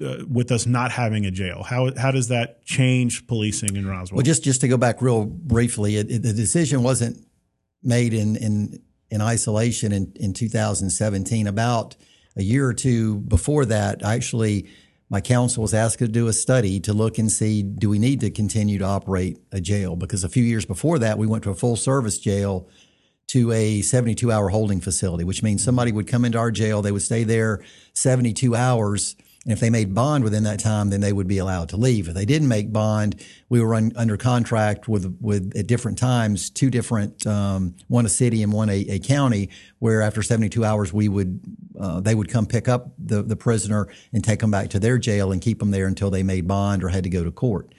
uh, 0.00 0.18
with 0.30 0.52
us 0.52 0.64
not 0.64 0.92
having 0.92 1.26
a 1.26 1.32
jail? 1.32 1.64
How 1.64 1.90
how 1.96 2.12
does 2.12 2.28
that 2.28 2.64
change 2.64 3.26
policing 3.26 3.74
in 3.74 3.84
roswell? 3.84 4.18
Well 4.18 4.24
just 4.24 4.44
just 4.44 4.60
to 4.60 4.68
go 4.68 4.76
back 4.76 5.02
real 5.02 5.24
briefly 5.24 5.96
it, 5.96 6.08
it, 6.08 6.22
the 6.22 6.32
decision 6.32 6.84
wasn't 6.84 7.26
made 7.82 8.14
in 8.14 8.36
in 8.36 8.82
in 9.10 9.20
isolation 9.20 9.92
in, 9.92 10.12
in 10.16 10.32
2017. 10.32 11.46
About 11.46 11.96
a 12.36 12.42
year 12.42 12.66
or 12.66 12.74
two 12.74 13.18
before 13.20 13.64
that, 13.66 14.02
actually, 14.02 14.68
my 15.08 15.20
council 15.20 15.62
was 15.62 15.72
asked 15.72 15.98
to 16.00 16.08
do 16.08 16.26
a 16.26 16.32
study 16.32 16.80
to 16.80 16.92
look 16.92 17.18
and 17.18 17.30
see 17.30 17.62
do 17.62 17.88
we 17.88 17.98
need 17.98 18.20
to 18.20 18.30
continue 18.30 18.78
to 18.78 18.84
operate 18.84 19.38
a 19.52 19.60
jail 19.60 19.96
because 19.96 20.24
a 20.24 20.28
few 20.28 20.42
years 20.42 20.64
before 20.64 20.98
that 20.98 21.18
we 21.18 21.26
went 21.26 21.44
to 21.44 21.50
a 21.50 21.54
full 21.54 21.76
service 21.76 22.18
jail 22.18 22.68
to 23.28 23.50
a 23.52 23.82
72 23.82 24.30
hour 24.30 24.48
holding 24.50 24.80
facility, 24.80 25.24
which 25.24 25.42
means 25.42 25.62
somebody 25.62 25.90
would 25.92 26.06
come 26.06 26.24
into 26.24 26.38
our 26.38 26.50
jail, 26.50 26.82
they 26.82 26.92
would 26.92 27.02
stay 27.02 27.24
there 27.24 27.62
72 27.92 28.54
hours 28.54 29.16
and 29.46 29.52
if 29.52 29.60
they 29.60 29.70
made 29.70 29.94
bond 29.94 30.24
within 30.24 30.42
that 30.42 30.58
time, 30.58 30.90
then 30.90 31.00
they 31.00 31.12
would 31.12 31.28
be 31.28 31.38
allowed 31.38 31.68
to 31.68 31.76
leave. 31.76 32.08
If 32.08 32.14
they 32.14 32.24
didn't 32.24 32.48
make 32.48 32.72
bond, 32.72 33.24
we 33.48 33.60
were 33.60 33.76
un, 33.76 33.92
under 33.94 34.16
contract 34.16 34.88
with 34.88 35.16
with 35.20 35.56
at 35.56 35.68
different 35.68 35.98
times, 35.98 36.50
two 36.50 36.68
different, 36.68 37.24
um, 37.28 37.76
one 37.86 38.04
a 38.04 38.08
city 38.08 38.42
and 38.42 38.52
one 38.52 38.68
a, 38.68 38.80
a, 38.88 38.98
county, 38.98 39.50
where 39.78 40.02
after 40.02 40.20
72 40.20 40.64
hours, 40.64 40.92
we 40.92 41.08
would 41.08 41.40
uh, 41.78 42.00
they 42.00 42.16
would 42.16 42.28
come 42.28 42.44
pick 42.44 42.66
up 42.66 42.90
the 42.98 43.22
the 43.22 43.36
prisoner 43.36 43.86
and 44.12 44.24
take 44.24 44.40
them 44.40 44.50
back 44.50 44.68
to 44.70 44.80
their 44.80 44.98
jail 44.98 45.30
and 45.30 45.40
keep 45.40 45.60
them 45.60 45.70
there 45.70 45.86
until 45.86 46.10
they 46.10 46.24
made 46.24 46.48
bond 46.48 46.82
or 46.82 46.88
had 46.88 47.04
to 47.04 47.10
go 47.10 47.22
to 47.22 47.30
court. 47.30 47.72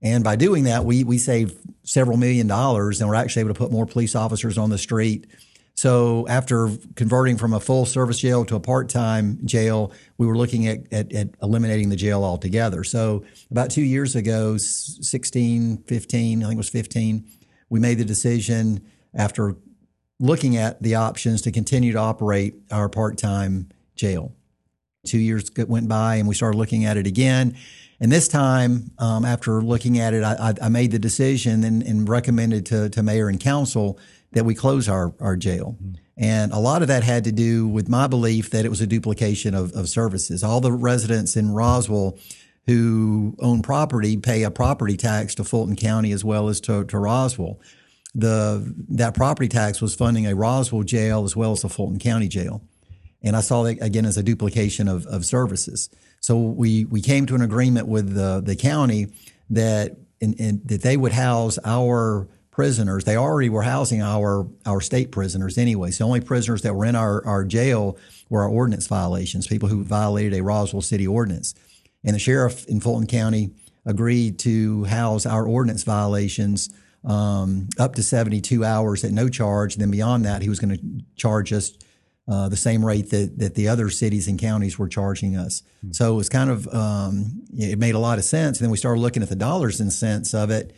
And 0.00 0.24
by 0.24 0.36
doing 0.36 0.64
that, 0.64 0.86
we 0.86 1.04
we 1.04 1.18
saved 1.18 1.54
several 1.82 2.16
million 2.16 2.46
dollars, 2.46 2.98
and 2.98 3.10
we're 3.10 3.14
actually 3.14 3.40
able 3.40 3.52
to 3.52 3.58
put 3.58 3.70
more 3.70 3.84
police 3.84 4.14
officers 4.14 4.56
on 4.56 4.70
the 4.70 4.78
street 4.78 5.26
so 5.80 6.26
after 6.28 6.68
converting 6.94 7.38
from 7.38 7.54
a 7.54 7.58
full 7.58 7.86
service 7.86 8.18
jail 8.18 8.44
to 8.44 8.54
a 8.54 8.60
part 8.60 8.90
time 8.90 9.38
jail, 9.46 9.92
we 10.18 10.26
were 10.26 10.36
looking 10.36 10.66
at, 10.66 10.80
at, 10.92 11.10
at, 11.14 11.28
eliminating 11.42 11.88
the 11.88 11.96
jail 11.96 12.22
altogether. 12.22 12.84
So 12.84 13.24
about 13.50 13.70
two 13.70 13.80
years 13.80 14.14
ago, 14.14 14.58
16, 14.58 15.78
15, 15.78 16.42
I 16.42 16.46
think 16.46 16.52
it 16.52 16.58
was 16.58 16.68
15, 16.68 17.24
we 17.70 17.80
made 17.80 17.96
the 17.96 18.04
decision 18.04 18.86
after 19.14 19.56
looking 20.18 20.58
at 20.58 20.82
the 20.82 20.96
options 20.96 21.40
to 21.42 21.50
continue 21.50 21.92
to 21.92 21.98
operate 21.98 22.56
our 22.70 22.90
part 22.90 23.16
time 23.16 23.70
jail. 23.96 24.34
Two 25.06 25.16
years 25.16 25.50
went 25.66 25.88
by 25.88 26.16
and 26.16 26.28
we 26.28 26.34
started 26.34 26.58
looking 26.58 26.84
at 26.84 26.98
it 26.98 27.06
again. 27.06 27.56
And 28.02 28.12
this 28.12 28.28
time, 28.28 28.90
um, 28.98 29.24
after 29.24 29.62
looking 29.62 29.98
at 29.98 30.12
it, 30.12 30.24
I, 30.24 30.52
I 30.60 30.68
made 30.68 30.90
the 30.90 30.98
decision 30.98 31.64
and, 31.64 31.82
and 31.82 32.06
recommended 32.06 32.66
to, 32.66 32.90
to 32.90 33.02
mayor 33.02 33.30
and 33.30 33.40
council 33.40 33.98
that 34.32 34.44
we 34.44 34.54
close 34.54 34.88
our, 34.88 35.12
our 35.20 35.36
jail. 35.36 35.76
Mm-hmm. 35.82 35.94
And 36.16 36.52
a 36.52 36.58
lot 36.58 36.82
of 36.82 36.88
that 36.88 37.02
had 37.02 37.24
to 37.24 37.32
do 37.32 37.66
with 37.66 37.88
my 37.88 38.06
belief 38.06 38.50
that 38.50 38.64
it 38.64 38.68
was 38.68 38.82
a 38.82 38.86
duplication 38.86 39.54
of, 39.54 39.72
of 39.72 39.88
services. 39.88 40.44
All 40.44 40.60
the 40.60 40.72
residents 40.72 41.34
in 41.36 41.52
Roswell 41.52 42.18
who 42.66 43.34
own 43.40 43.62
property 43.62 44.16
pay 44.16 44.42
a 44.42 44.50
property 44.50 44.96
tax 44.96 45.34
to 45.36 45.44
Fulton 45.44 45.76
County 45.76 46.12
as 46.12 46.24
well 46.24 46.48
as 46.48 46.60
to, 46.62 46.84
to 46.84 46.98
Roswell. 46.98 47.58
The 48.14 48.74
that 48.90 49.14
property 49.14 49.48
tax 49.48 49.80
was 49.80 49.94
funding 49.94 50.26
a 50.26 50.34
Roswell 50.34 50.82
jail 50.82 51.24
as 51.24 51.34
well 51.34 51.52
as 51.52 51.64
a 51.64 51.68
Fulton 51.68 51.98
County 51.98 52.28
jail. 52.28 52.62
And 53.22 53.36
I 53.36 53.40
saw 53.40 53.62
that 53.62 53.80
again 53.80 54.04
as 54.04 54.16
a 54.16 54.22
duplication 54.22 54.88
of, 54.88 55.06
of 55.06 55.24
services. 55.24 55.90
So 56.20 56.38
we 56.38 56.84
we 56.84 57.00
came 57.00 57.26
to 57.26 57.34
an 57.34 57.42
agreement 57.42 57.86
with 57.86 58.14
the 58.14 58.42
the 58.44 58.56
county 58.56 59.12
that 59.50 59.96
in, 60.20 60.34
in, 60.34 60.60
that 60.66 60.82
they 60.82 60.96
would 60.96 61.12
house 61.12 61.58
our 61.64 62.28
prisoners. 62.50 63.04
They 63.04 63.16
already 63.16 63.48
were 63.48 63.62
housing 63.62 64.02
our 64.02 64.46
our 64.66 64.80
state 64.80 65.12
prisoners 65.12 65.56
anyway. 65.58 65.90
So 65.90 66.04
the 66.04 66.08
only 66.08 66.20
prisoners 66.20 66.62
that 66.62 66.74
were 66.74 66.84
in 66.84 66.96
our, 66.96 67.24
our 67.26 67.44
jail 67.44 67.96
were 68.28 68.42
our 68.42 68.48
ordinance 68.48 68.86
violations, 68.86 69.46
people 69.46 69.68
who 69.68 69.84
violated 69.84 70.38
a 70.38 70.42
Roswell 70.42 70.82
City 70.82 71.06
ordinance. 71.06 71.54
And 72.04 72.14
the 72.14 72.18
sheriff 72.18 72.66
in 72.66 72.80
Fulton 72.80 73.06
County 73.06 73.50
agreed 73.86 74.38
to 74.40 74.84
house 74.84 75.26
our 75.26 75.46
ordinance 75.46 75.82
violations 75.84 76.70
um, 77.04 77.68
up 77.78 77.94
to 77.94 78.02
72 78.02 78.64
hours 78.64 79.04
at 79.04 79.12
no 79.12 79.28
charge. 79.28 79.74
And 79.74 79.82
then 79.82 79.90
beyond 79.90 80.24
that, 80.24 80.42
he 80.42 80.48
was 80.48 80.60
going 80.60 80.76
to 80.76 81.04
charge 81.16 81.52
us 81.52 81.72
uh, 82.28 82.48
the 82.48 82.56
same 82.56 82.84
rate 82.84 83.10
that, 83.10 83.38
that 83.38 83.54
the 83.54 83.68
other 83.68 83.90
cities 83.90 84.28
and 84.28 84.38
counties 84.38 84.78
were 84.78 84.88
charging 84.88 85.36
us. 85.36 85.62
Mm-hmm. 85.78 85.92
So 85.92 86.12
it 86.12 86.16
was 86.16 86.28
kind 86.28 86.50
of, 86.50 86.68
um, 86.68 87.42
it 87.52 87.78
made 87.78 87.94
a 87.94 87.98
lot 87.98 88.18
of 88.18 88.24
sense. 88.24 88.58
And 88.58 88.64
then 88.64 88.70
we 88.70 88.76
started 88.76 89.00
looking 89.00 89.22
at 89.22 89.28
the 89.28 89.36
dollars 89.36 89.80
and 89.80 89.92
cents 89.92 90.34
of 90.34 90.50
it. 90.50 90.74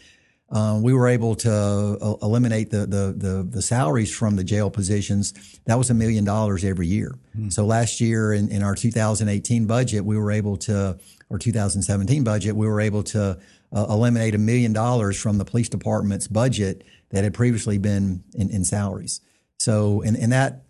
Um, 0.52 0.82
we 0.82 0.92
were 0.92 1.08
able 1.08 1.34
to 1.36 1.50
uh, 1.50 2.14
eliminate 2.22 2.70
the, 2.70 2.86
the, 2.86 3.14
the 3.16 3.42
the 3.42 3.62
salaries 3.62 4.14
from 4.14 4.36
the 4.36 4.44
jail 4.44 4.70
positions. 4.70 5.32
That 5.64 5.78
was 5.78 5.88
a 5.88 5.94
million 5.94 6.24
dollars 6.24 6.62
every 6.62 6.86
year. 6.86 7.14
Mm-hmm. 7.34 7.48
So 7.48 7.64
last 7.64 8.02
year 8.02 8.34
in, 8.34 8.50
in 8.50 8.62
our 8.62 8.74
2018 8.74 9.66
budget, 9.66 10.04
we 10.04 10.18
were 10.18 10.30
able 10.30 10.58
to, 10.58 10.98
or 11.30 11.38
2017 11.38 12.22
budget, 12.22 12.54
we 12.54 12.68
were 12.68 12.82
able 12.82 13.02
to 13.04 13.38
uh, 13.74 13.86
eliminate 13.88 14.34
a 14.34 14.38
million 14.38 14.74
dollars 14.74 15.18
from 15.18 15.38
the 15.38 15.44
police 15.46 15.70
department's 15.70 16.28
budget 16.28 16.84
that 17.10 17.24
had 17.24 17.32
previously 17.32 17.78
been 17.78 18.22
in, 18.34 18.50
in 18.50 18.64
salaries. 18.64 19.22
So, 19.58 20.02
and, 20.02 20.18
and 20.18 20.32
that 20.32 20.64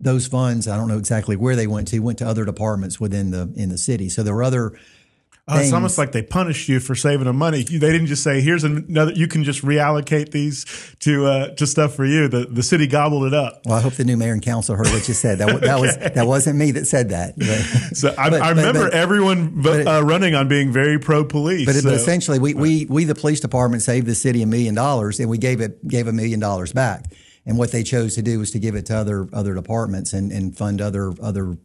those 0.00 0.26
funds, 0.26 0.66
I 0.66 0.76
don't 0.76 0.88
know 0.88 0.98
exactly 0.98 1.36
where 1.36 1.54
they 1.54 1.68
went 1.68 1.86
to, 1.88 2.00
went 2.00 2.18
to 2.18 2.26
other 2.26 2.44
departments 2.44 2.98
within 2.98 3.30
the 3.30 3.52
in 3.54 3.68
the 3.68 3.78
city. 3.78 4.08
So 4.08 4.24
there 4.24 4.34
were 4.34 4.42
other 4.42 4.76
Oh, 5.48 5.58
it's 5.58 5.72
almost 5.72 5.98
like 5.98 6.12
they 6.12 6.22
punished 6.22 6.68
you 6.68 6.78
for 6.78 6.94
saving 6.94 7.26
them 7.26 7.34
money. 7.34 7.64
They 7.64 7.78
didn't 7.90 8.06
just 8.06 8.22
say, 8.22 8.40
"Here's 8.40 8.62
another." 8.62 9.10
You 9.10 9.26
can 9.26 9.42
just 9.42 9.62
reallocate 9.62 10.30
these 10.30 10.64
to 11.00 11.26
uh, 11.26 11.48
to 11.56 11.66
stuff 11.66 11.96
for 11.96 12.04
you. 12.04 12.28
The 12.28 12.46
the 12.46 12.62
city 12.62 12.86
gobbled 12.86 13.24
it 13.24 13.34
up. 13.34 13.60
Well, 13.64 13.76
I 13.76 13.80
hope 13.80 13.94
the 13.94 14.04
new 14.04 14.16
mayor 14.16 14.34
and 14.34 14.40
council 14.40 14.76
heard 14.76 14.86
what 14.86 15.08
you 15.08 15.14
said. 15.14 15.38
That, 15.38 15.48
that 15.48 15.62
okay. 15.64 15.80
was 15.80 15.96
that 15.96 16.26
wasn't 16.28 16.60
me 16.60 16.70
that 16.70 16.86
said 16.86 17.08
that. 17.08 17.36
But, 17.36 17.46
so 17.96 18.14
I, 18.16 18.30
but, 18.30 18.40
I 18.40 18.50
remember 18.50 18.84
but, 18.84 18.94
everyone 18.94 19.60
but, 19.62 19.84
uh, 19.84 20.02
running 20.04 20.36
on 20.36 20.46
being 20.46 20.70
very 20.70 21.00
pro 21.00 21.24
police. 21.24 21.66
But, 21.66 21.74
so. 21.74 21.90
essentially, 21.90 22.38
we, 22.38 22.54
we 22.54 22.86
we 22.88 23.04
the 23.04 23.16
police 23.16 23.40
department 23.40 23.82
saved 23.82 24.06
the 24.06 24.14
city 24.14 24.42
a 24.42 24.46
million 24.46 24.76
dollars, 24.76 25.18
and 25.18 25.28
we 25.28 25.38
gave 25.38 25.60
it 25.60 25.86
gave 25.88 26.06
a 26.06 26.12
million 26.12 26.38
dollars 26.38 26.72
back. 26.72 27.06
And 27.44 27.58
what 27.58 27.72
they 27.72 27.82
chose 27.82 28.14
to 28.14 28.22
do 28.22 28.38
was 28.38 28.52
to 28.52 28.60
give 28.60 28.76
it 28.76 28.86
to 28.86 28.96
other 28.96 29.28
other 29.32 29.54
departments 29.54 30.12
and, 30.12 30.30
and 30.30 30.56
fund 30.56 30.80
other 30.80 31.12
other 31.20 31.56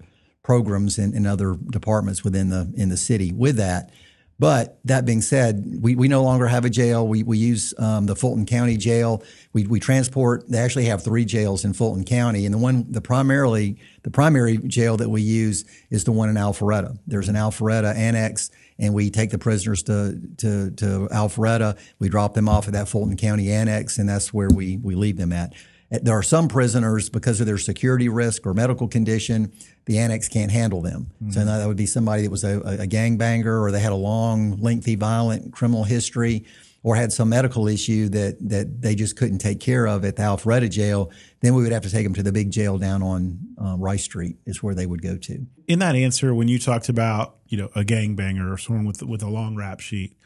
programs 0.48 0.98
and, 0.98 1.28
other 1.28 1.58
departments 1.72 2.24
within 2.24 2.48
the 2.48 2.72
in 2.78 2.88
the 2.88 2.96
city 2.96 3.34
with 3.34 3.58
that. 3.58 3.92
But 4.40 4.80
that 4.86 5.04
being 5.04 5.22
said, 5.22 5.80
we, 5.82 5.96
we 5.96 6.08
no 6.08 6.24
longer 6.24 6.48
have 6.48 6.64
a 6.64 6.70
jail. 6.70 7.06
We, 7.06 7.22
we 7.24 7.38
use 7.38 7.74
um, 7.78 8.06
the 8.06 8.16
Fulton 8.16 8.46
County 8.46 8.78
Jail. 8.78 9.24
We, 9.52 9.68
we 9.68 9.82
transport. 9.82 10.48
They 10.48 10.60
actually 10.60 10.86
have 10.86 11.04
three 11.04 11.26
jails 11.26 11.66
in 11.66 11.74
Fulton 11.74 12.06
County, 12.06 12.46
and 12.46 12.54
the 12.54 12.60
one 12.60 12.90
the 12.90 13.02
primarily 13.02 13.78
the 14.04 14.10
primary 14.10 14.58
jail 14.60 14.96
that 14.96 15.10
we 15.10 15.22
use 15.22 15.66
is 15.90 16.06
the 16.06 16.14
one 16.14 16.30
in 16.30 16.36
Alpharetta. 16.36 16.98
There's 17.06 17.28
an 17.28 17.36
Alpharetta 17.36 17.94
annex, 17.94 18.50
and 18.80 18.94
we 18.94 19.10
take 19.10 19.32
the 19.32 19.40
prisoners 19.40 19.84
to 19.84 20.18
to 20.38 20.72
to 20.72 21.10
Alpharetta. 21.12 21.78
We 22.00 22.08
drop 22.08 22.36
them 22.36 22.48
off 22.48 22.68
at 22.68 22.74
that 22.74 22.88
Fulton 22.88 23.18
County 23.18 23.52
annex, 23.52 23.98
and 23.98 24.08
that's 24.08 24.34
where 24.34 24.50
we 24.50 24.78
we 24.78 24.96
leave 24.96 25.18
them 25.18 25.34
at. 25.34 25.52
There 25.90 26.18
are 26.18 26.24
some 26.24 26.50
prisoners 26.50 27.10
because 27.10 27.40
of 27.40 27.48
their 27.48 27.58
security 27.58 28.10
risk 28.10 28.46
or 28.46 28.54
medical 28.54 28.88
condition, 28.88 29.54
the 29.86 30.00
annex 30.00 30.28
can't 30.28 30.52
handle 30.52 30.82
them. 30.82 31.12
Mm-hmm. 31.24 31.32
So 31.32 31.46
that 31.46 31.66
would 31.66 31.78
be 31.78 31.86
somebody 31.86 32.24
that 32.24 32.32
was 32.32 32.44
a, 32.44 32.60
a 32.60 32.88
gangbanger 32.88 33.62
or 33.62 33.72
they 33.72 33.80
had 33.80 33.94
a 33.94 33.96
long, 33.96 34.60
lengthy, 34.60 34.96
violent 34.96 35.54
criminal 35.54 35.86
history 35.86 36.46
or 36.84 36.96
had 36.96 37.12
some 37.12 37.30
medical 37.30 37.68
issue 37.68 38.10
that 38.10 38.38
that 38.50 38.82
they 38.82 38.96
just 38.96 39.16
couldn't 39.16 39.40
take 39.40 39.60
care 39.60 39.88
of 39.88 40.06
at 40.06 40.16
the 40.16 40.22
Alpharetta 40.22 40.70
jail, 40.70 41.12
then 41.42 41.54
we 41.56 41.64
would 41.64 41.72
have 41.72 41.84
to 41.84 41.90
take 41.90 42.06
them 42.06 42.14
to 42.14 42.24
the 42.24 42.32
big 42.32 42.52
jail 42.52 42.78
down 42.78 43.02
on 43.02 43.40
um, 43.58 43.82
Rice 43.82 44.04
Street 44.04 44.38
is 44.46 44.62
where 44.62 44.76
they 44.76 44.86
would 44.86 45.02
go 45.02 45.18
to. 45.18 45.46
In 45.68 45.80
that 45.80 45.96
answer, 45.96 46.34
when 46.34 46.48
you 46.48 46.60
talked 46.60 46.90
about 46.90 47.36
you 47.48 47.58
know 47.58 47.70
a 47.76 47.82
gangbanger 47.82 48.52
or 48.52 48.58
someone 48.58 48.86
with 48.86 49.02
with 49.04 49.24
a 49.24 49.30
long 49.30 49.56
rap 49.56 49.80
sheet, 49.80 50.17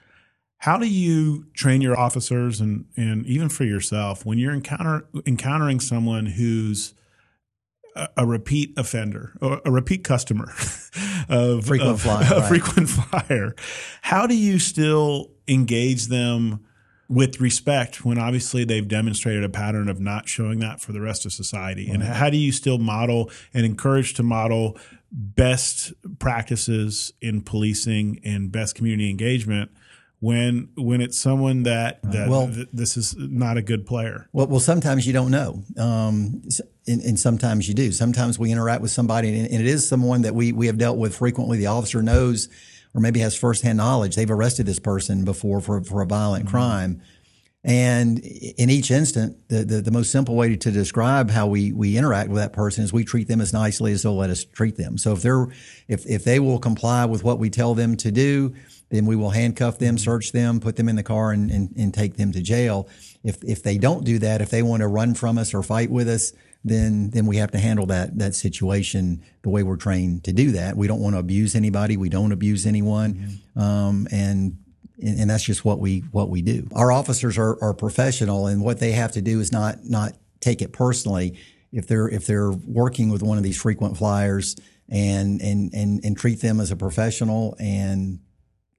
how 0.61 0.77
do 0.77 0.87
you 0.87 1.47
train 1.55 1.81
your 1.81 1.99
officers 1.99 2.61
and, 2.61 2.85
and 2.95 3.25
even 3.25 3.49
for 3.49 3.63
yourself 3.63 4.27
when 4.27 4.37
you're 4.37 4.53
encounter, 4.53 5.07
encountering 5.25 5.79
someone 5.79 6.27
who's 6.27 6.93
a, 7.95 8.07
a 8.17 8.27
repeat 8.27 8.71
offender 8.77 9.33
or 9.41 9.59
a 9.65 9.71
repeat 9.71 10.03
customer 10.03 10.53
of 11.29 11.65
frequent 11.65 11.93
of, 11.93 12.01
flyer, 12.01 12.27
a 12.31 12.39
right. 12.41 12.47
frequent 12.47 12.89
flyer? 12.89 13.55
How 14.03 14.27
do 14.27 14.35
you 14.35 14.59
still 14.59 15.31
engage 15.47 16.07
them 16.07 16.63
with 17.09 17.41
respect 17.41 18.05
when 18.05 18.19
obviously 18.19 18.63
they've 18.63 18.87
demonstrated 18.87 19.43
a 19.43 19.49
pattern 19.49 19.89
of 19.89 19.99
not 19.99 20.29
showing 20.29 20.59
that 20.59 20.79
for 20.79 20.91
the 20.91 21.01
rest 21.01 21.25
of 21.25 21.33
society? 21.33 21.87
Right. 21.87 21.95
And 21.95 22.03
how 22.03 22.29
do 22.29 22.37
you 22.37 22.51
still 22.51 22.77
model 22.77 23.31
and 23.51 23.65
encourage 23.65 24.13
to 24.13 24.21
model 24.21 24.77
best 25.11 25.91
practices 26.19 27.13
in 27.19 27.41
policing 27.41 28.19
and 28.23 28.51
best 28.51 28.75
community 28.75 29.09
engagement? 29.09 29.71
When 30.21 30.69
when 30.77 31.01
it's 31.01 31.19
someone 31.19 31.63
that 31.63 31.99
that 32.03 32.29
well, 32.29 32.47
th- 32.47 32.69
this 32.71 32.95
is 32.95 33.15
not 33.17 33.57
a 33.57 33.61
good 33.61 33.85
player. 33.87 34.29
Well, 34.31 34.47
well, 34.47 34.59
sometimes 34.59 35.05
you 35.05 35.13
don't 35.13 35.31
know, 35.31 35.63
um, 35.77 36.43
and, 36.87 37.01
and, 37.01 37.19
sometimes 37.19 37.67
you 37.67 37.73
do. 37.73 37.91
Sometimes 37.91 38.37
we 38.37 38.51
interact 38.51 38.83
with 38.83 38.91
somebody, 38.91 39.29
and, 39.29 39.51
and, 39.51 39.59
it 39.59 39.65
is 39.65 39.87
someone 39.87 40.21
that 40.21 40.35
we 40.35 40.51
we 40.51 40.67
have 40.67 40.77
dealt 40.77 40.97
with 40.97 41.15
frequently. 41.15 41.57
The 41.57 41.65
officer 41.65 42.03
knows, 42.03 42.49
or 42.93 43.01
maybe 43.01 43.19
has 43.19 43.35
firsthand 43.35 43.77
knowledge. 43.77 44.15
They've 44.15 44.29
arrested 44.29 44.67
this 44.67 44.79
person 44.79 45.25
before 45.25 45.59
for 45.59 45.83
for 45.83 46.03
a 46.03 46.05
violent 46.05 46.45
mm-hmm. 46.45 46.55
crime. 46.55 47.01
And 47.63 48.17
in 48.17 48.71
each 48.71 48.89
instant, 48.89 49.37
the, 49.47 49.63
the, 49.63 49.81
the, 49.81 49.91
most 49.91 50.11
simple 50.11 50.35
way 50.35 50.55
to 50.55 50.71
describe 50.71 51.29
how 51.29 51.45
we, 51.45 51.71
we 51.71 51.95
interact 51.95 52.29
with 52.29 52.39
that 52.39 52.53
person 52.53 52.83
is 52.83 52.91
we 52.91 53.03
treat 53.03 53.27
them 53.27 53.39
as 53.39 53.53
nicely 53.53 53.91
as 53.91 54.01
they'll 54.01 54.17
let 54.17 54.31
us 54.31 54.43
treat 54.43 54.77
them. 54.77 54.97
So 54.97 55.13
if 55.13 55.21
they're, 55.21 55.45
if, 55.87 56.03
if 56.07 56.23
they 56.23 56.39
will 56.39 56.57
comply 56.57 57.05
with 57.05 57.23
what 57.23 57.37
we 57.37 57.51
tell 57.51 57.75
them 57.75 57.97
to 57.97 58.11
do, 58.11 58.55
then 58.91 59.05
we 59.05 59.15
will 59.15 59.31
handcuff 59.31 59.79
them, 59.79 59.97
search 59.97 60.31
them, 60.31 60.59
put 60.59 60.75
them 60.75 60.87
in 60.87 60.95
the 60.95 61.03
car, 61.03 61.31
and, 61.31 61.49
and, 61.49 61.73
and 61.77 61.93
take 61.93 62.17
them 62.17 62.31
to 62.33 62.41
jail. 62.41 62.87
If 63.23 63.43
if 63.43 63.63
they 63.63 63.77
don't 63.77 64.03
do 64.03 64.19
that, 64.19 64.41
if 64.41 64.49
they 64.49 64.61
want 64.61 64.81
to 64.81 64.87
run 64.87 65.15
from 65.15 65.37
us 65.37 65.53
or 65.53 65.63
fight 65.63 65.89
with 65.89 66.09
us, 66.09 66.33
then 66.63 67.09
then 67.11 67.25
we 67.25 67.37
have 67.37 67.51
to 67.51 67.57
handle 67.57 67.85
that 67.87 68.17
that 68.19 68.35
situation 68.35 69.23
the 69.41 69.49
way 69.49 69.63
we're 69.63 69.77
trained 69.77 70.23
to 70.25 70.33
do 70.33 70.51
that. 70.51 70.75
We 70.75 70.87
don't 70.87 70.99
want 70.99 71.15
to 71.15 71.19
abuse 71.19 71.55
anybody. 71.55 71.97
We 71.97 72.09
don't 72.09 72.31
abuse 72.31 72.65
anyone, 72.65 73.13
mm-hmm. 73.13 73.59
um, 73.59 74.07
and 74.11 74.57
and 75.03 75.29
that's 75.29 75.43
just 75.43 75.65
what 75.65 75.79
we 75.79 75.99
what 76.11 76.29
we 76.29 76.41
do. 76.41 76.67
Our 76.73 76.91
officers 76.91 77.37
are, 77.37 77.61
are 77.63 77.73
professional, 77.73 78.47
and 78.47 78.61
what 78.61 78.79
they 78.79 78.91
have 78.91 79.13
to 79.13 79.21
do 79.21 79.39
is 79.39 79.51
not 79.51 79.83
not 79.83 80.13
take 80.39 80.61
it 80.61 80.73
personally. 80.73 81.39
If 81.71 81.87
they're 81.87 82.09
if 82.09 82.25
they're 82.27 82.51
working 82.51 83.09
with 83.09 83.23
one 83.23 83.37
of 83.37 83.43
these 83.43 83.59
frequent 83.59 83.97
flyers 83.97 84.55
and 84.89 85.41
and 85.41 85.73
and 85.73 86.03
and 86.03 86.17
treat 86.17 86.41
them 86.41 86.59
as 86.59 86.69
a 86.69 86.75
professional 86.75 87.55
and 87.59 88.19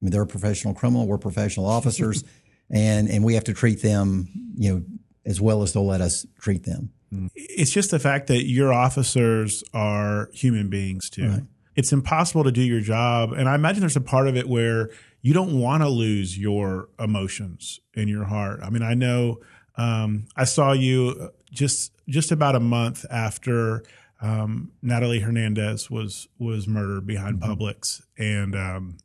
I 0.03 0.05
mean, 0.05 0.11
they're 0.11 0.23
a 0.23 0.27
professional 0.27 0.75
criminal. 0.75 1.07
We're 1.07 1.19
professional 1.19 1.67
officers, 1.67 2.25
and 2.71 3.09
and 3.09 3.25
we 3.25 3.35
have 3.35 3.45
to 3.45 3.55
treat 3.55 3.83
them, 3.83 4.29
you 4.57 4.75
know, 4.75 4.85
as 5.25 5.41
well 5.41 5.63
as 5.63 5.73
they'll 5.73 5.87
let 5.87 6.01
us 6.01 6.27
treat 6.41 6.65
them. 6.65 6.91
It's 7.35 7.71
just 7.71 7.91
the 7.91 7.99
fact 7.99 8.29
that 8.29 8.47
your 8.47 8.73
officers 8.73 9.63
are 9.75 10.31
human 10.33 10.71
beings 10.71 11.11
too. 11.11 11.29
Right. 11.29 11.43
It's 11.77 11.93
impossible 11.93 12.45
to 12.45 12.53
do 12.53 12.63
your 12.63 12.81
job, 12.81 13.33
and 13.33 13.49
I 13.49 13.55
imagine 13.55 13.81
there's 13.81 13.97
a 13.97 14.01
part 14.01 14.29
of 14.29 14.37
it 14.37 14.49
where 14.49 14.91
you 15.21 15.33
don't 15.33 15.59
want 15.61 15.83
to 15.83 15.89
lose 15.89 16.37
your 16.37 16.89
emotions 16.99 17.81
in 17.95 18.09
your 18.09 18.25
heart. 18.25 18.61
I 18.63 18.71
mean, 18.71 18.83
I 18.83 18.95
know 18.95 19.39
um, 19.77 20.27
I 20.37 20.45
saw 20.45 20.73
you 20.73 21.31
just 21.51 21.93
just 22.09 22.33
about 22.33 22.57
a 22.57 22.61
month 22.61 23.07
after 23.11 23.85
um, 24.21 24.73
Natalie 24.83 25.21
Hernandez 25.21 25.91
was 25.91 26.29
was 26.39 26.67
murdered 26.67 27.07
behind 27.07 27.41
mm-hmm. 27.41 27.53
Publix, 27.53 28.03
and 28.19 28.55
um, 28.55 28.97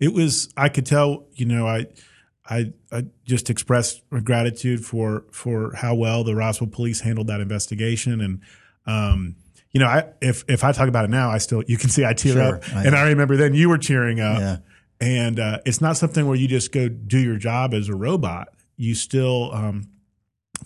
it 0.00 0.12
was 0.12 0.52
I 0.56 0.68
could 0.68 0.86
tell, 0.86 1.26
you 1.34 1.46
know, 1.46 1.66
I 1.66 1.86
I, 2.48 2.72
I 2.90 3.04
just 3.24 3.50
expressed 3.50 4.02
gratitude 4.24 4.84
for 4.84 5.24
for 5.30 5.74
how 5.74 5.94
well 5.94 6.24
the 6.24 6.34
Roswell 6.34 6.70
police 6.70 7.00
handled 7.00 7.26
that 7.26 7.40
investigation. 7.40 8.20
And 8.20 8.40
um, 8.86 9.36
you 9.70 9.80
know, 9.80 9.86
I 9.86 10.04
if 10.22 10.44
if 10.48 10.64
I 10.64 10.72
talk 10.72 10.88
about 10.88 11.04
it 11.04 11.10
now, 11.10 11.30
I 11.30 11.38
still 11.38 11.62
you 11.66 11.76
can 11.76 11.90
see 11.90 12.04
I 12.04 12.14
tear 12.14 12.32
sure, 12.34 12.56
up, 12.56 12.74
I 12.74 12.84
and 12.84 12.96
I 12.96 13.08
remember 13.08 13.36
then 13.36 13.54
you 13.54 13.68
were 13.68 13.78
tearing 13.78 14.20
up, 14.20 14.40
yeah. 14.40 14.56
and 15.00 15.38
uh, 15.38 15.58
it's 15.66 15.80
not 15.80 15.96
something 15.96 16.26
where 16.26 16.36
you 16.36 16.48
just 16.48 16.72
go 16.72 16.88
do 16.88 17.18
your 17.18 17.36
job 17.36 17.74
as 17.74 17.88
a 17.88 17.94
robot. 17.94 18.48
You 18.76 18.94
still, 18.94 19.52
um, 19.52 19.88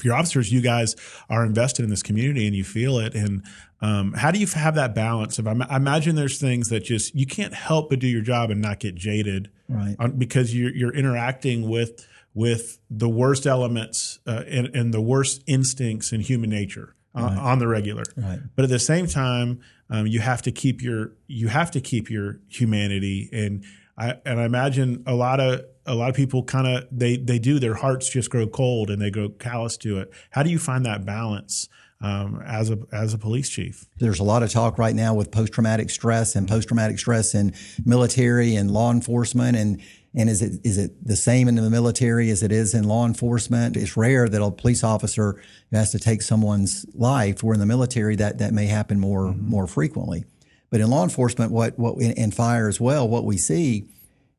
for 0.03 0.09
your 0.09 0.16
officers, 0.16 0.53
you 0.53 0.61
guys 0.61 0.96
are 1.30 1.44
invested 1.44 1.84
in 1.84 1.90
this 1.90 2.03
community 2.03 2.46
and 2.46 2.57
you 2.57 2.64
feel 2.64 2.98
it, 2.98 3.14
and 3.14 3.44
um, 3.80 4.12
how 4.14 4.32
do 4.32 4.38
you 4.38 4.46
have 4.48 4.74
that 4.74 4.94
balance 4.94 5.38
of? 5.38 5.46
I 5.46 5.53
imagine 5.76 6.16
there's 6.16 6.40
things 6.40 6.68
that 6.68 6.80
just 6.80 7.14
you 7.14 7.24
can't 7.24 7.55
help 7.55 7.88
but 7.90 8.00
do 8.00 8.09
your 8.09 8.20
job 8.20 8.50
and 8.50 8.61
not 8.61 8.80
get 8.80 8.96
jaded, 8.96 9.50
right? 9.68 9.96
On, 9.98 10.18
because 10.18 10.55
you're 10.55 10.74
you're 10.74 10.94
interacting 10.94 11.68
with 11.68 12.07
with 12.34 12.78
the 12.90 13.09
worst 13.09 13.46
elements 13.46 14.18
uh, 14.26 14.42
and, 14.48 14.74
and, 14.74 14.94
the 14.94 15.03
worst 15.03 15.42
instincts 15.46 16.12
in 16.14 16.20
human 16.20 16.48
nature 16.48 16.94
uh, 17.14 17.24
right. 17.24 17.36
on 17.36 17.59
the 17.59 17.68
regular. 17.68 18.05
Right. 18.16 18.38
But 18.57 18.64
at 18.64 18.70
the 18.70 18.78
same 18.78 19.07
time, 19.07 19.61
um, 19.90 20.07
you 20.07 20.20
have 20.20 20.40
to 20.42 20.53
keep 20.53 20.80
your 20.80 21.12
you 21.26 21.48
have 21.48 21.70
to 21.72 21.80
keep 21.80 22.11
your 22.11 22.40
humanity 22.48 23.28
and 23.32 23.64
I 23.96 24.14
and 24.24 24.40
I 24.40 24.44
imagine 24.44 25.05
a 25.07 25.14
lot 25.14 25.40
of 25.40 25.64
a 25.87 25.95
lot 25.95 26.11
of 26.11 26.16
people 26.16 26.43
kind 26.43 26.66
of 26.66 26.85
they 26.91 27.16
they 27.16 27.39
do 27.39 27.59
their 27.59 27.74
hearts 27.74 28.09
just 28.09 28.30
grow 28.30 28.47
cold 28.47 28.91
and 28.91 29.01
they 29.01 29.11
grow 29.11 29.28
callous 29.28 29.76
to 29.78 29.99
it. 29.99 30.12
How 30.30 30.43
do 30.43 30.51
you 30.51 30.59
find 30.59 30.85
that 30.87 31.05
balance? 31.05 31.68
Um, 32.01 32.43
as 32.45 32.68
a 32.68 32.80
as 32.91 33.14
a 33.14 33.18
police 33.18 33.49
chief. 33.49 33.87
There's 33.99 34.18
a 34.18 34.24
lot 34.24 34.43
of 34.43 34.51
talk 34.51 34.76
right 34.76 34.95
now 34.95 35.14
with 35.14 35.30
post 35.30 35.53
traumatic 35.53 35.89
stress 35.89 36.35
and 36.35 36.49
post 36.49 36.66
traumatic 36.66 36.99
stress 36.99 37.33
in 37.33 37.55
military 37.85 38.57
and 38.57 38.72
law 38.72 38.91
enforcement 38.91 39.57
and 39.57 39.80
and 40.14 40.28
is 40.28 40.43
it 40.43 40.61
is 40.64 40.78
it 40.78 40.93
the 41.07 41.14
same 41.14 41.47
in 41.47 41.55
the 41.55 41.70
military 41.70 42.30
as 42.30 42.43
it 42.43 42.51
is 42.51 42.74
in 42.74 42.85
law 42.85 43.07
enforcement? 43.07 43.76
It's 43.76 43.97
rare 43.97 44.28
that 44.28 44.43
a 44.43 44.51
police 44.51 44.83
officer 44.83 45.41
has 45.72 45.93
to 45.93 46.01
take 46.01 46.22
someone's 46.22 46.85
life. 46.93 47.43
Where 47.43 47.55
in 47.55 47.61
the 47.61 47.66
military 47.66 48.16
that 48.16 48.39
that 48.39 48.53
may 48.53 48.66
happen 48.66 48.99
more 48.99 49.26
mm-hmm. 49.26 49.49
more 49.49 49.66
frequently. 49.66 50.24
But 50.70 50.80
in 50.80 50.91
law 50.91 51.05
enforcement, 51.05 51.53
what 51.53 51.78
what 51.78 51.99
in 51.99 52.30
fire 52.30 52.68
as 52.68 52.80
well, 52.80 53.09
what 53.09 53.24
we 53.24 53.39
see 53.39 53.87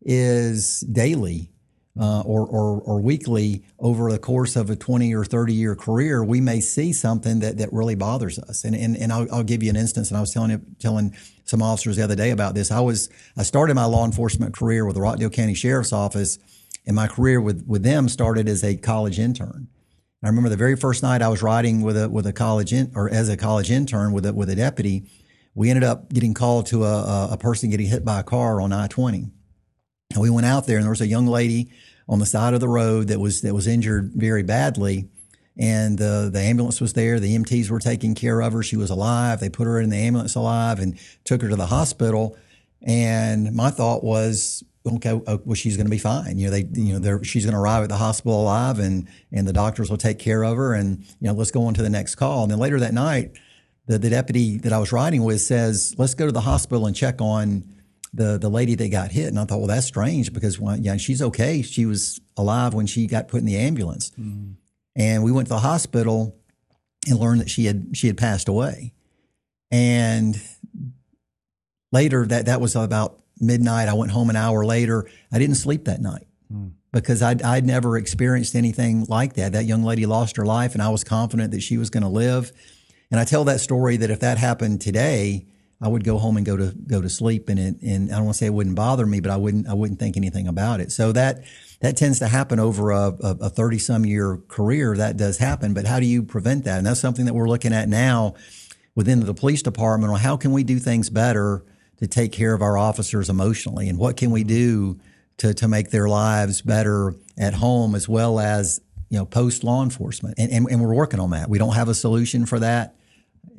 is 0.06 0.82
daily 0.82 1.54
uh, 2.00 2.22
or, 2.22 2.46
or, 2.48 2.82
or 2.82 3.02
weekly 3.02 3.64
over 3.80 4.12
the 4.12 4.18
course 4.18 4.56
of 4.56 4.70
a 4.70 4.76
20 4.76 5.14
or 5.14 5.24
30 5.24 5.54
year 5.54 5.76
career, 5.76 6.24
we 6.24 6.42
may 6.42 6.60
see 6.60 6.92
something 6.92 7.40
that, 7.40 7.58
that 7.60 7.72
really 7.72 7.96
bothers 7.96 8.40
us. 8.40 8.64
And, 8.64 8.76
and, 8.76 8.98
and 8.98 9.12
I'll, 9.14 9.28
I'll 9.32 9.44
give 9.44 9.62
you 9.62 9.70
an 9.70 9.76
instance. 9.76 10.10
And 10.10 10.18
I 10.18 10.22
was 10.22 10.34
telling, 10.34 10.76
telling 10.80 11.16
some 11.46 11.62
officers 11.62 11.98
the 11.98 12.04
other 12.04 12.16
day 12.16 12.32
about 12.32 12.56
this. 12.56 12.72
I 12.72 12.80
was, 12.80 13.10
I 13.38 13.44
started 13.44 13.76
my 13.76 13.86
law 13.86 14.06
enforcement 14.06 14.56
career 14.56 14.86
with 14.86 14.96
the 14.96 15.02
Rockdale 15.02 15.30
County 15.30 15.54
Sheriff's 15.54 15.94
Office 15.94 16.40
and 16.86 16.96
my 16.96 17.08
career 17.08 17.40
with, 17.40 17.64
with 17.68 17.84
them 17.84 18.10
started 18.10 18.50
as 18.50 18.64
a 18.64 18.76
college 18.76 19.20
intern. 19.20 19.68
I 20.24 20.28
remember 20.28 20.50
the 20.50 20.58
very 20.58 20.78
first 20.78 21.04
night 21.04 21.22
I 21.22 21.28
was 21.28 21.44
riding 21.44 21.82
with 21.82 21.98
a, 21.98 22.10
with 22.10 22.26
a 22.26 22.34
college 22.34 22.72
in, 22.72 22.92
or 22.96 23.10
as 23.10 23.28
a 23.28 23.36
college 23.36 23.70
intern 23.70 24.14
with 24.14 24.26
a, 24.26 24.34
with 24.34 24.50
a 24.50 24.56
deputy. 24.56 25.10
We 25.54 25.70
ended 25.70 25.84
up 25.84 26.12
getting 26.12 26.34
called 26.34 26.66
to 26.68 26.86
a, 26.86 27.30
a 27.34 27.38
person 27.38 27.70
getting 27.70 27.88
hit 27.88 28.06
by 28.06 28.22
a 28.22 28.24
car 28.24 28.62
on 28.62 28.72
I-20. 28.72 29.32
And 30.14 30.22
we 30.22 30.30
went 30.30 30.46
out 30.46 30.68
there 30.68 30.78
and 30.78 30.84
there 30.84 30.92
was 30.92 31.02
a 31.02 31.08
young 31.08 31.28
lady 31.28 31.70
on 32.08 32.20
the 32.20 32.26
side 32.26 32.54
of 32.54 32.60
the 32.60 32.68
road 32.68 33.08
that 33.08 33.20
was 33.20 33.42
that 33.42 33.54
was 33.54 33.68
injured 33.68 34.12
very 34.14 34.44
badly. 34.44 35.10
And 35.58 35.98
the 35.98 36.30
the 36.32 36.40
ambulance 36.40 36.82
was 36.82 36.94
there. 36.94 37.20
The 37.20 37.38
MTs 37.38 37.70
were 37.70 37.80
taking 37.80 38.16
care 38.16 38.42
of 38.42 38.54
her. 38.54 38.64
She 38.64 38.78
was 38.78 38.90
alive. 38.90 39.40
They 39.40 39.50
put 39.50 39.66
her 39.66 39.80
in 39.80 39.90
the 39.90 39.98
ambulance 39.98 40.36
alive 40.36 40.80
and 40.80 40.98
took 41.26 41.42
her 41.42 41.50
to 41.50 41.56
the 41.56 41.68
hospital. 41.68 42.38
And 42.82 43.54
my 43.54 43.70
thought 43.70 44.04
was, 44.04 44.64
okay, 44.86 45.22
uh, 45.26 45.38
well, 45.46 45.56
she's 45.56 45.78
going 45.78 45.86
to 45.86 45.92
be 45.92 46.00
fine. 46.00 46.38
You 46.38 46.48
know, 46.48 46.52
they, 46.52 46.66
you 46.74 47.00
know, 47.00 47.22
she's 47.22 47.46
going 47.46 47.54
to 47.54 47.60
arrive 47.60 47.84
at 47.84 47.90
the 47.90 47.98
hospital 47.98 48.42
alive, 48.42 48.80
and 48.80 49.08
and 49.32 49.48
the 49.48 49.54
doctors 49.54 49.90
will 49.90 49.98
take 49.98 50.20
care 50.20 50.44
of 50.44 50.58
her. 50.58 50.74
And 50.74 51.00
you 51.20 51.28
know, 51.28 51.34
let's 51.34 51.52
go 51.52 51.66
on 51.66 51.74
to 51.76 51.84
the 51.84 51.90
next 51.90 52.16
call. 52.16 52.44
And 52.44 52.52
then 52.52 52.60
later 52.60 52.80
that 52.80 52.94
night, 52.94 53.32
the 53.86 54.00
the 54.00 54.10
deputy 54.10 54.58
that 54.60 54.74
I 54.74 54.80
was 54.80 54.92
riding 54.92 55.24
with 55.24 55.42
says, 55.42 55.96
let's 55.98 56.16
go 56.16 56.26
to 56.26 56.32
the 56.32 56.42
hospital 56.42 56.88
and 56.88 56.96
check 56.96 57.22
on 57.22 57.64
the 58.14 58.38
the 58.38 58.50
lady 58.50 58.76
that 58.76 58.90
got 58.90 59.12
hit, 59.12 59.28
and 59.28 59.40
I 59.40 59.46
thought, 59.46 59.58
well, 59.58 59.68
that's 59.68 59.88
strange 59.88 60.32
because 60.32 60.60
well, 60.60 60.78
yeah, 60.78 60.98
she's 60.98 61.22
okay. 61.22 61.62
She 61.62 61.86
was 61.86 62.22
alive 62.38 62.74
when 62.74 62.86
she 62.86 63.08
got 63.08 63.28
put 63.28 63.40
in 63.40 63.46
the 63.46 63.58
ambulance, 63.58 64.12
mm. 64.12 64.56
and 64.96 65.24
we 65.24 65.32
went 65.32 65.48
to 65.48 65.54
the 65.54 65.60
hospital 65.60 66.38
and 67.08 67.20
learned 67.20 67.42
that 67.42 67.50
she 67.50 67.66
had 67.66 67.88
she 67.94 68.08
had 68.08 68.18
passed 68.18 68.48
away. 68.48 68.94
And 69.72 70.40
later, 71.92 72.26
that 72.28 72.46
that 72.46 72.62
was 72.62 72.76
about 72.76 73.20
midnight. 73.40 73.88
I 73.88 73.94
went 73.94 74.12
home 74.12 74.30
an 74.30 74.36
hour 74.36 74.64
later. 74.64 75.10
I 75.32 75.40
didn't 75.40 75.56
sleep 75.56 75.86
that 75.86 76.02
night. 76.02 76.28
Mm. 76.54 76.74
Because 76.92 77.24
I'd, 77.24 77.42
I'd 77.42 77.66
never 77.66 77.98
experienced 77.98 78.54
anything 78.54 79.06
like 79.10 79.34
that. 79.34 79.54
That 79.54 79.66
young 79.66 79.84
lady 79.84 80.06
lost 80.06 80.38
her 80.38 80.46
life, 80.46 80.74
and 80.74 80.82
I 80.84 80.90
was 80.90 81.04
confident 81.04 81.50
that 81.50 81.62
she 81.62 81.76
was 81.76 81.90
going 81.90 82.04
to 82.04 82.10
live. 82.10 82.52
And 83.10 83.20
I 83.20 83.24
tell 83.24 83.46
that 83.46 83.62
story 83.62 83.98
that 83.98 84.12
if 84.12 84.20
that 84.20 84.38
happened 84.38 84.80
today, 84.80 85.48
I 85.84 85.88
would 85.90 86.06
go 86.06 86.18
home 86.18 86.38
and 86.38 86.46
go 86.46 86.56
to 86.56 86.74
go 86.88 87.02
to 87.02 87.10
sleep, 87.10 87.50
and 87.50 87.60
it, 87.60 87.82
and 87.82 88.10
I 88.10 88.16
don't 88.16 88.24
want 88.24 88.36
to 88.36 88.38
say 88.38 88.46
it 88.46 88.54
wouldn't 88.54 88.78
bother 88.78 89.06
me, 89.06 89.20
but 89.20 89.32
I 89.32 89.36
wouldn't 89.36 89.68
I 89.68 89.74
wouldn't 89.74 90.00
think 90.00 90.16
anything 90.16 90.48
about 90.48 90.80
it. 90.80 90.94
So 90.94 91.12
that 91.12 91.44
that 91.82 91.98
tends 91.98 92.20
to 92.20 92.30
happen 92.30 92.58
over 92.58 92.92
a 92.92 93.50
thirty 93.50 93.80
some 93.80 94.06
year 94.06 94.40
career. 94.48 94.96
That 94.96 95.18
does 95.18 95.38
happen, 95.38 95.74
but 95.74 95.86
how 95.86 96.00
do 96.00 96.06
you 96.06 96.24
prevent 96.24 96.64
that? 96.64 96.78
And 96.78 96.88
that's 96.88 97.02
something 97.02 97.26
that 97.26 97.34
we're 97.34 97.50
looking 97.50 97.74
at 97.74 97.90
now 97.90 98.36
within 98.96 99.20
the 99.20 99.34
police 99.34 99.62
department. 99.62 100.14
On 100.14 100.18
how 100.18 100.38
can 100.38 100.54
we 100.54 100.64
do 100.64 100.80
things 100.80 101.10
better 101.10 101.66
to 101.98 102.08
take 102.08 102.32
care 102.32 102.54
of 102.54 102.62
our 102.62 102.78
officers 102.78 103.30
emotionally, 103.30 103.90
and 103.90 104.00
what 104.00 104.16
can 104.16 104.32
we 104.32 104.46
do 104.46 105.02
to 105.40 105.54
to 105.54 105.68
make 105.68 105.90
their 105.90 106.08
lives 106.08 106.62
better 106.62 107.14
at 107.38 107.56
home 107.56 107.94
as 107.94 108.08
well 108.08 108.40
as 108.40 108.80
you 109.10 109.18
know 109.18 109.26
post 109.26 109.66
law 109.66 109.84
enforcement? 109.84 110.36
And, 110.38 110.50
and 110.50 110.66
and 110.72 110.82
we're 110.82 110.96
working 110.96 111.20
on 111.20 111.32
that. 111.32 111.50
We 111.50 111.58
don't 111.58 111.76
have 111.76 111.90
a 111.90 111.94
solution 111.94 112.46
for 112.46 112.60
that 112.60 112.96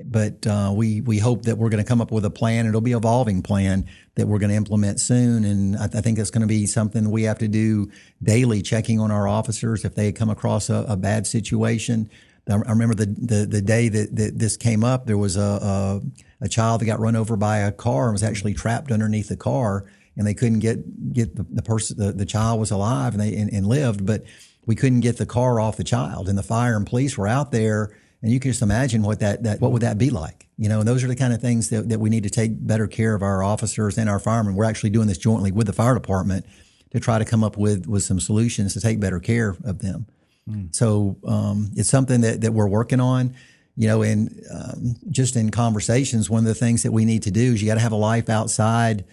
but 0.04 0.46
uh, 0.46 0.72
we 0.74 1.00
we 1.00 1.18
hope 1.18 1.42
that 1.42 1.56
we're 1.56 1.70
going 1.70 1.82
to 1.82 1.88
come 1.88 2.00
up 2.00 2.12
with 2.12 2.24
a 2.24 2.30
plan. 2.30 2.66
It'll 2.66 2.80
be 2.80 2.92
an 2.92 2.98
evolving 2.98 3.42
plan 3.42 3.88
that 4.16 4.28
we're 4.28 4.38
going 4.38 4.50
to 4.50 4.56
implement 4.56 5.00
soon, 5.00 5.44
and 5.44 5.76
I, 5.76 5.86
th- 5.86 5.96
I 5.96 6.00
think 6.02 6.18
it's 6.18 6.30
going 6.30 6.42
to 6.42 6.46
be 6.46 6.66
something 6.66 7.10
we 7.10 7.22
have 7.24 7.38
to 7.38 7.48
do 7.48 7.90
daily, 8.22 8.62
checking 8.62 9.00
on 9.00 9.10
our 9.10 9.26
officers 9.26 9.84
if 9.84 9.94
they 9.94 10.12
come 10.12 10.30
across 10.30 10.68
a, 10.68 10.84
a 10.88 10.96
bad 10.96 11.26
situation. 11.26 12.10
I 12.48 12.56
remember 12.56 12.94
the, 12.94 13.06
the, 13.06 13.46
the 13.46 13.62
day 13.62 13.88
that, 13.88 14.14
that 14.16 14.38
this 14.38 14.58
came 14.58 14.84
up, 14.84 15.06
there 15.06 15.16
was 15.16 15.36
a, 15.36 15.40
a, 15.40 16.00
a 16.42 16.48
child 16.48 16.82
that 16.82 16.84
got 16.84 17.00
run 17.00 17.16
over 17.16 17.36
by 17.36 17.58
a 17.58 17.72
car 17.72 18.04
and 18.04 18.12
was 18.12 18.22
actually 18.22 18.52
trapped 18.52 18.92
underneath 18.92 19.28
the 19.28 19.36
car, 19.36 19.86
and 20.16 20.26
they 20.26 20.34
couldn't 20.34 20.58
get 20.58 21.12
get 21.14 21.36
the, 21.36 21.46
the 21.50 21.62
person 21.62 21.96
the, 21.96 22.12
the 22.12 22.26
child 22.26 22.60
was 22.60 22.70
alive 22.70 23.14
and 23.14 23.22
they 23.22 23.34
and, 23.34 23.50
and 23.52 23.66
lived, 23.66 24.04
but 24.04 24.24
we 24.66 24.74
couldn't 24.74 25.00
get 25.00 25.16
the 25.16 25.26
car 25.26 25.58
off 25.58 25.78
the 25.78 25.84
child, 25.84 26.28
and 26.28 26.36
the 26.36 26.42
fire 26.42 26.76
and 26.76 26.86
police 26.86 27.16
were 27.16 27.26
out 27.26 27.50
there 27.50 27.96
and 28.24 28.32
you 28.32 28.40
can 28.40 28.52
just 28.52 28.62
imagine 28.62 29.02
what 29.02 29.20
that, 29.20 29.42
that 29.42 29.60
what 29.60 29.70
would 29.70 29.82
that 29.82 29.98
be 29.98 30.08
like? 30.08 30.48
You 30.56 30.70
know, 30.70 30.78
and 30.78 30.88
those 30.88 31.04
are 31.04 31.08
the 31.08 31.14
kind 31.14 31.34
of 31.34 31.42
things 31.42 31.68
that, 31.68 31.90
that 31.90 32.00
we 32.00 32.08
need 32.08 32.22
to 32.22 32.30
take 32.30 32.52
better 32.66 32.86
care 32.86 33.14
of 33.14 33.22
our 33.22 33.42
officers 33.42 33.98
and 33.98 34.08
our 34.08 34.18
firemen. 34.18 34.54
We're 34.54 34.64
actually 34.64 34.88
doing 34.90 35.08
this 35.08 35.18
jointly 35.18 35.52
with 35.52 35.66
the 35.66 35.74
fire 35.74 35.92
department 35.92 36.46
to 36.92 37.00
try 37.00 37.18
to 37.18 37.26
come 37.26 37.44
up 37.44 37.58
with, 37.58 37.86
with 37.86 38.02
some 38.02 38.18
solutions 38.18 38.72
to 38.72 38.80
take 38.80 38.98
better 38.98 39.20
care 39.20 39.50
of 39.62 39.80
them. 39.80 40.06
Mm. 40.48 40.74
So 40.74 41.18
um, 41.26 41.70
it's 41.76 41.90
something 41.90 42.22
that, 42.22 42.40
that 42.40 42.52
we're 42.52 42.66
working 42.66 42.98
on. 42.98 43.34
You 43.76 43.88
know, 43.88 44.00
and 44.00 44.42
um, 44.50 44.96
just 45.10 45.36
in 45.36 45.50
conversations, 45.50 46.30
one 46.30 46.44
of 46.44 46.46
the 46.46 46.54
things 46.54 46.82
that 46.84 46.92
we 46.92 47.04
need 47.04 47.24
to 47.24 47.30
do 47.30 47.52
is 47.52 47.60
you 47.60 47.68
got 47.68 47.74
to 47.74 47.80
have 47.80 47.92
a 47.92 47.96
life 47.96 48.30
outside 48.30 49.04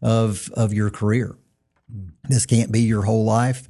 of 0.00 0.48
of 0.54 0.72
your 0.72 0.90
career. 0.90 1.36
Mm. 1.92 2.12
This 2.28 2.46
can't 2.46 2.70
be 2.70 2.82
your 2.82 3.02
whole 3.02 3.24
life. 3.24 3.68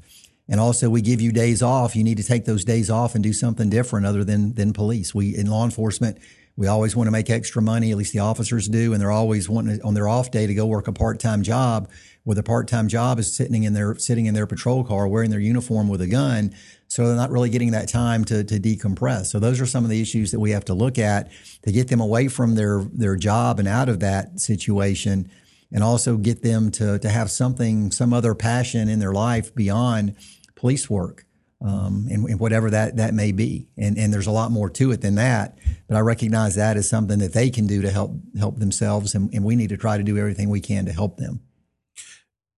And 0.51 0.59
also, 0.59 0.91
we 0.91 1.01
give 1.01 1.21
you 1.21 1.31
days 1.31 1.63
off. 1.63 1.95
You 1.95 2.03
need 2.03 2.17
to 2.17 2.25
take 2.25 2.45
those 2.45 2.65
days 2.65 2.91
off 2.91 3.15
and 3.15 3.23
do 3.23 3.33
something 3.33 3.71
different 3.71 4.05
other 4.05 4.25
than 4.25 4.53
than 4.55 4.73
police. 4.73 5.15
We 5.15 5.37
in 5.37 5.47
law 5.47 5.65
enforcement, 5.65 6.19
we 6.57 6.67
always 6.67 6.97
want 6.97 7.07
to 7.07 7.13
make 7.13 7.31
extra 7.31 7.63
money. 7.63 7.93
At 7.93 7.97
least 7.97 8.13
the 8.13 8.19
officers 8.19 8.67
do, 8.67 8.93
and 8.93 9.01
they're 9.01 9.13
always 9.13 9.49
wanting 9.49 9.81
on 9.83 9.95
their 9.95 10.09
off 10.09 10.33
day 10.33 10.49
to 10.49 10.55
go 10.55 10.67
work 10.67 10.89
a 10.89 10.93
part 10.93 11.21
time 11.21 11.45
job. 11.45 11.89
Where 12.25 12.35
the 12.35 12.43
part 12.43 12.67
time 12.67 12.89
job 12.89 13.21
is 13.21 13.33
sitting 13.33 13.63
in 13.63 13.75
their 13.75 13.95
sitting 13.95 14.27
in 14.27 14.35
their 14.35 14.47
patrol 14.47 14.83
car, 14.83 15.07
wearing 15.07 15.31
their 15.31 15.41
uniform 15.41 15.89
with 15.89 16.01
a 16.03 16.09
gun. 16.09 16.53
So 16.89 17.07
they're 17.07 17.15
not 17.15 17.31
really 17.31 17.49
getting 17.49 17.71
that 17.71 17.89
time 17.89 18.25
to 18.25 18.43
to 18.43 18.59
decompress. 18.59 19.27
So 19.27 19.39
those 19.39 19.61
are 19.61 19.67
some 19.67 19.85
of 19.85 19.91
the 19.91 20.03
issues 20.03 20.33
that 20.33 20.41
we 20.41 20.51
have 20.51 20.65
to 20.65 20.75
look 20.75 20.99
at 20.99 21.31
to 21.63 21.71
get 21.71 21.87
them 21.87 22.01
away 22.01 22.27
from 22.27 22.57
their 22.57 22.85
their 22.93 23.15
job 23.15 23.61
and 23.61 23.69
out 23.69 23.89
of 23.89 24.01
that 24.01 24.41
situation 24.41 25.31
and 25.73 25.85
also 25.85 26.17
get 26.17 26.43
them 26.43 26.73
to 26.73 26.99
to 26.99 27.09
have 27.09 27.31
something, 27.31 27.93
some 27.93 28.13
other 28.13 28.35
passion 28.35 28.89
in 28.89 28.99
their 28.99 29.13
life 29.13 29.55
beyond 29.55 30.17
police 30.61 30.91
work, 30.91 31.25
um, 31.63 32.07
and, 32.11 32.27
and, 32.27 32.39
whatever 32.39 32.71
that, 32.71 32.97
that 32.97 33.15
may 33.15 33.33
be. 33.33 33.69
And, 33.79 33.99
and 33.99 34.13
there's 34.13 34.27
a 34.27 34.31
lot 34.31 34.51
more 34.51 34.69
to 34.71 34.93
it 34.93 35.01
than 35.01 35.15
that. 35.15 35.59
But 35.89 35.97
I 35.97 36.01
recognize 36.01 36.55
that 36.57 36.77
as 36.77 36.89
something 36.89 37.19
that 37.19 37.33
they 37.33 37.51
can 37.51 37.67
do 37.67 37.83
to 37.83 37.91
help 37.91 38.13
help 38.39 38.59
themselves, 38.59 39.15
and, 39.15 39.33
and 39.35 39.45
we 39.45 39.57
need 39.57 39.71
to 39.71 39.77
try 39.77 39.97
to 39.97 40.05
do 40.05 40.19
everything 40.19 40.51
we 40.51 40.61
can 40.61 40.85
to 40.87 40.93
help 40.93 41.17
them. 41.17 41.41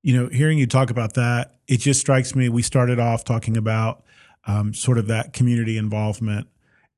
You 0.02 0.20
know, 0.20 0.28
hearing 0.28 0.58
you 0.58 0.66
talk 0.66 0.90
about 0.90 1.14
that, 1.14 1.54
it 1.68 1.78
just 1.78 2.00
strikes 2.00 2.34
me. 2.34 2.48
We 2.48 2.62
started 2.62 2.98
off 2.98 3.24
talking 3.24 3.56
about 3.56 4.02
um, 4.46 4.74
sort 4.74 4.98
of 4.98 5.06
that 5.06 5.32
community 5.32 5.78
involvement, 5.78 6.48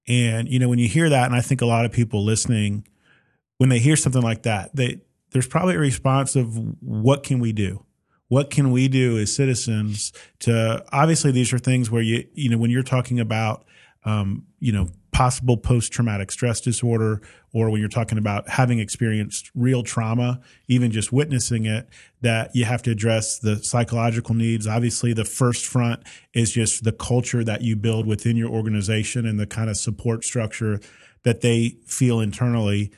and 0.08 0.48
you 0.48 0.58
know, 0.58 0.70
when 0.70 0.78
you 0.78 0.88
hear 0.88 1.10
that, 1.10 1.26
and 1.26 1.34
I 1.34 1.42
think 1.42 1.60
a 1.60 1.66
lot 1.66 1.84
of 1.84 1.92
people 1.92 2.24
listening, 2.24 2.86
when 3.58 3.68
they 3.68 3.78
hear 3.78 3.96
something 3.96 4.22
like 4.22 4.42
that, 4.44 4.74
they 4.74 5.00
there's 5.32 5.48
probably 5.48 5.74
a 5.74 5.80
response 5.80 6.34
of 6.34 6.56
what 6.80 7.24
can 7.24 7.40
we 7.40 7.52
do 7.52 7.84
what 8.34 8.50
can 8.50 8.72
we 8.72 8.88
do 8.88 9.16
as 9.16 9.32
citizens 9.32 10.12
to 10.40 10.84
obviously 10.90 11.30
these 11.30 11.52
are 11.52 11.58
things 11.60 11.88
where 11.88 12.02
you 12.02 12.26
you 12.34 12.50
know 12.50 12.58
when 12.58 12.68
you're 12.68 12.82
talking 12.82 13.20
about 13.20 13.64
um, 14.04 14.44
you 14.58 14.72
know 14.72 14.88
possible 15.12 15.56
post 15.56 15.92
traumatic 15.92 16.32
stress 16.32 16.60
disorder 16.60 17.22
or 17.52 17.70
when 17.70 17.78
you're 17.78 17.88
talking 17.88 18.18
about 18.18 18.48
having 18.48 18.80
experienced 18.80 19.52
real 19.54 19.84
trauma 19.84 20.40
even 20.66 20.90
just 20.90 21.12
witnessing 21.12 21.64
it 21.64 21.88
that 22.22 22.50
you 22.56 22.64
have 22.64 22.82
to 22.82 22.90
address 22.90 23.38
the 23.38 23.62
psychological 23.62 24.34
needs. 24.34 24.66
Obviously 24.66 25.12
the 25.12 25.24
first 25.24 25.64
front 25.64 26.02
is 26.32 26.50
just 26.50 26.82
the 26.82 26.90
culture 26.90 27.44
that 27.44 27.62
you 27.62 27.76
build 27.76 28.04
within 28.04 28.36
your 28.36 28.50
organization 28.50 29.26
and 29.26 29.38
the 29.38 29.46
kind 29.46 29.70
of 29.70 29.76
support 29.76 30.24
structure 30.24 30.80
that 31.22 31.40
they 31.40 31.76
feel 31.86 32.18
internally 32.18 32.90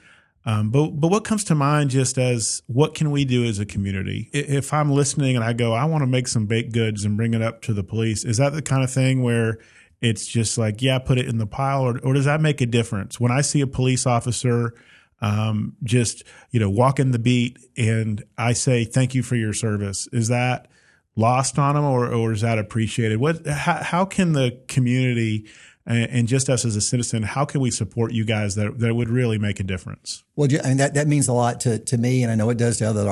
um, 0.47 0.71
but 0.71 0.91
but 0.91 1.09
what 1.09 1.25
comes 1.25 1.43
to 1.45 1.57
mind 1.57 1.91
just 1.91 2.19
as 2.19 2.63
what 2.69 2.95
can 2.95 3.11
we 3.11 3.25
do 3.25 3.45
as 3.45 3.59
a 3.59 3.67
community? 3.67 4.31
If 4.33 4.73
I'm 4.73 4.93
listening 4.93 5.35
and 5.35 5.45
I 5.45 5.53
go, 5.53 5.73
I 5.73 5.85
want 5.87 6.03
to 6.03 6.07
make 6.07 6.29
some 6.29 6.47
baked 6.47 6.73
goods 6.73 7.05
and 7.05 7.17
bring 7.17 7.35
it 7.35 7.43
up 7.43 7.63
to 7.63 7.75
the 7.75 7.83
police, 7.83 8.25
is 8.25 8.37
that 8.37 8.53
the 8.53 8.63
kind 8.63 8.85
of 8.85 8.91
thing 8.91 9.25
where 9.25 9.59
it's 10.01 10.25
just 10.25 10.57
like, 10.57 10.81
yeah, 10.81 11.01
put 11.01 11.19
it 11.19 11.27
in 11.27 11.39
the 11.39 11.49
pile, 11.49 11.83
or, 11.83 11.99
or 11.99 12.15
does 12.15 12.27
that 12.27 12.41
make 12.41 12.61
a 12.61 12.67
difference? 12.67 13.19
When 13.19 13.33
I 13.33 13.41
see 13.41 13.61
a 13.61 13.67
police 13.67 14.07
officer 14.07 14.75
um, 15.21 15.77
just 15.83 16.23
you 16.53 16.61
know 16.61 16.71
walking 16.71 17.11
the 17.11 17.19
beat 17.19 17.59
and 17.77 18.23
I 18.39 18.53
say 18.53 18.85
thank 18.85 19.17
you 19.17 19.25
for 19.25 19.35
your 19.35 19.53
service, 19.53 20.09
is 20.13 20.29
that 20.29 20.69
lost 21.17 21.59
on 21.59 21.75
them, 21.75 21.85
or, 21.85 22.07
or 22.07 22.31
is 22.31 22.43
that 22.43 22.59
appreciated? 22.59 23.19
What 23.19 23.45
how, 23.49 23.83
how 23.83 24.05
can 24.05 24.33
the 24.33 24.61
community 24.69 25.49
and, 25.87 26.11
and, 26.11 26.29
just 26.29 26.49
us 26.49 26.65
as 26.65 26.75
a 26.75 26.81
citizen, 26.81 27.23
how 27.23 27.45
can 27.45 27.61
we 27.61 27.71
support 27.71 28.13
you 28.13 28.25
guys 28.25 28.57
that 28.57 28.79
that 28.81 28.95
would 28.95 29.09
really 29.09 29.39
make 29.39 29.61
a 29.61 29.63
difference? 29.63 30.25
Well, 30.35 30.49
I 30.65 30.69
mean 30.69 30.77
that 30.79 30.95
that 30.95 31.07
means 31.07 31.29
a 31.29 31.33
lot 31.33 31.61
to 31.61 31.79
to 31.79 31.99
me, 31.99 32.23
and 32.23 32.33
I 32.33 32.35
know 32.35 32.51
it 32.51 32.59
does 32.59 32.79
to 32.79 32.89
other 32.89 33.05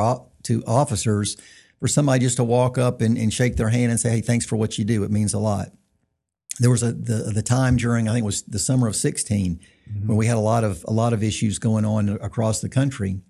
to 0.44 0.64
officers. 0.66 1.36
For 1.80 1.88
somebody 1.88 2.20
just 2.20 2.38
to 2.38 2.44
walk 2.44 2.78
up 2.78 3.02
and, 3.02 3.18
and 3.18 3.32
shake 3.32 3.56
their 3.56 3.68
hand 3.68 3.90
and 3.90 4.00
say, 4.00 4.10
"Hey, 4.10 4.20
thanks 4.22 4.46
for 4.46 4.56
what 4.56 4.78
you 4.78 4.84
do," 4.84 5.04
it 5.04 5.10
means 5.10 5.34
a 5.34 5.38
lot. 5.38 5.68
There 6.58 6.70
was 6.70 6.82
a 6.82 6.92
the 6.92 7.30
the 7.34 7.42
time 7.42 7.76
during 7.76 8.08
I 8.08 8.12
think 8.12 8.22
it 8.22 8.26
was 8.26 8.42
the 8.42 8.58
summer 8.58 8.88
of 8.88 8.96
16 8.96 9.60
mm-hmm. 9.90 10.08
when 10.08 10.16
we 10.16 10.26
had 10.26 10.36
a 10.36 10.40
lot 10.40 10.64
of 10.64 10.84
a 10.88 10.92
lot 10.92 11.12
of 11.12 11.22
issues 11.22 11.58
going 11.58 11.84
on 11.84 12.08
across 12.08 12.60
the 12.60 12.68
country. 12.68 13.20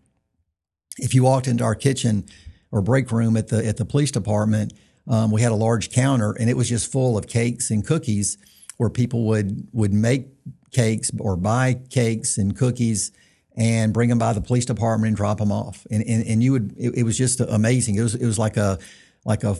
If 0.98 1.14
you 1.14 1.24
walked 1.24 1.48
into 1.48 1.64
our 1.64 1.74
kitchen 1.74 2.26
or 2.70 2.80
break 2.80 3.10
room 3.10 3.36
at 3.36 3.48
the 3.48 3.66
at 3.66 3.76
the 3.76 3.84
police 3.84 4.12
department, 4.12 4.72
um, 5.08 5.32
we 5.32 5.42
had 5.42 5.50
a 5.50 5.56
large 5.56 5.90
counter 5.90 6.32
and 6.32 6.48
it 6.48 6.56
was 6.56 6.68
just 6.68 6.92
full 6.92 7.18
of 7.18 7.26
cakes 7.26 7.70
and 7.70 7.84
cookies 7.84 8.38
where 8.76 8.90
people 8.90 9.24
would 9.26 9.68
would 9.72 9.92
make 9.92 10.28
cakes 10.72 11.10
or 11.18 11.36
buy 11.36 11.74
cakes 11.90 12.38
and 12.38 12.56
cookies 12.56 13.12
and 13.56 13.92
bring 13.92 14.08
them 14.08 14.18
by 14.18 14.32
the 14.32 14.40
police 14.40 14.64
department 14.64 15.08
and 15.08 15.16
drop 15.16 15.38
them 15.38 15.52
off. 15.52 15.86
And 15.90 16.02
and, 16.02 16.26
and 16.26 16.42
you 16.42 16.52
would 16.52 16.74
it, 16.76 16.98
it 16.98 17.02
was 17.04 17.16
just 17.16 17.40
amazing. 17.40 17.96
It 17.96 18.02
was 18.02 18.14
it 18.14 18.26
was 18.26 18.38
like 18.38 18.56
a 18.56 18.78
like 19.24 19.44
a 19.44 19.56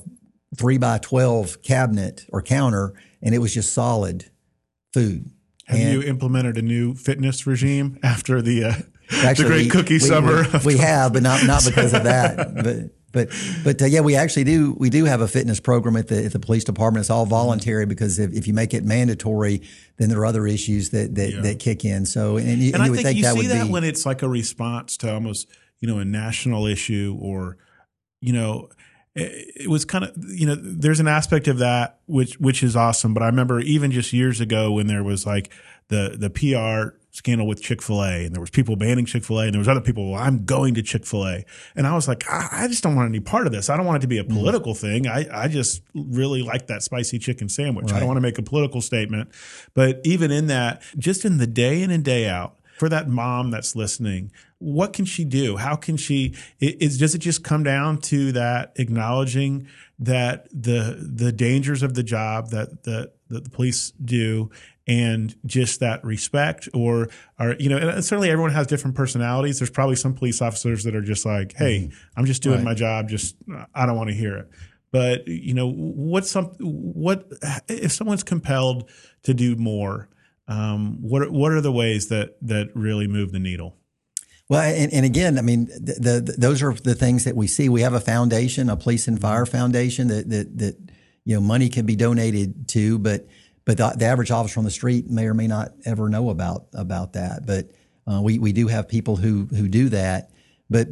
three 0.56 0.78
by 0.78 0.98
twelve 0.98 1.62
cabinet 1.62 2.26
or 2.30 2.42
counter, 2.42 2.94
and 3.22 3.34
it 3.34 3.38
was 3.38 3.54
just 3.54 3.72
solid 3.72 4.30
food. 4.92 5.30
Have 5.66 5.80
and, 5.80 5.92
you 5.92 6.02
implemented 6.02 6.58
a 6.58 6.62
new 6.62 6.94
fitness 6.94 7.46
regime 7.46 7.98
after 8.02 8.42
the 8.42 8.64
uh, 8.64 8.74
actually, 9.22 9.44
the 9.44 9.50
great 9.50 9.70
cookie 9.70 9.94
we, 9.94 9.98
summer? 10.00 10.44
We, 10.64 10.74
we, 10.74 10.76
have, 10.78 11.12
but 11.12 11.22
not 11.22 11.44
not 11.44 11.64
because 11.66 11.94
of 11.94 12.04
that. 12.04 12.54
But 12.54 12.76
but 13.14 13.30
but 13.62 13.80
uh, 13.80 13.86
yeah, 13.86 14.00
we 14.00 14.16
actually 14.16 14.44
do 14.44 14.74
we 14.78 14.90
do 14.90 15.06
have 15.06 15.22
a 15.22 15.28
fitness 15.28 15.60
program 15.60 15.96
at 15.96 16.08
the 16.08 16.26
at 16.26 16.32
the 16.32 16.40
police 16.40 16.64
department. 16.64 17.02
It's 17.02 17.10
all 17.10 17.24
voluntary 17.24 17.86
because 17.86 18.18
if, 18.18 18.32
if 18.34 18.46
you 18.46 18.52
make 18.52 18.74
it 18.74 18.84
mandatory, 18.84 19.62
then 19.96 20.10
there 20.10 20.18
are 20.18 20.26
other 20.26 20.46
issues 20.46 20.90
that 20.90 21.14
that, 21.14 21.32
yeah. 21.32 21.40
that 21.40 21.60
kick 21.60 21.84
in. 21.84 22.04
So 22.04 22.36
and, 22.36 22.60
you, 22.60 22.66
and, 22.66 22.74
and 22.74 22.82
I 22.82 22.86
you 22.88 22.94
think, 22.94 23.06
think 23.06 23.16
you 23.18 23.22
that 23.22 23.34
see 23.34 23.46
that 23.46 23.66
be, 23.66 23.72
when 23.72 23.84
it's 23.84 24.04
like 24.04 24.22
a 24.22 24.28
response 24.28 24.98
to 24.98 25.14
almost 25.14 25.48
you 25.80 25.88
know 25.88 25.98
a 25.98 26.04
national 26.04 26.66
issue 26.66 27.16
or 27.20 27.56
you 28.20 28.32
know 28.32 28.68
it 29.16 29.70
was 29.70 29.84
kind 29.84 30.04
of 30.04 30.12
you 30.16 30.46
know 30.46 30.56
there's 30.56 30.98
an 30.98 31.06
aspect 31.06 31.46
of 31.46 31.58
that 31.58 32.00
which 32.06 32.34
which 32.40 32.64
is 32.64 32.74
awesome 32.74 33.14
but 33.14 33.22
i 33.22 33.26
remember 33.26 33.60
even 33.60 33.92
just 33.92 34.12
years 34.12 34.40
ago 34.40 34.72
when 34.72 34.88
there 34.88 35.04
was 35.04 35.24
like 35.24 35.52
the 35.88 36.16
the 36.18 36.28
pr 36.28 36.96
scandal 37.14 37.46
with 37.46 37.62
Chick 37.62 37.80
fil 37.80 38.02
A, 38.02 38.24
and 38.24 38.34
there 38.34 38.40
was 38.40 38.50
people 38.50 38.74
banning 38.74 39.06
Chick 39.06 39.24
fil 39.24 39.40
A, 39.40 39.44
and 39.44 39.54
there 39.54 39.60
was 39.60 39.68
other 39.68 39.80
people, 39.80 40.10
well, 40.10 40.20
I'm 40.20 40.44
going 40.44 40.74
to 40.74 40.82
Chick 40.82 41.06
fil 41.06 41.26
A. 41.26 41.44
And 41.76 41.86
I 41.86 41.94
was 41.94 42.08
like, 42.08 42.28
I, 42.28 42.48
I, 42.50 42.68
just 42.68 42.82
don't 42.82 42.96
want 42.96 43.08
any 43.08 43.20
part 43.20 43.46
of 43.46 43.52
this. 43.52 43.70
I 43.70 43.76
don't 43.76 43.86
want 43.86 43.98
it 43.98 44.00
to 44.02 44.08
be 44.08 44.18
a 44.18 44.24
mm-hmm. 44.24 44.36
political 44.36 44.74
mm. 44.74 44.78
thing. 44.78 45.06
I, 45.06 45.26
I 45.32 45.48
just 45.48 45.82
really 45.94 46.42
like 46.42 46.66
that 46.66 46.82
spicy 46.82 47.20
chicken 47.20 47.48
sandwich. 47.48 47.86
Right. 47.86 47.94
I 47.94 47.98
don't 48.00 48.08
want 48.08 48.16
to 48.16 48.22
make 48.22 48.38
a 48.38 48.42
political 48.42 48.80
statement. 48.80 49.30
But 49.74 50.00
even 50.02 50.32
in 50.32 50.48
that, 50.48 50.82
just 50.98 51.24
in 51.24 51.38
the 51.38 51.46
day 51.46 51.82
in 51.82 51.92
and 51.92 52.04
day 52.04 52.28
out, 52.28 52.56
for 52.78 52.88
that 52.88 53.08
mom 53.08 53.52
that's 53.52 53.76
listening, 53.76 54.32
what 54.58 54.92
can 54.92 55.04
she 55.04 55.24
do? 55.24 55.56
How 55.56 55.76
can 55.76 55.96
she? 55.96 56.34
Is 56.58 56.98
does 56.98 57.14
it 57.14 57.18
just 57.18 57.44
come 57.44 57.62
down 57.62 57.98
to 57.98 58.32
that 58.32 58.72
acknowledging 58.74 59.68
that 60.00 60.48
the 60.50 60.98
the 61.00 61.30
dangers 61.30 61.84
of 61.84 61.94
the 61.94 62.02
job 62.02 62.50
that 62.50 62.82
that, 62.82 63.12
that 63.28 63.44
the 63.44 63.50
police 63.50 63.92
do 64.04 64.50
and 64.86 65.34
just 65.46 65.80
that 65.80 66.04
respect 66.04 66.68
or 66.74 67.08
are 67.38 67.54
you 67.58 67.68
know 67.68 67.76
and 67.76 68.04
certainly 68.04 68.28
everyone 68.28 68.50
has 68.50 68.66
different 68.66 68.94
personalities 68.94 69.58
there's 69.58 69.70
probably 69.70 69.96
some 69.96 70.14
police 70.14 70.42
officers 70.42 70.84
that 70.84 70.94
are 70.94 71.02
just 71.02 71.24
like 71.24 71.54
hey 71.56 71.88
mm-hmm. 71.88 72.18
i'm 72.18 72.26
just 72.26 72.42
doing 72.42 72.56
right. 72.56 72.64
my 72.64 72.74
job 72.74 73.08
just 73.08 73.36
i 73.74 73.86
don't 73.86 73.96
want 73.96 74.10
to 74.10 74.14
hear 74.14 74.36
it 74.36 74.48
but 74.90 75.26
you 75.26 75.54
know 75.54 75.70
what's 75.70 76.30
some 76.30 76.46
what 76.60 77.30
if 77.68 77.92
someone's 77.92 78.22
compelled 78.22 78.88
to 79.22 79.32
do 79.32 79.56
more 79.56 80.08
um, 80.46 80.98
what 81.00 81.30
what 81.30 81.52
are 81.52 81.62
the 81.62 81.72
ways 81.72 82.08
that 82.08 82.36
that 82.42 82.68
really 82.74 83.06
move 83.06 83.32
the 83.32 83.38
needle 83.38 83.76
well, 84.46 84.60
and, 84.60 84.92
and 84.92 85.06
again, 85.06 85.38
I 85.38 85.40
mean, 85.40 85.66
the, 85.66 86.20
the, 86.22 86.34
those 86.36 86.62
are 86.62 86.74
the 86.74 86.94
things 86.94 87.24
that 87.24 87.34
we 87.34 87.46
see. 87.46 87.70
We 87.70 87.80
have 87.80 87.94
a 87.94 88.00
foundation, 88.00 88.68
a 88.68 88.76
police 88.76 89.08
and 89.08 89.18
fire 89.18 89.46
foundation 89.46 90.08
that 90.08 90.28
that 90.28 90.58
that 90.58 90.76
you 91.24 91.34
know 91.34 91.40
money 91.40 91.70
can 91.70 91.86
be 91.86 91.96
donated 91.96 92.68
to, 92.68 92.98
but 92.98 93.26
but 93.64 93.76
the, 93.76 93.94
the, 93.96 94.04
average 94.04 94.30
officer 94.30 94.60
on 94.60 94.64
the 94.64 94.70
street 94.70 95.08
may 95.08 95.26
or 95.26 95.34
may 95.34 95.46
not 95.46 95.72
ever 95.84 96.08
know 96.08 96.30
about 96.30 96.66
about 96.74 97.14
that. 97.14 97.46
But 97.46 97.70
uh, 98.06 98.20
we 98.22 98.38
we 98.38 98.52
do 98.52 98.68
have 98.68 98.88
people 98.88 99.16
who 99.16 99.46
who 99.46 99.68
do 99.68 99.88
that. 99.90 100.30
But 100.68 100.88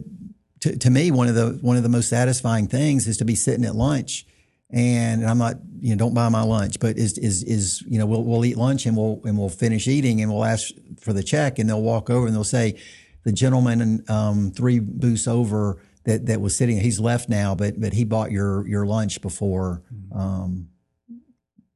to, 0.61 0.77
to 0.79 0.91
me, 0.91 1.11
one 1.11 1.29
of 1.29 1.35
the 1.35 1.59
one 1.61 1.77
of 1.77 1.83
the 1.83 1.89
most 1.89 2.09
satisfying 2.09 2.69
things 2.69 3.07
is 3.07 3.19
to 3.19 3.25
be 3.25 3.35
sitting 3.35 3.65
at 3.65 3.75
lunch, 3.75 4.27
and 4.71 5.27
I'm 5.27 5.39
not 5.39 5.57
you 5.81 5.91
know 5.91 5.97
don't 5.97 6.15
buy 6.15 6.29
my 6.29 6.43
lunch, 6.43 6.81
but 6.81 6.97
is 6.97 7.19
is 7.19 7.43
is 7.43 7.83
you 7.83 7.99
know 7.99 8.07
we'll 8.07 8.25
we'll 8.25 8.45
eat 8.45 8.57
lunch 8.57 8.87
and 8.87 8.97
we'll 8.97 9.21
and 9.25 9.37
we'll 9.39 9.51
finish 9.51 9.87
eating 9.87 10.23
and 10.23 10.33
we'll 10.33 10.45
ask 10.45 10.73
for 11.01 11.13
the 11.13 11.23
check 11.23 11.59
and 11.59 11.69
they'll 11.69 11.83
walk 11.83 12.09
over 12.09 12.27
and 12.27 12.35
they'll 12.35 12.45
say 12.45 12.81
the 13.25 13.33
gentleman 13.33 14.05
um, 14.09 14.51
three 14.51 14.79
booths 14.79 15.29
over 15.29 15.79
that 16.05 16.27
that 16.27 16.41
was 16.41 16.57
sitting 16.57 16.81
he's 16.81 17.01
left 17.01 17.29
now, 17.29 17.55
but 17.55 17.81
but 17.81 17.93
he 17.93 18.05
bought 18.05 18.31
your 18.31 18.67
your 18.67 18.87
lunch 18.87 19.21
before. 19.21 19.83
Um, 20.15 20.69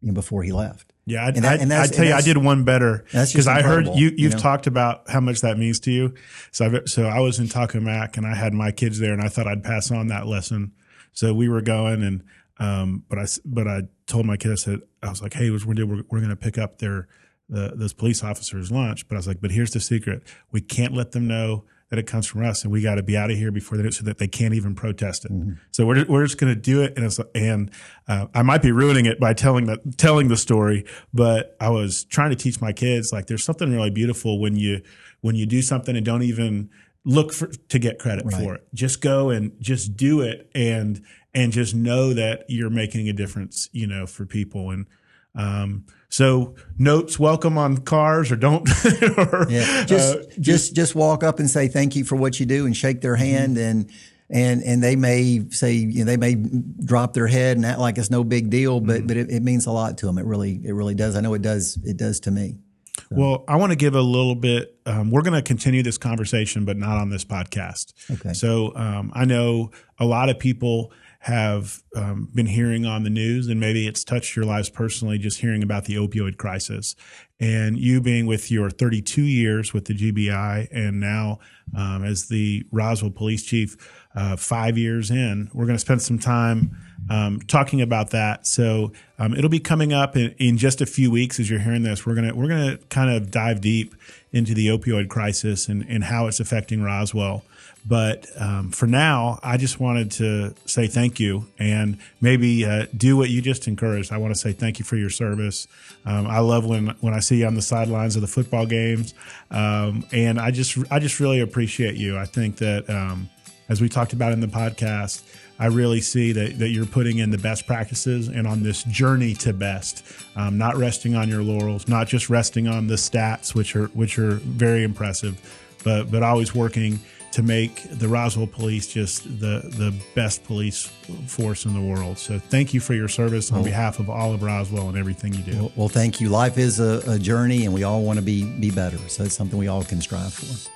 you 0.07 0.12
know, 0.12 0.14
before 0.14 0.44
he 0.44 0.52
left. 0.52 0.92
Yeah, 1.04 1.24
I, 1.24 1.28
and 1.28 1.44
that, 1.44 1.61
and 1.61 1.72
I 1.72 1.88
tell 1.88 2.04
you, 2.04 2.14
I 2.14 2.20
did 2.20 2.38
one 2.38 2.62
better 2.62 3.04
because 3.11 3.48
I 3.48 3.61
heard 3.62 3.86
you. 3.88 4.07
You've 4.11 4.18
you 4.18 4.28
know? 4.28 4.38
talked 4.38 4.68
about 4.68 5.11
how 5.11 5.18
much 5.18 5.40
that 5.40 5.59
means 5.59 5.80
to 5.80 5.90
you. 5.90 6.14
So, 6.52 6.66
I, 6.66 6.80
so 6.86 7.07
I 7.07 7.18
was 7.18 7.40
in 7.40 7.48
Taco 7.48 7.80
Mac 7.80 8.16
and 8.16 8.24
I 8.24 8.34
had 8.36 8.54
my 8.54 8.70
kids 8.70 9.00
there, 9.00 9.12
and 9.12 9.20
I 9.20 9.28
thought 9.28 9.48
I'd 9.48 9.64
pass 9.64 9.90
on 9.90 10.07
that 10.09 10.28
lesson. 10.28 10.72
So 11.12 11.34
we 11.34 11.48
were 11.48 11.61
going, 11.61 12.04
and 12.04 12.22
um, 12.61 13.02
but 13.09 13.18
I 13.18 13.26
but 13.44 13.66
I 13.66 13.82
told 14.07 14.26
my 14.26 14.36
kids 14.36 14.52
I 14.52 14.72
said 14.72 14.80
I 15.02 15.11
was 15.11 15.22
like, 15.22 15.34
hey, 15.34 15.50
we're 15.50 15.59
we're, 15.66 16.02
we're 16.09 16.20
going 16.20 16.28
to 16.28 16.36
pick 16.36 16.57
up 16.57 16.78
their 16.78 17.09
the, 17.48 17.72
those 17.74 17.92
police 17.92 18.22
officers' 18.22 18.70
lunch, 18.70 19.09
but 19.09 19.16
I 19.16 19.18
was 19.18 19.26
like, 19.26 19.40
but 19.40 19.50
here's 19.50 19.72
the 19.72 19.80
secret: 19.80 20.22
we 20.52 20.61
can't 20.61 20.94
let 20.94 21.11
them 21.11 21.26
know 21.26 21.64
that 21.97 22.01
it 22.01 22.07
comes 22.07 22.26
from 22.26 22.44
us, 22.44 22.62
and 22.62 22.72
we 22.72 22.82
got 22.82 22.97
to 22.97 23.03
be 23.03 23.16
out 23.16 23.30
of 23.30 23.36
here 23.36 23.51
before 23.51 23.76
they 23.76 23.82
do, 23.82 23.90
so 23.90 24.05
that 24.05 24.18
they 24.18 24.28
can't 24.28 24.55
even 24.55 24.74
protest 24.74 25.24
it. 25.24 25.32
Mm-hmm. 25.32 25.53
So 25.70 25.86
we're 25.86 26.05
we're 26.07 26.24
just 26.24 26.38
going 26.38 26.55
to 26.55 26.61
do 26.61 26.82
it, 26.82 26.97
and 26.97 27.18
and 27.34 27.70
uh, 28.07 28.26
I 28.34 28.42
might 28.42 28.62
be 28.62 28.70
ruining 28.72 29.07
it 29.07 29.18
by 29.18 29.32
telling 29.32 29.66
that 29.66 29.99
telling 29.99 30.28
the 30.28 30.36
story, 30.36 30.84
but 31.12 31.57
I 31.61 31.70
was 31.70 32.05
trying 32.05 32.30
to 32.30 32.36
teach 32.36 32.61
my 32.61 32.72
kids 32.72 33.12
like 33.12 33.26
there's 33.26 33.44
something 33.44 33.72
really 33.72 33.90
beautiful 33.90 34.40
when 34.40 34.57
you 34.57 34.82
when 35.22 35.34
you 35.34 35.47
do 35.47 35.62
something 35.62 35.97
and 35.97 36.05
don't 36.05 36.22
even 36.22 36.70
look 37.05 37.32
for 37.32 37.47
to 37.47 37.78
get 37.78 37.99
credit 37.99 38.26
right. 38.26 38.34
for 38.34 38.55
it. 38.55 38.68
Just 38.74 39.01
go 39.01 39.30
and 39.30 39.53
just 39.61 39.97
do 39.97 40.20
it, 40.20 40.51
and 40.55 41.03
and 41.34 41.53
just 41.53 41.74
know 41.74 42.12
that 42.12 42.44
you're 42.49 42.70
making 42.70 43.09
a 43.09 43.12
difference, 43.12 43.68
you 43.72 43.86
know, 43.86 44.07
for 44.07 44.26
people 44.26 44.70
and. 44.70 44.86
Um, 45.34 45.84
so 46.09 46.54
notes 46.78 47.18
welcome 47.18 47.59
on 47.59 47.78
cars 47.78 48.30
or 48.30 48.36
don't. 48.36 48.68
or, 49.18 49.46
yeah. 49.50 49.84
Just, 49.84 50.16
uh, 50.16 50.22
just, 50.22 50.40
just 50.40 50.74
just 50.76 50.94
walk 50.94 51.22
up 51.22 51.38
and 51.38 51.50
say 51.50 51.68
thank 51.68 51.96
you 51.96 52.04
for 52.04 52.16
what 52.16 52.38
you 52.40 52.46
do 52.46 52.66
and 52.66 52.76
shake 52.76 53.00
their 53.00 53.16
hand 53.16 53.57
mm-hmm. 53.57 53.80
and 53.80 53.90
and 54.28 54.62
and 54.62 54.82
they 54.82 54.96
may 54.96 55.48
say 55.50 55.72
you 55.72 56.04
know, 56.04 56.04
they 56.04 56.16
may 56.16 56.34
drop 56.34 57.14
their 57.14 57.26
head 57.26 57.57
and 57.57 57.66
act 57.66 57.78
like 57.78 57.98
it's 57.98 58.11
no 58.11 58.24
big 58.24 58.50
deal, 58.50 58.80
but 58.80 58.98
mm-hmm. 58.98 59.07
but 59.07 59.16
it, 59.16 59.30
it, 59.30 59.42
means 59.42 59.66
a 59.66 59.72
lot 59.72 59.98
to 59.98 60.07
them. 60.07 60.18
It 60.18 60.24
really 60.24 60.61
it 60.64 60.72
really 60.72 60.94
does. 60.94 61.16
I 61.16 61.20
know 61.20 61.34
it 61.34 61.42
does. 61.42 61.78
It 61.84 61.96
does 61.96 62.20
to 62.20 62.30
me. 62.30 62.59
So. 62.98 63.04
Well, 63.11 63.44
I 63.46 63.57
want 63.57 63.72
to 63.72 63.76
give 63.76 63.94
a 63.94 64.00
little 64.00 64.34
bit. 64.34 64.78
Um, 64.86 65.11
we're 65.11 65.22
going 65.22 65.34
to 65.34 65.42
continue 65.42 65.82
this 65.82 65.98
conversation, 65.98 66.64
but 66.64 66.76
not 66.76 66.96
on 66.96 67.11
this 67.11 67.24
podcast. 67.24 67.92
Okay. 68.11 68.32
So 68.32 68.74
um, 68.74 69.12
I 69.14 69.26
know 69.26 69.70
a 70.00 70.07
lot 70.07 70.28
of 70.28 70.38
people 70.38 70.92
have 71.27 71.83
um, 71.97 72.29
been 72.33 72.47
hearing 72.47 72.87
on 72.87 73.03
the 73.03 73.11
news, 73.11 73.49
and 73.49 73.59
maybe 73.59 73.89
it's 73.89 74.05
touched 74.05 74.37
your 74.37 74.45
lives 74.45 74.70
personally, 74.70 75.18
just 75.18 75.41
hearing 75.41 75.61
about 75.61 75.87
the 75.87 75.97
opioid 75.97 76.37
crisis. 76.37 76.95
And 77.41 77.77
you 77.77 78.01
being 78.01 78.27
with 78.27 78.49
your 78.49 78.70
32 78.70 79.22
years 79.22 79.74
with 79.74 79.87
the 79.87 79.95
GBI, 79.95 80.68
and 80.70 81.01
now 81.01 81.41
um, 81.77 82.05
as 82.05 82.29
the 82.29 82.64
Roswell 82.70 83.11
police 83.11 83.43
chief, 83.43 83.77
uh, 84.14 84.37
five 84.37 84.79
years 84.79 85.11
in, 85.11 85.51
we're 85.53 85.66
going 85.66 85.74
to 85.74 85.81
spend 85.81 86.01
some 86.01 86.20
time 86.20 86.77
um, 87.11 87.41
talking 87.41 87.83
about 87.83 88.11
that. 88.11 88.47
So 88.47 88.93
um, 89.18 89.35
it'll 89.35 89.51
be 89.51 89.59
coming 89.59 89.93
up 89.93 90.16
in, 90.16 90.33
in, 90.39 90.57
just 90.57 90.81
a 90.81 90.87
few 90.87 91.11
weeks. 91.11 91.41
As 91.41 91.51
you're 91.51 91.59
hearing 91.59 91.83
this, 91.83 92.07
we're 92.07 92.14
gonna 92.14 92.35
we're 92.35 92.49
gonna 92.49 92.79
kind 92.89 93.11
of 93.11 93.33
dive 93.33 93.61
deep 93.61 93.95
into 94.33 94.55
the 94.55 94.68
opioid 94.68 95.09
crisis 95.09 95.68
and, 95.68 95.85
and 95.89 96.05
how 96.05 96.29
it's 96.29 96.39
affecting 96.39 96.83
Roswell. 96.83 97.45
But 97.89 98.26
um, 98.37 98.72
for 98.72 98.87
now, 98.87 99.39
I 99.45 99.57
just 99.57 99.78
wanted 99.78 100.11
to 100.12 100.55
say 100.64 100.89
thank 100.89 101.20
you 101.20 101.47
and 101.59 101.99
maybe 102.20 102.64
uh, 102.64 102.87
do 102.97 103.16
what 103.16 103.30
you 103.30 103.41
just 103.41 103.68
encouraged. 103.68 104.12
I 104.12 104.16
want 104.18 104.34
to 104.34 104.41
say 104.41 104.53
thank 104.53 104.80
you 104.80 104.84
for 104.84 104.97
your 104.97 105.11
service. 105.11 105.68
Um, 106.05 106.26
I 106.26 106.41
love 106.41 106.66
when 106.66 106.89
when 107.01 107.14
I 107.14 107.20
see 107.20 107.39
you 107.39 107.47
on 107.47 107.55
the 107.55 107.62
sidelines 107.62 108.16
of 108.16 108.22
the 108.22 108.28
football 108.28 108.66
games, 108.66 109.14
um, 109.53 110.05
and 110.12 110.41
I 110.41 110.51
just 110.51 110.76
I 110.91 110.99
just 110.99 111.20
really 111.20 111.41
appreciate 111.41 111.95
you. 111.95 112.18
I 112.18 112.24
think 112.24 112.57
that 112.57 112.91
um, 112.91 113.30
as 113.68 113.80
we 113.80 113.89
talked 113.89 114.12
about 114.12 114.32
in 114.32 114.41
the 114.41 114.49
podcast. 114.49 115.22
I 115.59 115.68
really 115.68 116.03
see 116.03 116.32
that, 116.32 116.59
that 116.59 116.68
you're 116.68 116.84
putting 116.84 117.16
in 117.16 117.30
the 117.30 117.39
best 117.39 117.66
practices 117.66 118.28
and 118.28 118.47
on 118.47 118.62
this 118.62 118.82
journey 118.82 119.32
to 119.37 119.55
best, 119.55 120.05
um, 120.37 120.59
not 120.59 120.76
resting 120.76 121.14
on 121.14 121.30
your 121.30 121.43
laurels, 121.43 121.89
not 121.89 122.09
just 122.09 122.28
resting 122.28 122.68
on 122.68 122.89
the 122.89 122.97
stats, 122.97 123.55
which 123.55 123.74
are 123.74 123.87
which 123.87 124.18
are 124.18 124.32
very 124.32 124.82
impressive, 124.84 125.41
but 125.82 126.11
but 126.11 126.22
always 126.22 126.55
working 126.55 127.01
to 127.37 127.43
make 127.43 127.82
the 127.91 128.09
Roswell 128.09 128.47
Police 128.47 128.87
just 128.87 129.24
the 129.24 129.61
the 129.62 129.95
best 130.14 130.43
police 130.45 130.87
force 131.26 131.66
in 131.66 131.74
the 131.74 131.80
world. 131.82 132.16
So 132.16 132.39
thank 132.39 132.72
you 132.72 132.80
for 132.80 132.95
your 132.95 133.09
service 133.09 133.53
on 133.53 133.62
behalf 133.62 133.99
of 133.99 134.09
all 134.09 134.32
of 134.32 134.43
Roswell 134.43 134.89
and 134.89 134.97
everything 134.97 135.34
you 135.34 135.43
do. 135.43 135.59
Well, 135.59 135.72
well 135.76 135.89
thank 135.91 136.18
you. 136.18 136.30
Life 136.30 136.57
is 136.57 136.80
a, 136.80 137.03
a 137.07 137.18
journey, 137.18 137.66
and 137.66 137.74
we 137.74 137.82
all 137.82 138.03
want 138.03 138.18
to 138.18 138.24
be 138.24 138.45
be 138.59 138.70
better. 138.70 138.97
So 139.09 139.24
it's 139.24 139.34
something 139.34 139.59
we 139.59 139.68
all 139.68 139.84
can 139.84 140.01
strive 140.01 140.32
for. 140.32 140.70